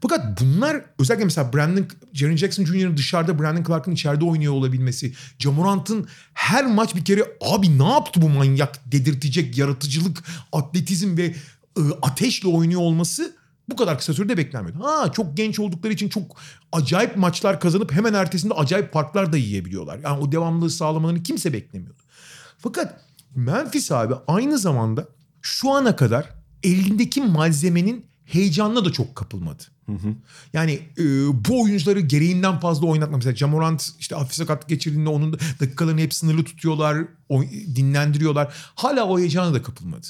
Fakat 0.00 0.40
bunlar 0.40 0.84
özellikle 0.98 1.24
mesela 1.24 1.52
Brandon, 1.52 1.86
Jaren 2.12 2.36
Jackson 2.36 2.64
Jr.'ın 2.64 2.96
dışarıda 2.96 3.38
Brandon 3.38 3.64
Clark'ın 3.64 3.92
içeride 3.92 4.24
oynuyor 4.24 4.52
olabilmesi. 4.52 5.12
Jamorant'ın 5.38 6.08
her 6.34 6.66
maç 6.66 6.94
bir 6.94 7.04
kere 7.04 7.24
abi 7.40 7.78
ne 7.78 7.88
yaptı 7.88 8.22
bu 8.22 8.28
manyak 8.28 8.92
dedirtecek 8.92 9.58
yaratıcılık, 9.58 10.24
atletizm 10.52 11.16
ve 11.16 11.24
e, 11.76 11.82
ateşle 12.02 12.48
oynuyor 12.48 12.80
olması 12.80 13.36
bu 13.72 13.76
kadar 13.76 13.98
kısa 13.98 14.14
sürede 14.14 14.36
beklenmiyordu. 14.36 14.84
Ha 14.84 15.12
çok 15.12 15.36
genç 15.36 15.58
oldukları 15.60 15.92
için 15.92 16.08
çok 16.08 16.36
acayip 16.72 17.16
maçlar 17.16 17.60
kazanıp 17.60 17.92
hemen 17.92 18.14
ertesinde 18.14 18.54
acayip 18.54 18.92
farklar 18.92 19.32
da 19.32 19.36
yiyebiliyorlar. 19.36 19.98
Yani 19.98 20.20
o 20.20 20.32
devamlılığı 20.32 20.70
sağlamalarını 20.70 21.22
kimse 21.22 21.52
beklemiyordu. 21.52 22.00
Fakat 22.58 23.00
Memphis 23.34 23.92
abi 23.92 24.14
aynı 24.26 24.58
zamanda 24.58 25.08
şu 25.42 25.70
ana 25.70 25.96
kadar 25.96 26.28
elindeki 26.62 27.22
malzemenin 27.22 28.06
heyecanına 28.24 28.84
da 28.84 28.92
çok 28.92 29.16
kapılmadı. 29.16 29.62
Yani 30.52 30.72
e, 30.98 31.04
bu 31.48 31.62
oyuncuları 31.62 32.00
gereğinden 32.00 32.60
fazla 32.60 32.86
oynatmak. 32.86 33.16
Mesela 33.16 33.36
Jamorant 33.36 33.90
işte 33.98 34.14
hafif 34.14 34.34
sakatlık 34.34 34.68
geçirdiğinde 34.68 35.08
onun 35.08 35.32
da 35.32 35.36
dakikalarını 35.60 36.00
hep 36.00 36.14
sınırlı 36.14 36.44
tutuyorlar, 36.44 36.98
oy- 37.28 37.48
dinlendiriyorlar. 37.76 38.54
Hala 38.74 39.04
o 39.04 39.18
heyecana 39.18 39.54
da 39.54 39.62
kapılmadı. 39.62 40.06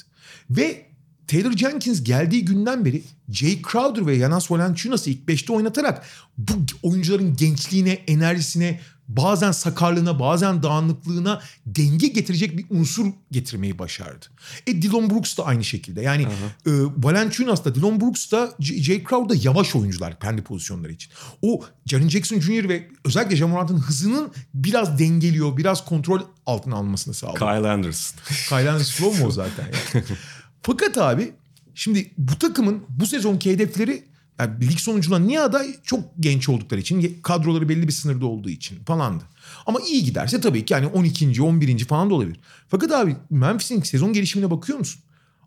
Ve 0.49 0.85
Taylor 1.27 1.51
Jenkins 1.51 2.03
geldiği 2.03 2.45
günden 2.45 2.85
beri 2.85 3.03
Jay 3.29 3.61
Crowder 3.71 4.07
ve 4.07 4.15
Yanas 4.15 4.51
Valanciunas'ı 4.51 5.09
ilk 5.09 5.27
beşte 5.27 5.53
oynatarak 5.53 6.05
bu 6.37 6.53
oyuncuların 6.83 7.35
gençliğine, 7.35 7.91
enerjisine, 7.91 8.79
bazen 9.07 9.51
sakarlığına, 9.51 10.19
bazen 10.19 10.63
dağınıklığına 10.63 11.41
denge 11.65 12.07
getirecek 12.07 12.57
bir 12.57 12.65
unsur 12.69 13.05
getirmeyi 13.31 13.79
başardı. 13.79 14.25
E 14.67 14.81
Dylan 14.81 15.09
Brooks 15.09 15.37
da 15.37 15.45
aynı 15.45 15.63
şekilde. 15.63 16.01
Yani 16.01 16.23
e, 16.65 16.71
Valanciunas 16.97 17.65
da, 17.65 17.75
Dylan 17.75 18.01
Brooks 18.01 18.31
da, 18.31 18.53
Jay 18.59 19.03
Crowder 19.09 19.29
da 19.29 19.41
yavaş 19.43 19.75
oyuncular 19.75 20.19
kendi 20.19 20.41
pozisyonları 20.41 20.91
için. 20.91 21.11
O 21.41 21.63
Jaren 21.85 22.09
Jackson 22.09 22.39
Jr. 22.39 22.69
ve 22.69 22.87
özellikle 23.05 23.35
Jamorant'ın 23.35 23.77
hızının 23.77 24.31
biraz 24.53 24.99
dengeliyor, 24.99 25.57
biraz 25.57 25.85
kontrol 25.85 26.21
altına 26.45 26.75
almasını 26.75 27.13
sağlıyor. 27.13 27.39
Kyle 27.39 27.69
Anderson. 27.69 28.19
Kyle 28.49 28.69
Anderson 28.69 28.83
slow 28.83 29.19
mu 29.19 29.27
o 29.27 29.31
zaten 29.31 29.65
yani. 29.93 30.05
Fakat 30.63 30.97
abi 30.97 31.33
şimdi 31.75 32.11
bu 32.17 32.39
takımın 32.39 32.83
bu 32.89 33.05
sezonki 33.05 33.51
hedefleri 33.51 34.03
yani 34.39 34.67
lig 34.69 34.79
sonucuna 34.79 35.19
niye 35.19 35.41
aday? 35.41 35.75
Çok 35.83 36.03
genç 36.19 36.49
oldukları 36.49 36.79
için, 36.79 37.19
kadroları 37.23 37.69
belli 37.69 37.87
bir 37.87 37.93
sınırda 37.93 38.25
olduğu 38.25 38.49
için 38.49 38.83
falandı. 38.83 39.23
Ama 39.65 39.79
iyi 39.81 40.03
giderse 40.03 40.41
tabii 40.41 40.65
ki 40.65 40.73
yani 40.73 40.87
12. 40.87 41.41
11. 41.41 41.85
falan 41.85 42.09
da 42.09 42.13
olabilir. 42.13 42.39
Fakat 42.67 42.91
abi 42.91 43.15
Memphis'in 43.29 43.81
sezon 43.81 44.13
gelişimine 44.13 44.51
bakıyor 44.51 44.79
musun? 44.79 45.01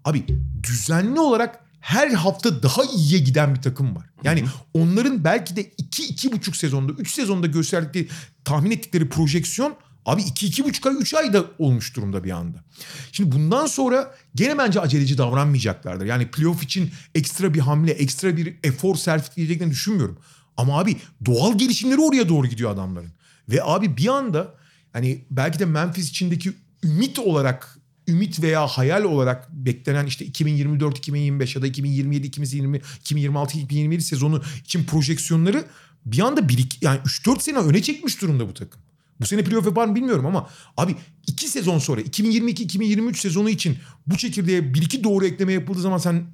Abi 0.05 0.25
düzenli 0.63 1.21
olarak 1.21 1.61
her 1.81 2.11
hafta 2.11 2.63
daha 2.63 2.85
iyiye 2.85 3.21
giden 3.21 3.55
bir 3.55 3.63
takım 3.63 3.97
var. 3.97 4.07
Yani 4.23 4.45
onların 4.75 5.25
belki 5.25 5.57
de 5.57 5.63
2-2,5 5.63 6.57
sezonda, 6.57 6.93
3 6.93 7.15
sezonda 7.15 7.47
gösterdikleri, 7.47 8.09
tahmin 8.45 8.71
ettikleri 8.71 9.09
projeksiyon 9.09 9.75
Abi 10.07 10.23
2-2,5 10.23 10.89
ay 10.89 10.97
3 10.97 11.15
ayda 11.15 11.45
olmuş 11.59 11.97
durumda 11.97 12.25
bir 12.25 12.31
anda. 12.31 12.65
Şimdi 13.13 13.33
bundan 13.33 13.67
sonra 13.67 14.15
gene 14.35 14.59
bence 14.59 14.81
aceleci 14.81 15.19
davranmayacaklardır. 15.19 16.07
Yani 16.07 16.31
playoff 16.31 16.63
için 16.63 16.91
ekstra 17.15 17.55
bir 17.55 17.61
hamle, 17.61 17.91
ekstra 17.91 18.37
bir 18.37 18.57
efor 18.65 18.97
sergileyeceklerini 18.97 19.73
düşünmüyorum. 19.73 20.19
Ama 20.57 20.79
abi 20.79 20.97
doğal 21.27 21.59
gelişimleri 21.59 22.01
oraya 22.01 22.29
doğru 22.29 22.47
gidiyor 22.47 22.71
adamların. 22.71 23.11
Ve 23.49 23.65
abi 23.65 23.97
bir 23.97 24.09
anda 24.09 24.55
hani 24.93 25.25
belki 25.31 25.59
de 25.59 25.65
Memphis 25.65 26.11
içindeki 26.11 26.53
ümit 26.85 27.19
olarak 27.19 27.79
ümit 28.09 28.43
veya 28.43 28.67
hayal 28.67 29.05
olarak 29.05 29.53
beklenen 29.53 30.07
işte 30.07 30.27
2024-2025 30.27 31.57
ya 31.57 31.63
da 31.63 31.69
2027-2020 31.69 32.81
2026-2027 33.05 34.01
sezonu 34.01 34.43
için 34.65 34.85
projeksiyonları 34.85 35.65
bir 36.07 36.21
anda 36.21 36.49
bir 36.49 36.59
iki, 36.59 36.85
yani 36.85 37.01
3-4 37.01 37.41
sene 37.41 37.59
öne 37.59 37.83
çekmiş 37.83 38.23
durumda 38.23 38.49
bu 38.49 38.55
takım. 38.55 38.86
Bu 39.21 39.27
sene 39.27 39.45
playoff 39.45 39.67
yapar 39.67 39.87
mı 39.87 39.95
bilmiyorum 39.95 40.27
ama 40.27 40.49
abi 40.77 40.97
iki 41.27 41.49
sezon 41.49 41.79
sonra 41.79 42.01
2022-2023 42.01 43.15
sezonu 43.17 43.51
için 43.51 43.79
bu 44.07 44.17
çekirdeğe 44.17 44.75
bir 44.75 44.83
iki 44.83 45.05
doğru 45.05 45.27
ekleme 45.27 45.53
yapıldığı 45.53 45.81
zaman 45.81 45.99
sen 45.99 46.25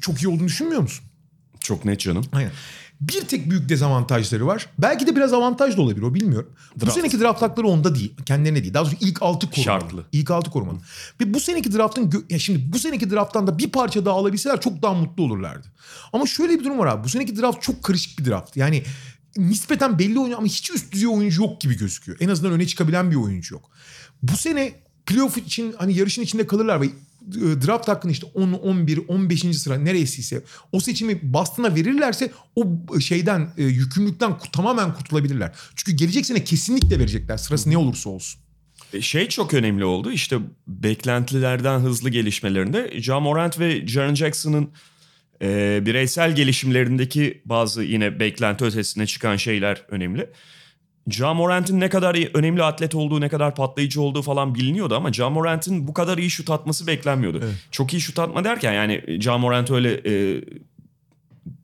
çok 0.00 0.22
iyi 0.22 0.28
olduğunu 0.28 0.48
düşünmüyor 0.48 0.82
musun? 0.82 1.04
Çok 1.60 1.84
net 1.84 2.00
canım. 2.00 2.24
Aynen. 2.32 2.52
Bir 3.00 3.20
tek 3.20 3.50
büyük 3.50 3.68
dezavantajları 3.68 4.46
var. 4.46 4.66
Belki 4.78 5.06
de 5.06 5.16
biraz 5.16 5.32
avantaj 5.32 5.76
da 5.76 5.82
olabilir 5.82 6.02
o 6.02 6.14
bilmiyorum. 6.14 6.52
Bu 6.76 6.80
Draft. 6.80 6.94
seneki 6.94 7.20
draft 7.20 7.42
hakları 7.42 7.66
onda 7.66 7.94
değil. 7.94 8.12
Kendilerine 8.26 8.62
değil. 8.62 8.74
Daha 8.74 8.84
doğrusu 8.84 8.96
ilk 9.00 9.22
altı 9.22 9.46
korumalı. 9.50 9.64
Şartlı. 9.64 10.04
İlk 10.12 10.30
altı 10.30 10.50
korumalı. 10.50 10.78
Ve 11.20 11.34
bu 11.34 11.40
seneki 11.40 11.72
draftın 11.72 12.26
ya 12.30 12.38
şimdi 12.38 12.72
bu 12.72 12.78
seneki 12.78 13.10
drafttan 13.10 13.46
da 13.46 13.58
bir 13.58 13.70
parça 13.70 14.04
daha 14.04 14.14
alabilseler 14.14 14.60
çok 14.60 14.82
daha 14.82 14.94
mutlu 14.94 15.24
olurlardı. 15.24 15.66
Ama 16.12 16.26
şöyle 16.26 16.58
bir 16.58 16.64
durum 16.64 16.78
var 16.78 16.86
abi. 16.86 17.04
Bu 17.04 17.08
seneki 17.08 17.36
draft 17.36 17.62
çok 17.62 17.82
karışık 17.82 18.18
bir 18.18 18.24
draft. 18.24 18.56
Yani 18.56 18.82
nispeten 19.36 19.98
belli 19.98 20.18
oyuncu 20.18 20.38
ama 20.38 20.46
hiç 20.46 20.70
üst 20.70 20.92
düzey 20.92 21.08
oyuncu 21.08 21.42
yok 21.42 21.60
gibi 21.60 21.76
gözüküyor. 21.76 22.18
En 22.20 22.28
azından 22.28 22.52
öne 22.52 22.66
çıkabilen 22.66 23.10
bir 23.10 23.16
oyuncu 23.16 23.54
yok. 23.54 23.70
Bu 24.22 24.36
sene 24.36 24.72
playoff 25.06 25.38
için 25.38 25.74
hani 25.78 25.96
yarışın 25.96 26.22
içinde 26.22 26.46
kalırlar 26.46 26.80
ve 26.80 26.86
e, 26.86 27.66
draft 27.66 27.88
hakkını 27.88 28.12
işte 28.12 28.26
10, 28.34 28.52
11, 28.52 29.00
15. 29.08 29.40
sıra 29.58 29.78
neresiyse 29.78 30.42
o 30.72 30.80
seçimi 30.80 31.32
Boston'a 31.32 31.74
verirlerse 31.74 32.32
o 32.56 32.66
şeyden 33.00 33.50
e, 33.58 33.64
yükümlülükten 33.64 34.38
tamamen 34.52 34.94
kurtulabilirler. 34.94 35.52
Çünkü 35.76 35.92
gelecek 35.96 36.26
sene 36.26 36.44
kesinlikle 36.44 36.98
verecekler 36.98 37.36
sırası 37.36 37.70
ne 37.70 37.76
olursa 37.76 38.10
olsun. 38.10 38.40
E, 38.92 39.00
Şey 39.02 39.28
çok 39.28 39.54
önemli 39.54 39.84
oldu 39.84 40.12
işte 40.12 40.38
beklentilerden 40.66 41.78
hızlı 41.78 42.10
gelişmelerinde 42.10 42.92
Ja 42.96 43.20
Morant 43.20 43.58
ve 43.58 43.86
Jaren 43.86 44.14
Jackson'ın 44.14 44.70
e, 45.44 45.80
bireysel 45.86 46.34
gelişimlerindeki 46.36 47.42
bazı 47.44 47.82
yine 47.82 48.20
beklenti 48.20 48.64
ötesine 48.64 49.06
çıkan 49.06 49.36
şeyler 49.36 49.82
önemli. 49.88 50.30
Ja 51.10 51.34
Morant'in 51.34 51.80
ne 51.80 51.88
kadar 51.88 52.14
iyi- 52.14 52.30
önemli 52.34 52.62
atlet 52.62 52.94
olduğu, 52.94 53.20
ne 53.20 53.28
kadar 53.28 53.54
patlayıcı 53.54 54.00
olduğu 54.00 54.22
falan 54.22 54.54
biliniyordu 54.54 54.94
ama 54.96 55.10
Ja 55.14 55.30
Morant'in 55.30 55.88
bu 55.88 55.94
kadar 55.94 56.18
iyi 56.18 56.30
şut 56.30 56.50
atması 56.50 56.86
beklenmiyordu. 56.86 57.40
Çok 57.70 57.92
iyi 57.94 58.00
şut 58.00 58.18
atma 58.18 58.44
derken 58.44 58.72
yani 58.72 59.04
Ja 59.20 59.38
Morant 59.38 59.70
öyle 59.70 59.92
e, 59.94 60.40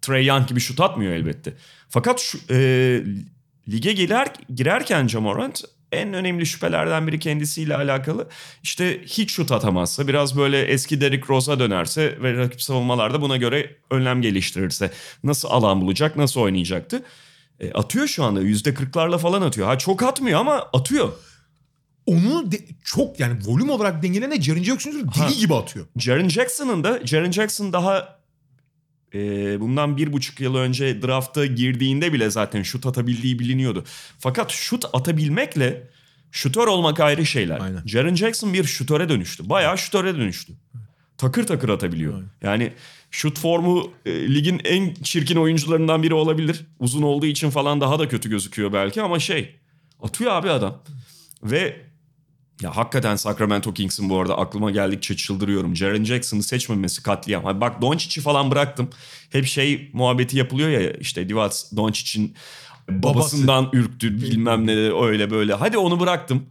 Trey 0.03 0.27
Young 0.27 0.49
gibi 0.49 0.61
şut 0.61 0.81
atmıyor 0.81 1.13
elbette. 1.13 1.55
Fakat 1.89 2.21
şu, 2.21 2.39
e, 2.51 2.57
lige 3.69 3.93
girer, 3.93 4.29
girerken 4.55 5.09
Ja 5.13 5.21
Morant 5.21 5.63
en 5.93 6.13
önemli 6.15 6.47
şüphelerden 6.47 7.07
biri 7.07 7.19
kendisiyle 7.19 7.77
alakalı. 7.77 8.29
İşte 8.63 9.01
hiç 9.05 9.31
şut 9.31 9.53
atamazsa, 9.53 10.09
biraz 10.09 10.37
böyle 10.37 10.63
eski 10.63 11.01
Derrick 11.01 11.29
Rose'a 11.29 11.59
dönerse 11.59 12.23
ve 12.23 12.33
rakip 12.37 12.63
savunmalarda 12.63 13.21
buna 13.23 13.37
göre 13.37 13.77
önlem 13.91 14.23
geliştirirse 14.23 14.91
nasıl 15.25 15.49
alan 15.49 15.81
bulacak, 15.81 16.17
nasıl 16.17 16.41
oynayacaktı? 16.41 17.03
E, 17.61 17.73
atıyor 17.73 18.07
şu 18.07 18.25
anda 18.25 18.43
%40'larla 18.43 19.19
falan 19.19 19.43
atıyor. 19.43 19.67
Ha 19.67 19.79
çok 19.79 20.03
atmıyor 20.03 20.41
ama 20.41 20.55
atıyor. 20.73 21.13
Onu 22.07 22.53
de- 22.53 22.61
çok 22.85 23.21
yani 23.21 23.39
volüm 23.47 23.71
olarak 23.71 24.03
dengelene 24.03 24.43
Jaren 24.43 24.63
Jackson 24.63 24.93
Ha. 24.93 25.29
deli 25.29 25.39
gibi 25.39 25.55
atıyor. 25.55 25.87
Jaren 25.97 26.29
Jackson'ın 26.29 26.85
da 26.85 27.01
Jaren 27.07 27.31
Jackson 27.31 27.73
daha 27.73 28.20
e, 29.15 29.61
bundan 29.61 29.97
bir 29.97 30.13
buçuk 30.13 30.41
yıl 30.41 30.55
önce 30.55 31.03
drafta 31.03 31.47
girdiğinde 31.47 32.13
bile 32.13 32.31
zaten 32.31 32.63
şut 32.63 32.87
atabildiği 32.87 33.39
biliniyordu. 33.39 33.85
Fakat 34.19 34.51
şut 34.51 34.85
atabilmekle 34.93 35.89
şutör 36.33 36.67
olmak 36.67 37.01
ayrı 37.01 37.27
şeyler. 37.27 37.61
Aynen. 37.61 37.83
Jaren 37.87 38.15
Jackson 38.15 38.53
bir 38.53 38.65
şutöre 38.65 39.09
dönüştü. 39.09 39.49
Bayağı 39.49 39.79
şutöre 39.79 40.17
dönüştü. 40.17 40.53
Takır 41.19 41.47
takır 41.47 41.69
atabiliyor. 41.69 42.23
Yani 42.43 42.73
şut 43.11 43.39
formu 43.39 43.93
e, 44.07 44.35
ligin 44.35 44.61
en 44.65 44.95
çirkin 44.95 45.37
oyuncularından 45.37 46.03
biri 46.03 46.15
olabilir. 46.15 46.67
Uzun 46.79 47.03
olduğu 47.03 47.27
için 47.27 47.51
falan 47.51 47.81
daha 47.81 47.99
da 47.99 48.09
kötü 48.09 48.31
gözüküyor 48.31 48.73
belki 48.73 49.03
ama 49.03 49.19
şey 49.19 49.57
atıyor 50.03 50.33
abi 50.33 50.51
adam. 50.51 50.83
Ve 51.43 51.90
ya 52.63 52.77
hakikaten 52.77 53.17
Sacramento 53.17 53.75
Kings'in 53.75 54.09
bu 54.11 54.21
arada 54.21 54.39
aklıma 54.39 54.71
geldikçe 54.71 55.17
çıldırıyorum. 55.17 55.77
Jaren 55.77 56.05
Jackson'ı 56.05 56.43
seçmemesi 56.43 57.03
katliam. 57.03 57.45
Hani 57.45 57.61
bak 57.61 57.83
Doncic'i 57.83 58.21
falan 58.21 58.51
bıraktım. 58.51 58.91
Hep 59.31 59.47
şey 59.47 59.91
muhabbeti 59.93 60.39
yapılıyor 60.39 60.69
ya 60.69 60.93
işte 60.93 61.29
Divac 61.29 61.55
Doncic'in 61.77 62.35
babasından 62.89 63.69
ürktü 63.73 64.23
bilmem 64.23 64.67
ne 64.67 64.73
öyle 64.93 65.31
böyle. 65.31 65.55
Hadi 65.55 65.79
onu 65.79 66.01
bıraktım. 66.01 66.47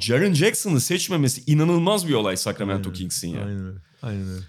Jaren 0.00 0.34
Jackson'ı 0.34 0.80
seçmemesi 0.80 1.42
inanılmaz 1.46 2.08
bir 2.08 2.14
olay 2.14 2.36
Sacramento 2.36 2.92
Kings'in 2.92 3.28
ya. 3.28 3.40
Aynen 3.44 3.66
öyle. 3.66 3.78
Aynen 4.02 4.28
öyle. 4.28 4.44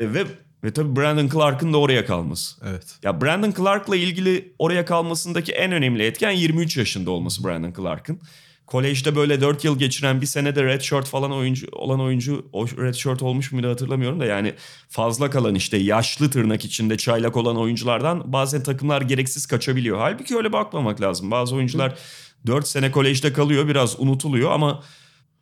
E, 0.00 0.14
Ve 0.14 0.26
ve 0.64 0.72
tabii 0.72 0.96
Brandon 0.96 1.28
Clark'ın 1.28 1.72
da 1.72 1.78
oraya 1.78 2.06
kalması. 2.06 2.56
Evet. 2.68 2.98
Ya 3.02 3.20
Brandon 3.20 3.52
Clark'la 3.52 3.96
ilgili 3.96 4.54
oraya 4.58 4.84
kalmasındaki 4.84 5.52
en 5.52 5.72
önemli 5.72 6.02
etken 6.02 6.30
23 6.30 6.76
yaşında 6.76 7.10
olması 7.10 7.44
Brandon 7.44 7.72
Clark'ın. 7.76 8.20
Kolejde 8.66 9.16
böyle 9.16 9.40
4 9.40 9.64
yıl 9.64 9.78
geçiren 9.78 10.20
bir 10.20 10.26
senede 10.26 10.64
redshirt 10.64 11.06
falan 11.08 11.32
oyuncu 11.32 11.66
olan 11.72 12.00
oyuncu 12.00 12.46
o 12.52 12.66
redshirt 12.66 13.22
olmuş 13.22 13.52
muydu 13.52 13.68
hatırlamıyorum 13.70 14.20
da 14.20 14.24
yani 14.24 14.54
fazla 14.88 15.30
kalan 15.30 15.54
işte 15.54 15.76
yaşlı 15.76 16.30
tırnak 16.30 16.64
içinde 16.64 16.96
çaylak 16.96 17.36
olan 17.36 17.56
oyunculardan 17.56 18.32
bazen 18.32 18.62
takımlar 18.62 19.02
gereksiz 19.02 19.46
kaçabiliyor. 19.46 19.98
Halbuki 19.98 20.36
öyle 20.36 20.52
bakmamak 20.52 21.00
lazım. 21.00 21.30
Bazı 21.30 21.54
oyuncular 21.54 21.98
4 22.46 22.68
sene 22.68 22.90
kolejde 22.90 23.32
kalıyor 23.32 23.68
biraz 23.68 24.00
unutuluyor 24.00 24.50
ama 24.50 24.82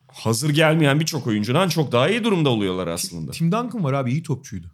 hazır 0.09 0.51
gelmeyen 0.51 1.01
birçok 1.01 1.27
oyuncudan 1.27 1.69
çok 1.69 1.93
daha 1.93 2.09
iyi 2.09 2.25
durumda 2.25 2.49
oluyorlar 2.51 2.87
aslında. 2.87 3.31
Tim 3.31 3.53
Duncan 3.53 3.85
var 3.85 3.93
abi 3.93 4.13
iyi 4.13 4.23
topçuydu. 4.23 4.67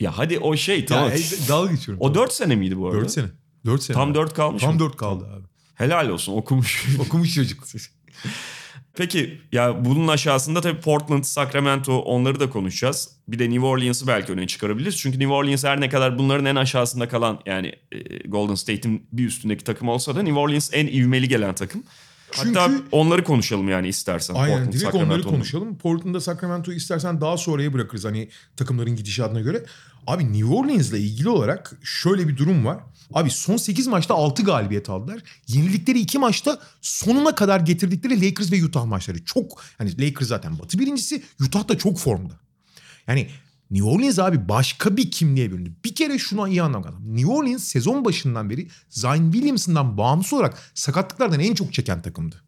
Ya 0.00 0.18
hadi 0.18 0.38
o 0.38 0.56
şey 0.56 0.84
tamam. 0.84 1.10
Ya, 1.10 1.16
dalga 1.48 1.72
geçiyorum. 1.72 2.04
o 2.04 2.14
4 2.14 2.32
sene 2.32 2.56
miydi 2.56 2.78
bu 2.78 2.88
arada? 2.88 3.00
4 3.00 3.10
sene. 3.10 3.26
4 3.66 3.82
sene. 3.82 3.94
Tam 3.94 4.08
abi. 4.08 4.14
4 4.14 4.34
kalmış 4.34 4.62
Tam 4.62 4.74
mı? 4.74 4.80
4 4.80 4.96
kaldı 4.96 5.26
abi. 5.36 5.51
Helal 5.74 6.08
olsun 6.08 6.32
okumuş. 6.32 6.86
Okumuş 6.98 7.34
çocuk. 7.34 7.64
Peki 8.96 9.40
ya 9.52 9.84
bunun 9.84 10.08
aşağısında 10.08 10.60
tabii 10.60 10.80
Portland, 10.80 11.24
Sacramento 11.24 11.98
onları 11.98 12.40
da 12.40 12.50
konuşacağız. 12.50 13.16
Bir 13.28 13.38
de 13.38 13.50
New 13.50 13.66
Orleans'ı 13.66 14.06
belki 14.06 14.32
öne 14.32 14.46
çıkarabiliriz. 14.46 14.98
Çünkü 14.98 15.18
New 15.18 15.34
Orleans 15.34 15.64
her 15.64 15.80
ne 15.80 15.88
kadar 15.88 16.18
bunların 16.18 16.44
en 16.44 16.56
aşağısında 16.56 17.08
kalan 17.08 17.40
yani 17.46 17.72
e, 17.92 18.18
Golden 18.28 18.54
State'in 18.54 19.06
bir 19.12 19.26
üstündeki 19.26 19.64
takım 19.64 19.88
olsa 19.88 20.16
da 20.16 20.22
New 20.22 20.38
Orleans 20.38 20.70
en 20.72 20.86
ivmeli 20.86 21.28
gelen 21.28 21.54
takım. 21.54 21.84
Hatta 22.36 22.66
Çünkü- 22.68 22.84
onları 22.92 23.24
konuşalım 23.24 23.68
yani 23.68 23.88
istersen. 23.88 24.34
Aynen 24.34 24.56
Portland, 24.56 24.72
direkt 24.72 24.84
onları 24.94 24.98
Sacramento'nun. 25.04 25.32
konuşalım. 25.34 25.78
Portland'da 25.78 26.20
Sacramento'yu 26.20 26.76
istersen 26.76 27.20
daha 27.20 27.36
sonraya 27.36 27.72
bırakırız 27.72 28.04
hani 28.04 28.28
takımların 28.56 28.96
gidişatına 28.96 29.40
göre. 29.40 29.64
Abi 30.06 30.32
New 30.32 30.54
Orleans'la 30.54 30.98
ilgili 30.98 31.28
olarak 31.28 31.72
şöyle 31.82 32.28
bir 32.28 32.36
durum 32.36 32.64
var. 32.66 32.78
Abi 33.14 33.30
son 33.30 33.56
8 33.56 33.86
maçta 33.86 34.14
6 34.14 34.42
galibiyet 34.42 34.90
aldılar. 34.90 35.22
Yenildikleri 35.48 35.98
2 36.00 36.18
maçta 36.18 36.58
sonuna 36.80 37.34
kadar 37.34 37.60
getirdikleri 37.60 38.26
Lakers 38.26 38.52
ve 38.52 38.64
Utah 38.64 38.84
maçları. 38.84 39.24
Çok 39.24 39.62
hani 39.78 40.06
Lakers 40.06 40.28
zaten 40.28 40.58
batı 40.58 40.78
birincisi 40.78 41.22
Utah 41.40 41.68
da 41.68 41.78
çok 41.78 41.98
formda. 41.98 42.34
Yani 43.06 43.28
New 43.72 43.90
Orleans 43.90 44.18
abi 44.18 44.48
başka 44.48 44.96
bir 44.96 45.10
kimliğe 45.10 45.50
büründü. 45.50 45.72
Bir 45.84 45.94
kere 45.94 46.18
şuna 46.18 46.48
iyi 46.48 46.62
anlam 46.62 46.84
lazım. 46.84 47.16
New 47.16 47.32
Orleans 47.32 47.64
sezon 47.64 48.04
başından 48.04 48.50
beri 48.50 48.68
Zion 48.88 49.32
Williamson'dan 49.32 49.98
bağımsız 49.98 50.32
olarak 50.32 50.58
sakatlıklardan 50.74 51.40
en 51.40 51.54
çok 51.54 51.72
çeken 51.72 52.02
takımdı. 52.02 52.42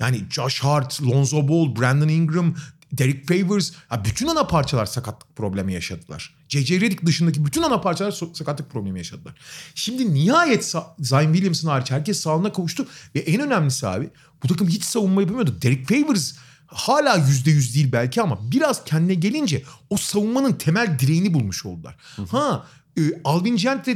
Yani 0.00 0.22
Josh 0.30 0.60
Hart, 0.60 1.02
Lonzo 1.02 1.48
Ball, 1.48 1.76
Brandon 1.76 2.08
Ingram, 2.08 2.54
Derek 2.92 3.28
Favors 3.28 3.72
ya 3.92 4.04
bütün 4.04 4.26
ana 4.26 4.46
parçalar 4.46 4.86
sakatlık 4.86 5.36
problemi 5.36 5.72
yaşadılar. 5.72 6.34
J.J. 6.48 6.80
Redick 6.80 7.06
dışındaki 7.06 7.46
bütün 7.46 7.62
ana 7.62 7.80
parçalar 7.80 8.10
sakatlık 8.10 8.70
problemi 8.70 8.98
yaşadılar. 8.98 9.34
Şimdi 9.74 10.14
nihayet 10.14 10.64
Zion 10.98 11.32
Williamson 11.32 11.68
hariç 11.68 11.90
herkes 11.90 12.20
sağlığına 12.20 12.52
kavuştu 12.52 12.86
ve 13.14 13.20
en 13.20 13.40
önemlisi 13.40 13.86
abi 13.86 14.10
bu 14.42 14.48
takım 14.48 14.68
hiç 14.68 14.84
savunma 14.84 15.20
yapamıyordu. 15.20 15.58
Derek 15.62 15.88
Favors 15.88 16.34
hala 16.66 17.16
yüzde 17.16 17.50
yüz 17.50 17.74
değil 17.74 17.92
belki 17.92 18.22
ama 18.22 18.38
biraz 18.52 18.84
kendine 18.84 19.14
gelince 19.14 19.62
o 19.90 19.96
savunmanın 19.96 20.52
temel 20.52 20.98
direğini 20.98 21.34
bulmuş 21.34 21.66
oldular. 21.66 21.96
Ha 22.30 22.66
e, 22.98 23.00
Alvin 23.24 23.56
Gentry 23.56 23.92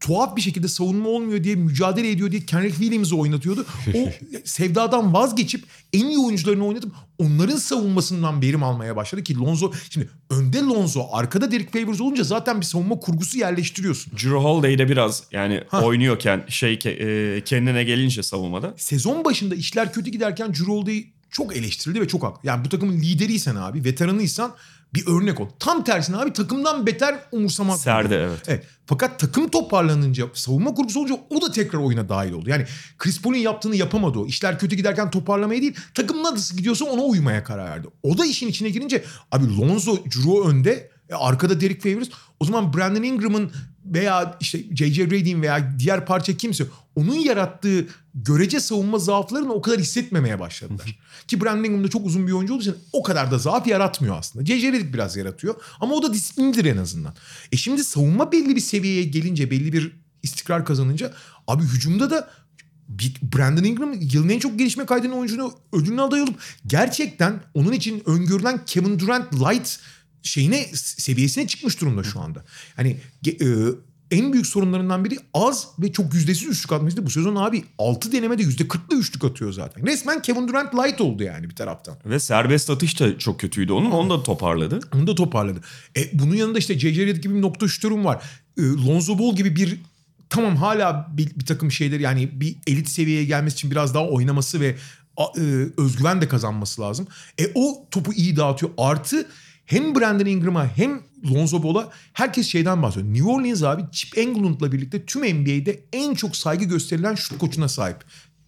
tuhaf 0.00 0.36
bir 0.36 0.40
şekilde 0.40 0.68
savunma 0.68 1.08
olmuyor 1.08 1.44
diye 1.44 1.54
mücadele 1.54 2.10
ediyor 2.10 2.30
diye 2.30 2.46
Kendrick 2.46 2.76
Williams'ı 2.76 3.16
oynatıyordu. 3.16 3.66
O 3.94 4.08
sevdadan 4.44 5.14
vazgeçip 5.14 5.64
en 5.92 6.06
iyi 6.06 6.18
oyuncularını 6.18 6.66
oynatıp 6.66 6.92
onların 7.18 7.56
savunmasından 7.56 8.42
verim 8.42 8.62
almaya 8.62 8.96
başladı 8.96 9.22
ki 9.22 9.38
Lonzo 9.38 9.72
şimdi 9.90 10.08
önde 10.30 10.58
Lonzo 10.58 11.08
arkada 11.12 11.52
Derek 11.52 11.72
Favors 11.72 12.00
olunca 12.00 12.24
zaten 12.24 12.60
bir 12.60 12.66
savunma 12.66 13.00
kurgusu 13.00 13.38
yerleştiriyorsun. 13.38 14.12
Drew 14.12 14.30
Holiday 14.36 14.78
de 14.78 14.88
biraz 14.88 15.22
yani 15.32 15.64
Ha. 15.68 15.82
oynuyorken 15.82 16.44
şey 16.48 16.78
e, 16.84 17.42
kendine 17.44 17.84
gelince 17.84 18.22
savunmada. 18.22 18.74
Sezon 18.76 19.24
başında 19.24 19.54
işler 19.54 19.92
kötü 19.92 20.10
giderken 20.10 20.48
Drew 20.54 20.72
Holiday 20.72 21.04
çok 21.30 21.56
eleştirildi 21.56 22.00
ve 22.00 22.08
çok 22.08 22.22
haklı. 22.22 22.48
Yani 22.48 22.64
bu 22.64 22.68
takımın 22.68 22.96
lideriysen 22.96 23.56
abi, 23.56 23.84
veteranıysan 23.84 24.54
bir 24.94 25.06
örnek 25.06 25.40
ol. 25.40 25.48
Tam 25.58 25.84
tersine 25.84 26.16
abi 26.16 26.32
takımdan 26.32 26.86
beter 26.86 27.18
umursamak. 27.32 27.78
Serdi 27.78 28.14
evet. 28.14 28.42
Evet. 28.46 28.66
Fakat 28.86 29.18
takım 29.20 29.48
toparlanınca, 29.48 30.26
savunma 30.34 30.74
kurgusu 30.74 31.00
olunca 31.00 31.20
o 31.30 31.42
da 31.42 31.52
tekrar 31.52 31.78
oyuna 31.78 32.08
dahil 32.08 32.32
oldu. 32.32 32.50
Yani 32.50 32.64
Chris 32.98 33.22
Paul'un 33.22 33.36
yaptığını 33.36 33.76
yapamadı 33.76 34.18
o. 34.18 34.26
İşler 34.26 34.58
kötü 34.58 34.76
giderken 34.76 35.10
toparlamaya 35.10 35.62
değil, 35.62 35.76
takım 35.94 36.22
nasıl 36.22 36.56
gidiyorsa 36.56 36.84
ona 36.84 37.02
uymaya 37.02 37.44
karar 37.44 37.70
verdi. 37.70 37.88
O 38.02 38.18
da 38.18 38.26
işin 38.26 38.48
içine 38.48 38.70
girince 38.70 39.04
abi 39.32 39.56
Lonzo, 39.58 39.96
Drew 39.96 40.48
önde, 40.48 40.90
e, 41.08 41.14
arkada 41.14 41.60
Derek 41.60 41.82
Favors. 41.82 42.08
O 42.40 42.44
zaman 42.44 42.72
Brandon 42.72 43.02
Ingram'ın 43.02 43.52
veya 43.84 44.36
işte 44.40 44.58
J.J. 44.76 45.06
Redick'in 45.06 45.42
veya 45.42 45.78
diğer 45.78 46.06
parça 46.06 46.36
kimse 46.36 46.64
onun 46.96 47.14
yarattığı 47.14 47.86
görece 48.14 48.60
savunma 48.60 48.98
zaaflarını 48.98 49.52
o 49.52 49.62
kadar 49.62 49.78
hissetmemeye 49.78 50.40
başladılar. 50.40 50.98
Ki 51.28 51.40
Brandon 51.40 51.84
da 51.84 51.88
çok 51.88 52.06
uzun 52.06 52.26
bir 52.26 52.32
oyuncu 52.32 52.54
olduğu 52.54 52.62
için 52.62 52.76
o 52.92 53.02
kadar 53.02 53.30
da 53.30 53.38
zaaf 53.38 53.66
yaratmıyor 53.66 54.18
aslında. 54.18 54.44
J.J. 54.44 54.72
Redick 54.72 54.94
biraz 54.94 55.16
yaratıyor 55.16 55.54
ama 55.80 55.94
o 55.94 56.02
da 56.02 56.14
disiplinlidir 56.14 56.64
en 56.64 56.76
azından. 56.76 57.14
E 57.52 57.56
şimdi 57.56 57.84
savunma 57.84 58.32
belli 58.32 58.56
bir 58.56 58.60
seviyeye 58.60 59.04
gelince 59.04 59.50
belli 59.50 59.72
bir 59.72 60.00
istikrar 60.22 60.64
kazanınca 60.64 61.12
abi 61.46 61.62
hücumda 61.62 62.10
da 62.10 62.30
Brandon 63.22 63.64
Ingram 63.64 63.92
yılın 64.00 64.28
en 64.28 64.38
çok 64.38 64.58
gelişme 64.58 64.86
kaydeden 64.86 65.12
oyuncunu 65.12 65.54
ödülünü 65.72 66.02
aday 66.02 66.22
olup 66.22 66.40
gerçekten 66.66 67.40
onun 67.54 67.72
için 67.72 68.02
öngörülen 68.06 68.64
Kevin 68.64 68.98
Durant 68.98 69.34
light 69.34 69.78
şeyine 70.22 70.66
seviyesine 70.74 71.46
çıkmış 71.46 71.80
durumda 71.80 72.02
şu 72.02 72.20
anda. 72.20 72.44
Hani 72.76 72.96
e, 73.26 73.46
en 74.10 74.32
büyük 74.32 74.46
sorunlarından 74.46 75.04
biri 75.04 75.18
az 75.34 75.68
ve 75.78 75.92
çok 75.92 76.14
yüzdesiz 76.14 76.48
üçlük 76.48 76.72
atmasıydı. 76.72 77.06
Bu 77.06 77.10
sezon 77.10 77.36
abi 77.36 77.64
6 77.78 78.12
denemede 78.12 78.42
%40'la 78.42 78.96
üçlük 78.96 79.24
atıyor 79.24 79.52
zaten. 79.52 79.86
Resmen 79.86 80.22
Kevin 80.22 80.48
Durant 80.48 80.74
light 80.74 81.00
oldu 81.00 81.22
yani 81.22 81.50
bir 81.50 81.54
taraftan. 81.54 81.96
Ve 82.06 82.20
serbest 82.20 82.70
atış 82.70 83.00
da 83.00 83.18
çok 83.18 83.40
kötüydü 83.40 83.72
onun. 83.72 83.90
Onu 83.90 84.10
da 84.10 84.22
toparladı. 84.22 84.80
Onu 84.94 85.06
da 85.06 85.14
toparladı. 85.14 85.60
E, 85.96 86.18
bunun 86.18 86.34
yanında 86.34 86.58
işte 86.58 86.78
J.J. 86.78 87.06
Redick 87.06 87.22
gibi 87.22 87.34
bir 87.34 87.42
nokta 87.42 87.68
şutörüm 87.68 88.04
var. 88.04 88.22
E, 88.58 88.62
Lonzo 88.62 89.18
Ball 89.18 89.36
gibi 89.36 89.56
bir 89.56 89.80
tamam 90.30 90.56
hala 90.56 91.08
bir, 91.12 91.30
bir 91.38 91.46
takım 91.46 91.72
şeyler 91.72 92.00
yani 92.00 92.40
bir 92.40 92.56
elit 92.66 92.88
seviyeye 92.88 93.24
gelmesi 93.24 93.54
için 93.54 93.70
biraz 93.70 93.94
daha 93.94 94.08
oynaması 94.08 94.60
ve 94.60 94.76
e, 95.36 95.40
özgüven 95.76 96.20
de 96.20 96.28
kazanması 96.28 96.82
lazım. 96.82 97.06
E 97.40 97.50
o 97.54 97.88
topu 97.90 98.12
iyi 98.12 98.36
dağıtıyor. 98.36 98.72
Artı 98.78 99.26
hem 99.70 99.94
Brandon 99.94 100.26
Ingram'a 100.26 100.76
hem 100.76 101.02
Lonzo 101.30 101.62
Ball'a 101.62 101.92
herkes 102.12 102.46
şeyden 102.46 102.82
bahsediyor. 102.82 103.14
New 103.14 103.30
Orleans 103.30 103.62
abi 103.62 103.82
Chip 103.92 104.18
Engelund'la 104.18 104.72
birlikte 104.72 105.06
tüm 105.06 105.22
NBA'de 105.22 105.84
en 105.92 106.14
çok 106.14 106.36
saygı 106.36 106.64
gösterilen 106.64 107.14
şut 107.14 107.38
koçuna 107.38 107.68
sahip. 107.68 107.96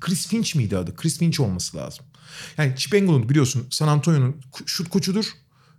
Chris 0.00 0.28
Finch 0.28 0.56
miydi 0.56 0.76
adı? 0.76 0.96
Chris 0.96 1.18
Finch 1.18 1.40
olması 1.40 1.76
lazım. 1.76 2.04
Yani 2.58 2.76
Chip 2.76 2.94
Engelund 2.94 3.30
biliyorsun 3.30 3.66
San 3.70 3.88
Antonio'nun 3.88 4.36
şut 4.66 4.88
koçudur. 4.88 5.24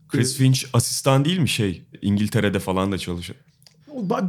Chris 0.10 0.36
Finch 0.38 0.64
asistan 0.74 1.26
değil 1.26 1.40
mi 1.40 1.50
şey? 1.50 1.84
İngiltere'de 2.02 2.60
falan 2.60 2.92
da 2.92 2.98
çalışıyor. 2.98 3.40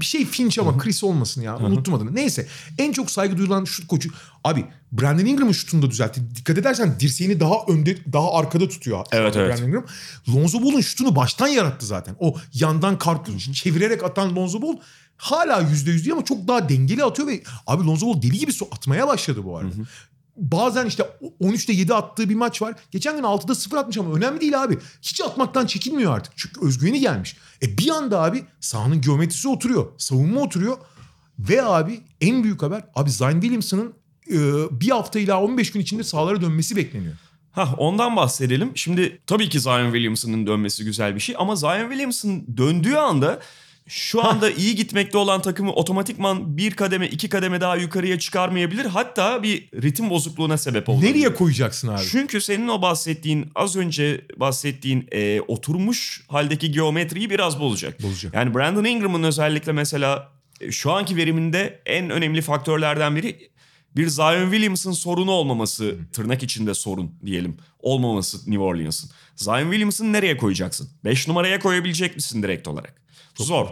Bir 0.00 0.04
şey 0.04 0.24
Finch 0.24 0.58
ama 0.58 0.78
Chris 0.78 1.04
olmasın 1.04 1.42
ya. 1.42 1.58
Unuttum 1.58 1.94
adını. 1.94 2.14
Neyse. 2.14 2.46
En 2.78 2.92
çok 2.92 3.10
saygı 3.10 3.38
duyulan 3.38 3.64
şut 3.64 3.86
koçu. 3.86 4.10
Abi 4.44 4.64
Brandon 4.92 5.24
Ingram'ın 5.24 5.52
şutunu 5.52 5.82
da 5.82 5.90
düzeltti. 5.90 6.22
Dikkat 6.36 6.58
edersen 6.58 7.00
dirseğini 7.00 7.40
daha 7.40 7.54
önde, 7.68 8.12
daha 8.12 8.32
arkada 8.32 8.68
tutuyor. 8.68 9.06
Evet, 9.12 9.36
evet. 9.36 9.50
Brandon 9.50 9.68
Ingram. 9.68 9.84
Lonzo 10.28 10.62
Ball'un 10.62 10.80
şutunu 10.80 11.16
baştan 11.16 11.48
yarattı 11.48 11.86
zaten. 11.86 12.16
O 12.18 12.36
yandan 12.52 12.98
karpuz 12.98 13.52
çevirerek 13.52 14.04
atan 14.04 14.36
Lonzo 14.36 14.62
Ball 14.62 14.76
hala 15.16 15.60
yüzde 15.60 15.90
yüz 15.90 16.04
değil 16.04 16.12
ama 16.12 16.24
çok 16.24 16.48
daha 16.48 16.68
dengeli 16.68 17.04
atıyor 17.04 17.28
ve 17.28 17.42
abi 17.66 17.86
Lonzo 17.86 18.06
Ball 18.06 18.22
deli 18.22 18.38
gibi 18.38 18.52
atmaya 18.72 19.08
başladı 19.08 19.44
bu 19.44 19.58
arada. 19.58 19.74
Bazen 20.36 20.86
işte 20.86 21.10
13'te 21.40 21.72
7 21.72 21.94
attığı 21.94 22.28
bir 22.28 22.34
maç 22.34 22.62
var. 22.62 22.74
Geçen 22.90 23.16
gün 23.16 23.22
6'da 23.22 23.54
0 23.54 23.76
atmış 23.76 23.98
ama 23.98 24.14
önemli 24.14 24.40
değil 24.40 24.62
abi. 24.62 24.78
Hiç 25.02 25.20
atmaktan 25.20 25.66
çekinmiyor 25.66 26.16
artık. 26.16 26.32
Çünkü 26.36 26.66
özgüveni 26.66 27.00
gelmiş. 27.00 27.36
E 27.62 27.78
bir 27.78 27.90
anda 27.90 28.22
abi 28.22 28.44
sahanın 28.60 29.00
geometrisi 29.00 29.48
oturuyor. 29.48 29.86
Savunma 29.98 30.40
oturuyor. 30.40 30.76
Ve 31.38 31.64
abi 31.64 32.00
en 32.20 32.44
büyük 32.44 32.62
haber 32.62 32.84
abi 32.94 33.10
Zion 33.10 33.40
Williamson'ın 33.40 33.94
e, 34.30 34.36
bir 34.80 34.88
hafta 34.88 35.18
ila 35.18 35.42
15 35.42 35.72
gün 35.72 35.80
içinde 35.80 36.04
sahalara 36.04 36.40
dönmesi 36.40 36.76
bekleniyor. 36.76 37.14
Hah 37.52 37.74
ondan 37.78 38.16
bahsedelim. 38.16 38.72
Şimdi 38.74 39.20
tabii 39.26 39.48
ki 39.48 39.60
Zion 39.60 39.84
Williamson'ın 39.84 40.46
dönmesi 40.46 40.84
güzel 40.84 41.14
bir 41.14 41.20
şey 41.20 41.34
ama 41.38 41.56
Zion 41.56 41.88
Williamson 41.88 42.44
döndüğü 42.56 42.94
anda 42.94 43.40
şu 43.88 44.24
anda 44.24 44.50
iyi 44.50 44.74
gitmekte 44.74 45.18
olan 45.18 45.42
takımı 45.42 45.72
otomatikman 45.72 46.56
bir 46.56 46.74
kademe 46.74 47.08
iki 47.08 47.28
kademe 47.28 47.60
daha 47.60 47.76
yukarıya 47.76 48.18
çıkarmayabilir. 48.18 48.84
Hatta 48.84 49.42
bir 49.42 49.68
ritim 49.82 50.10
bozukluğuna 50.10 50.58
sebep 50.58 50.88
olur. 50.88 51.02
Nereye 51.02 51.34
koyacaksın 51.34 51.88
abi? 51.88 52.02
Çünkü 52.10 52.40
senin 52.40 52.68
o 52.68 52.82
bahsettiğin 52.82 53.50
az 53.54 53.76
önce 53.76 54.24
bahsettiğin 54.36 55.08
e, 55.12 55.40
oturmuş 55.40 56.24
haldeki 56.28 56.72
geometriyi 56.72 57.30
biraz 57.30 57.60
bozacak. 57.60 58.02
Bozacak. 58.02 58.34
Yani 58.34 58.54
Brandon 58.54 58.84
Ingram'ın 58.84 59.22
özellikle 59.22 59.72
mesela 59.72 60.32
e, 60.60 60.72
şu 60.72 60.92
anki 60.92 61.16
veriminde 61.16 61.82
en 61.86 62.10
önemli 62.10 62.42
faktörlerden 62.42 63.16
biri 63.16 63.50
bir 63.96 64.06
Zion 64.06 64.50
Williamson 64.50 64.92
sorunu 64.92 65.30
olmaması 65.30 65.96
tırnak 66.12 66.42
içinde 66.42 66.74
sorun 66.74 67.10
diyelim 67.26 67.56
olmaması 67.78 68.50
New 68.50 68.58
Orleans'ın. 68.58 69.10
Zion 69.36 69.64
Williamson'ı 69.64 70.12
nereye 70.12 70.36
koyacaksın? 70.36 70.88
5 71.04 71.28
numaraya 71.28 71.58
koyabilecek 71.58 72.16
misin 72.16 72.42
direkt 72.42 72.68
olarak? 72.68 73.03
Zor. 73.36 73.66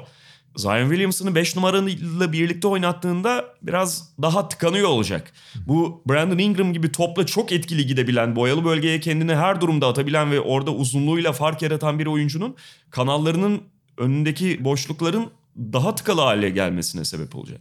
Zion 0.56 0.88
Williamson'ı 0.88 1.34
5 1.34 1.56
numarayla 1.56 2.32
birlikte 2.32 2.68
oynattığında 2.68 3.44
biraz 3.62 4.12
daha 4.22 4.48
tıkanıyor 4.48 4.88
olacak. 4.88 5.32
Bu 5.66 6.02
Brandon 6.08 6.38
Ingram 6.38 6.72
gibi 6.72 6.92
topla 6.92 7.26
çok 7.26 7.52
etkili 7.52 7.86
gidebilen, 7.86 8.36
boyalı 8.36 8.64
bölgeye 8.64 9.00
kendini 9.00 9.34
her 9.34 9.60
durumda 9.60 9.86
atabilen 9.88 10.30
ve 10.30 10.40
orada 10.40 10.70
uzunluğuyla 10.70 11.32
fark 11.32 11.62
yaratan 11.62 11.98
bir 11.98 12.06
oyuncunun 12.06 12.56
kanallarının 12.90 13.62
önündeki 13.98 14.64
boşlukların 14.64 15.26
daha 15.56 15.94
tıkalı 15.94 16.20
hale 16.20 16.50
gelmesine 16.50 17.04
sebep 17.04 17.36
olacak. 17.36 17.60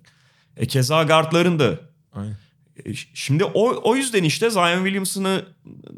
E 0.58 0.66
keza 0.68 1.04
guardların 1.04 1.60
da 1.60 1.80
Aynen. 2.14 2.38
e, 2.86 2.94
Şimdi 3.14 3.44
o, 3.46 3.90
o 3.92 3.96
yüzden 3.96 4.24
işte 4.24 4.50
Zion 4.50 4.84
Williamson'ı 4.84 5.46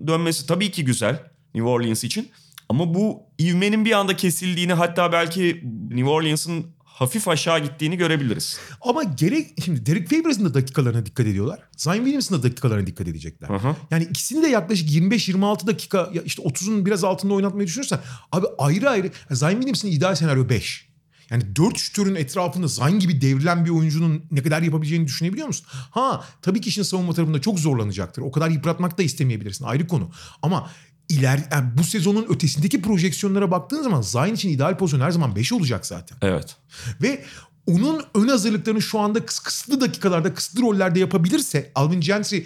dönmesi 0.08 0.48
tabii 0.48 0.72
ki 0.72 0.86
güzel 0.86 1.24
New 1.56 1.70
Orleans 1.70 2.04
için. 2.04 2.30
Ama 2.74 2.94
bu 2.94 3.24
ivmenin 3.40 3.86
bir 3.86 3.92
anda 3.92 4.16
kesildiğini 4.16 4.74
hatta 4.74 5.12
belki 5.12 5.64
New 5.90 6.10
Orleans'ın 6.10 6.66
hafif 6.84 7.28
aşağı 7.28 7.60
gittiğini 7.60 7.98
görebiliriz. 7.98 8.58
Ama 8.82 9.04
gerek 9.04 9.48
şimdi 9.66 9.86
Derek 9.86 10.10
Favors'ın 10.10 10.46
da 10.46 10.54
dakikalarına 10.54 11.06
dikkat 11.06 11.28
ediyorlar. 11.28 11.60
Zion 11.78 11.96
Williams'ın 11.96 12.36
da 12.36 12.44
dakikalarına 12.44 12.88
dikkat 12.88 13.08
edecekler. 13.08 13.50
Hı. 13.50 13.76
Yani 13.92 14.04
ikisini 14.04 14.44
de 14.44 14.48
yaklaşık 14.48 14.90
25-26 14.90 15.68
dakika 15.68 16.12
işte 16.26 16.44
30'un 16.44 16.86
biraz 16.86 17.04
altında 17.04 17.34
oynatmayı 17.34 17.68
düşünürsen 17.68 18.00
abi 18.32 18.46
ayrı 18.58 18.90
ayrı 18.90 19.12
Zion 19.32 19.50
Williams'ın 19.50 19.88
ideal 19.88 20.16
senaryo 20.16 20.50
5. 20.50 20.88
Yani 21.30 21.56
4 21.56 21.78
şütörün 21.78 22.16
etrafında 22.16 22.68
Zion 22.68 23.00
gibi 23.00 23.22
devrilen 23.22 23.66
bir 23.66 23.70
oyuncunun 23.70 24.26
ne 24.32 24.44
kadar 24.44 24.62
yapabileceğini 24.62 25.08
düşünebiliyor 25.08 25.48
musun? 25.48 25.66
Ha 25.70 26.24
tabii 26.42 26.62
ki 26.62 26.70
işin 26.70 26.84
savunma 26.84 27.14
tarafında 27.14 27.42
çok 27.42 27.60
zorlanacaktır. 27.60 28.22
O 28.22 28.32
kadar 28.32 28.50
yıpratmak 28.50 28.98
da 28.98 29.04
istemeyebilirsin 29.04 29.66
ayrı 29.66 29.88
konu. 29.88 30.12
Ama 30.42 30.70
iler 31.10 31.40
yani 31.52 31.70
bu 31.78 31.84
sezonun 31.84 32.26
ötesindeki 32.30 32.82
projeksiyonlara 32.82 33.52
baktığın 33.52 33.84
zaman 33.84 34.02
Zion 34.02 34.34
için 34.34 34.50
ideal 34.50 34.78
pozisyon 34.78 35.02
her 35.06 35.12
zaman 35.12 35.36
5 35.36 35.54
olacak 35.54 35.86
zaten. 35.86 36.18
Evet. 36.22 36.56
Ve 37.02 37.24
onun 37.68 38.04
ön 38.16 38.28
hazırlıklarını 38.28 38.82
şu 38.82 39.00
anda 39.00 39.20
kıs- 39.20 39.44
kısıtlı 39.44 39.82
dakikalarda, 39.82 40.34
kısıtlı 40.34 40.62
rollerde 40.62 41.00
yapabilirse 41.00 41.72
Alvin 41.76 42.02
Gentry 42.02 42.40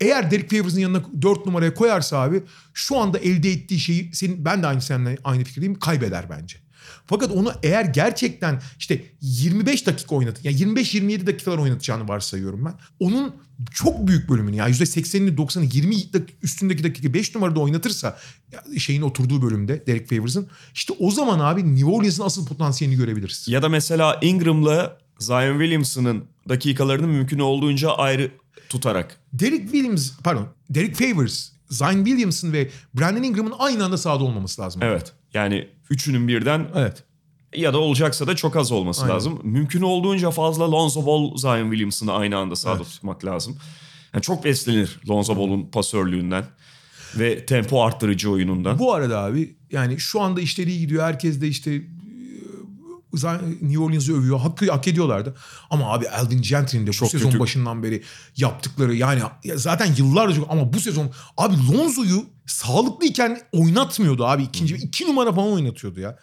eğer 0.00 0.30
Derek 0.30 0.50
Favors'ın 0.50 0.80
yanına 0.80 1.02
4 1.22 1.46
numaraya 1.46 1.74
koyarsa 1.74 2.18
abi 2.18 2.42
şu 2.74 2.98
anda 2.98 3.18
elde 3.18 3.50
ettiği 3.50 3.80
şeyi 3.80 4.14
senin 4.14 4.44
ben 4.44 4.62
de 4.62 4.66
aynı 4.66 4.82
seninle 4.82 5.18
aynı 5.24 5.44
fikirdeyim 5.44 5.78
kaybeder 5.78 6.30
bence. 6.30 6.56
Fakat 7.06 7.30
onu 7.30 7.52
eğer 7.62 7.84
gerçekten 7.84 8.62
işte 8.78 9.02
25 9.20 9.86
dakika 9.86 10.14
oynat, 10.14 10.44
yani 10.44 10.56
25-27 10.56 11.26
dakikalar 11.26 11.58
oynatacağını 11.58 12.08
varsayıyorum 12.08 12.64
ben. 12.64 12.74
Onun 13.00 13.34
çok 13.74 14.06
büyük 14.06 14.28
bölümünü 14.28 14.56
yani 14.56 14.74
%80'ini 14.74 15.36
90'ı 15.36 15.64
20 15.72 15.94
dak- 15.94 16.28
üstündeki 16.42 16.84
dakika 16.84 17.14
5 17.14 17.34
numarada 17.34 17.60
oynatırsa 17.60 18.18
şeyin 18.78 19.02
oturduğu 19.02 19.42
bölümde 19.42 19.86
Derek 19.86 20.08
Favors'ın 20.08 20.48
işte 20.74 20.94
o 20.98 21.10
zaman 21.10 21.38
abi 21.38 21.74
New 21.74 21.90
Orleans'ın 21.90 22.24
asıl 22.24 22.46
potansiyelini 22.46 22.98
görebiliriz. 22.98 23.48
Ya 23.48 23.62
da 23.62 23.68
mesela 23.68 24.18
Ingram'la 24.22 24.98
Zion 25.18 25.58
Williamson'ın 25.58 26.24
dakikalarını 26.48 27.06
mümkün 27.06 27.38
olduğunca 27.38 27.90
ayrı 27.90 28.30
tutarak. 28.68 29.20
Derek 29.32 29.62
Williams 29.62 30.10
pardon 30.24 30.48
Derek 30.70 30.96
Favors, 30.96 31.48
Zion 31.68 32.04
Williamson 32.04 32.52
ve 32.52 32.70
Brandon 32.94 33.22
Ingram'ın 33.22 33.54
aynı 33.58 33.84
anda 33.84 33.98
sahada 33.98 34.24
olmaması 34.24 34.62
lazım. 34.62 34.82
Evet. 34.84 35.12
Yani 35.34 35.68
üçünün 35.90 36.28
birden 36.28 36.68
Evet. 36.74 37.04
ya 37.56 37.72
da 37.72 37.78
olacaksa 37.78 38.26
da 38.26 38.36
çok 38.36 38.56
az 38.56 38.72
olması 38.72 39.02
Aynen. 39.02 39.14
lazım. 39.14 39.40
Mümkün 39.42 39.82
olduğunca 39.82 40.30
fazla 40.30 40.70
Lonzo 40.70 41.06
Ball, 41.06 41.36
Zion 41.36 41.70
Williamson'ı 41.70 42.12
aynı 42.12 42.36
anda 42.36 42.56
sahada 42.56 42.76
Evet. 42.82 42.92
tutmak 42.92 43.24
lazım. 43.24 43.56
Yani 44.14 44.22
çok 44.22 44.44
beslenir 44.44 45.00
Lonzo 45.08 45.36
Ball'un 45.36 45.70
pasörlüğünden 45.70 46.44
ve 47.18 47.46
tempo 47.46 47.82
arttırıcı 47.84 48.30
oyunundan. 48.30 48.78
Bu 48.78 48.94
arada 48.94 49.20
abi 49.20 49.56
yani 49.72 50.00
şu 50.00 50.20
anda 50.20 50.40
işleri 50.40 50.70
iyi 50.70 50.80
gidiyor. 50.80 51.04
Herkes 51.04 51.40
de 51.40 51.48
işte 51.48 51.82
New 53.62 53.78
Orleans'ı 53.78 54.16
övüyor. 54.18 54.40
Hakkı 54.40 54.70
hak 54.70 54.88
ediyorlardı. 54.88 55.34
Ama 55.70 55.92
abi 55.92 56.08
Alvin 56.08 56.42
Gentry'nin 56.42 56.86
de 56.86 56.90
bu 56.90 56.94
Çok 56.94 57.10
sezon 57.10 57.26
kötü. 57.26 57.40
başından 57.40 57.82
beri 57.82 58.02
yaptıkları 58.36 58.94
yani 58.94 59.22
ya 59.44 59.56
zaten 59.56 59.94
yıllarca 59.98 60.42
ama 60.48 60.72
bu 60.72 60.80
sezon 60.80 61.10
abi 61.36 61.54
Lonzo'yu 61.72 62.24
sağlıklıyken 62.46 63.40
oynatmıyordu 63.52 64.26
abi. 64.26 64.42
ikinci 64.42 64.74
iki 64.74 65.06
numara 65.06 65.32
falan 65.32 65.52
oynatıyordu 65.52 66.00
ya. 66.00 66.18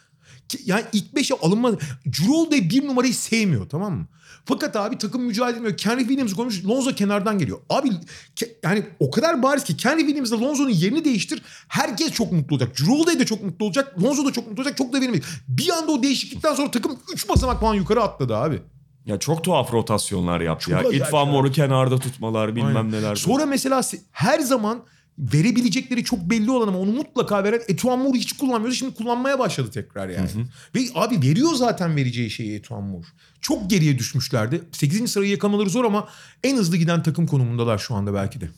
Ki- 0.50 0.62
Yani 0.66 0.84
ilk 0.94 1.16
beşe 1.16 1.34
alınmadı. 1.42 1.78
Jrue 2.12 2.52
de 2.52 2.70
bir 2.70 2.86
numarayı 2.88 3.14
sevmiyor 3.14 3.70
tamam 3.70 3.94
mı? 3.98 4.08
Fakat 4.48 4.76
abi 4.76 4.98
takım 4.98 5.22
mücadele 5.22 5.56
etmiyor. 5.56 5.78
Kenry 5.78 6.00
Williams 6.00 6.34
koymuş. 6.34 6.66
Lonzo 6.66 6.92
kenardan 6.92 7.40
geliyor. 7.40 7.60
Abi 7.70 7.90
ke- 8.36 8.50
yani 8.64 8.84
o 9.00 9.12
kadar 9.12 9.44
bariz 9.44 9.64
ki 9.64 9.78
Kenry 9.78 10.00
Williams'la 10.00 10.42
Lonzo'nun 10.42 10.70
yerini 10.70 11.06
değiştir. 11.06 11.42
Herkes 11.68 12.12
çok 12.12 12.32
mutlu 12.32 12.56
olacak. 12.56 12.76
Jrue 12.78 13.20
de 13.20 13.26
çok 13.26 13.44
mutlu 13.44 13.66
olacak. 13.66 14.04
Lonzo 14.04 14.26
da 14.26 14.34
çok 14.34 14.48
mutlu 14.48 14.62
olacak. 14.62 14.78
Çok 14.78 14.94
da 14.94 15.02
verimli. 15.02 15.22
Bir 15.48 15.70
anda 15.70 15.92
o 15.92 16.04
değişiklikten 16.04 16.54
sonra 16.56 16.72
takım 16.72 17.00
3 17.14 17.30
basamak 17.30 17.60
falan 17.62 17.74
yukarı 17.74 18.02
atladı 18.02 18.36
abi. 18.36 18.62
Ya 19.06 19.20
çok 19.20 19.44
tuhaf 19.44 19.74
rotasyonlar 19.74 20.42
yaptı 20.42 20.72
Çok 20.72 20.94
ya. 20.94 21.08
ya. 21.14 21.26
Mor'u 21.26 21.52
kenarda 21.52 21.98
tutmalar 22.00 22.56
bilmem 22.56 22.78
Aynen. 22.78 22.92
neler. 22.92 23.16
Sonra 23.16 23.46
mesela 23.46 23.80
se- 23.80 24.00
her 24.12 24.40
zaman 24.40 24.80
verebilecekleri 25.20 26.04
çok 26.04 26.20
belli 26.20 26.52
olan 26.52 26.68
ama 26.68 26.80
onu 26.80 26.92
mutlaka 26.92 27.44
veren 27.44 27.62
Etuan 27.68 28.00
Moore 28.00 28.18
hiç 28.18 28.34
kullanmıyordu. 28.34 28.76
Şimdi 28.76 28.94
kullanmaya 28.94 29.40
başladı 29.40 29.72
tekrar 29.72 30.10
yani. 30.10 30.30
Ve 30.76 30.80
abi 30.96 31.22
veriyor 31.22 31.54
zaten 31.54 31.96
vereceği 31.96 32.30
şeyi 32.30 32.56
Etuan 32.56 32.84
Moore. 32.84 33.08
Çok 33.42 33.70
geriye 33.70 33.98
düşmüşlerdi. 33.98 34.62
8. 34.72 35.12
sırayı 35.12 35.32
yakalamaları 35.32 35.70
zor 35.70 35.86
ama 35.86 36.08
en 36.44 36.58
hızlı 36.58 36.78
giden 36.78 37.04
takım 37.04 37.28
konumundalar 37.28 37.78
şu 37.78 37.96
anda 37.96 38.14
belki 38.14 38.42
de. 38.42 38.50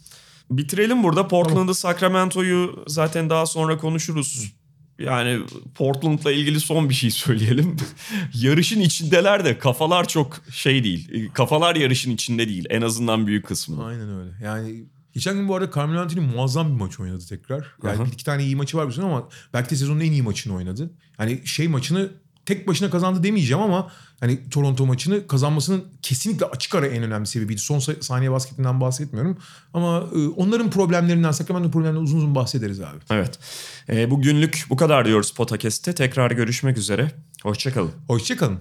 Bitirelim 0.51 1.03
burada. 1.03 1.27
Portland'ı, 1.27 1.75
Sacramento'yu 1.75 2.83
zaten 2.87 3.29
daha 3.29 3.45
sonra 3.45 3.77
konuşuruz. 3.77 4.53
yani 4.99 5.39
Portland'la 5.75 6.31
ilgili 6.31 6.59
son 6.59 6.89
bir 6.89 6.93
şey 6.93 7.11
söyleyelim. 7.11 7.77
Yarışın 8.33 8.79
içindeler 8.79 9.45
de 9.45 9.57
kafalar 9.57 10.07
çok 10.07 10.41
şey 10.51 10.83
değil. 10.83 11.29
Kafalar 11.33 11.75
yarışın 11.75 12.11
içinde 12.11 12.49
değil. 12.49 12.65
En 12.69 12.81
azından 12.81 13.27
büyük 13.27 13.45
kısmı. 13.45 13.85
Aynen 13.85 14.19
öyle. 14.19 14.31
Yani 14.43 14.85
geçen 15.13 15.35
gün 15.35 15.47
bu 15.47 15.55
arada 15.55 15.71
Carmelo 15.75 16.01
Anthony 16.01 16.25
muazzam 16.25 16.67
bir 16.67 16.81
maç 16.81 16.99
oynadı 16.99 17.23
tekrar. 17.29 17.67
Yani 17.83 17.95
Aha. 17.97 18.05
bir 18.05 18.11
iki 18.11 18.25
tane 18.25 18.43
iyi 18.43 18.55
maçı 18.55 18.77
var 18.77 18.91
sene 18.91 19.05
ama 19.05 19.29
belki 19.53 19.69
de 19.69 19.75
sezonun 19.75 19.99
en 19.99 20.11
iyi 20.11 20.21
maçını 20.21 20.55
oynadı. 20.55 20.91
Yani 21.19 21.47
şey 21.47 21.67
maçını 21.67 22.09
tek 22.45 22.67
başına 22.67 22.89
kazandı 22.89 23.23
demeyeceğim 23.23 23.63
ama 23.63 23.91
hani 24.19 24.49
Toronto 24.49 24.85
maçını 24.85 25.27
kazanmasının 25.27 25.83
kesinlikle 26.01 26.45
açık 26.45 26.75
ara 26.75 26.87
en 26.87 27.03
önemli 27.03 27.27
sebebiydi. 27.27 27.61
Son 27.61 27.79
sa- 27.79 28.01
saniye 28.01 28.31
basketinden 28.31 28.81
bahsetmiyorum. 28.81 29.37
Ama 29.73 29.97
e, 30.15 30.27
onların 30.27 30.69
problemlerinden, 30.69 31.31
Sacramento 31.31 31.71
problemlerinden 31.71 32.03
uzun 32.03 32.17
uzun 32.17 32.35
bahsederiz 32.35 32.81
abi. 32.81 32.97
Evet. 33.09 33.39
Ee, 33.89 34.11
bugünlük 34.11 34.65
bu 34.69 34.75
kadar 34.75 35.05
diyoruz 35.05 35.33
Potakest'te. 35.33 35.95
Tekrar 35.95 36.31
görüşmek 36.31 36.77
üzere. 36.77 37.11
Hoşçakalın. 37.43 37.91
Hoşçakalın. 38.07 38.59